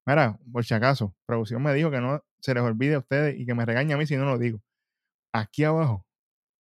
mira, 0.07 0.39
por 0.53 0.65
si 0.65 0.75
acaso, 0.75 1.15
producción 1.27 1.63
me 1.63 1.75
dijo 1.75 1.91
que 1.91 2.01
no 2.01 2.23
se 2.41 2.55
les 2.55 2.63
olvide 2.63 2.95
a 2.95 2.99
ustedes 2.99 3.39
y 3.39 3.47
que 3.47 3.55
me 3.55 3.65
regañe 3.65 3.95
a 3.95 3.97
mí 3.97 4.07
si 4.07 4.17
no 4.17 4.27
lo 4.27 4.39
digo. 4.39 4.61
Aquí 5.35 5.65
abajo 5.65 6.07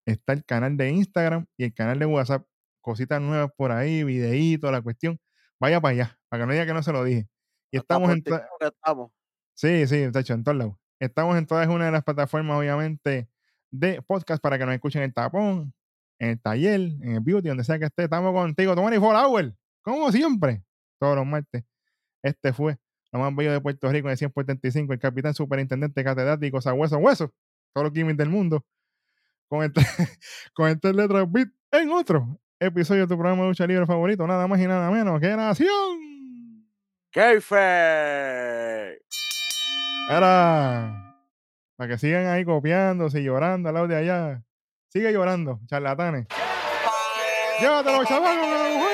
está 0.06 0.32
el 0.32 0.44
canal 0.44 0.76
de 0.76 0.90
Instagram 0.90 1.46
y 1.56 1.64
el 1.64 1.74
canal 1.74 1.98
de 1.98 2.06
WhatsApp. 2.06 2.46
Cositas 2.82 3.20
nuevas 3.20 3.50
por 3.56 3.72
ahí, 3.72 4.04
videitos, 4.04 4.72
la 4.72 4.82
cuestión. 4.82 5.18
Vaya 5.58 5.80
para 5.80 5.92
allá, 5.92 6.18
para 6.28 6.42
que 6.42 6.46
no 6.46 6.52
diga 6.52 6.66
que 6.66 6.74
no 6.74 6.82
se 6.82 6.92
lo 6.92 7.04
dije. 7.04 7.28
Y 7.70 7.78
estamos 7.78 8.08
por 8.08 8.18
en, 8.18 8.24
estamos. 8.60 9.10
Sí, 9.54 9.86
sí, 9.86 10.06
de 10.06 10.20
hecho, 10.20 10.34
en 10.34 10.44
todos 10.44 10.58
lados. 10.58 10.76
Estamos 11.00 11.36
en 11.36 11.46
todas 11.46 11.66
una 11.68 11.86
de 11.86 11.92
las 11.92 12.04
plataformas, 12.04 12.58
obviamente, 12.58 13.28
de 13.70 14.02
podcast 14.02 14.42
para 14.42 14.58
que 14.58 14.66
nos 14.66 14.74
escuchen 14.74 15.02
en 15.02 15.08
el 15.08 15.14
tapón, 15.14 15.74
en 16.18 16.30
el 16.30 16.40
taller, 16.40 16.80
en 16.80 17.12
el 17.12 17.20
beauty, 17.20 17.48
donde 17.48 17.64
sea 17.64 17.78
que 17.78 17.86
esté. 17.86 18.04
Estamos 18.04 18.32
contigo, 18.32 18.74
24 18.74 19.18
hours, 19.18 19.54
como 19.82 20.12
siempre, 20.12 20.62
todos 20.98 21.16
los 21.16 21.26
martes. 21.26 21.64
Este 22.22 22.52
fue 22.52 22.78
lo 23.12 23.20
más 23.20 23.34
bello 23.34 23.52
de 23.52 23.60
Puerto 23.60 23.90
Rico 23.90 24.08
en 24.08 24.12
el 24.12 24.18
100 24.18 24.32
por 24.32 24.44
35, 24.44 24.92
el 24.92 24.98
capitán 24.98 25.34
superintendente 25.34 26.04
catedrático, 26.04 26.58
hueso 26.74 26.98
hueso, 26.98 27.32
todos 27.72 27.86
los 27.86 27.92
gimmicks 27.92 28.18
del 28.18 28.28
mundo, 28.28 28.64
con 29.48 29.64
este, 29.64 29.80
con 30.54 30.68
este 30.68 30.92
letra 30.92 31.24
beat 31.24 31.48
en 31.72 31.90
otro 31.90 32.38
episodio 32.60 33.02
de 33.02 33.06
tu 33.08 33.16
programa 33.18 33.42
de 33.42 33.48
lucha 33.48 33.66
libre 33.66 33.86
favorito, 33.86 34.26
nada 34.26 34.46
más 34.46 34.60
y 34.60 34.66
nada 34.66 34.90
menos 34.90 35.20
que 35.20 35.36
Nación. 35.36 36.66
¡Kayfabe! 37.12 39.00
Era 40.10 41.02
para 41.76 41.88
que 41.88 41.98
sigan 41.98 42.26
ahí 42.26 42.44
copiándose 42.44 43.20
y 43.20 43.24
llorando 43.24 43.68
al 43.68 43.74
lado 43.74 43.88
de 43.88 43.96
allá. 43.96 44.42
Sigue 44.88 45.12
llorando, 45.12 45.60
charlatanes. 45.66 46.26
Llévatelo, 47.60 48.04
chaval. 48.04 48.85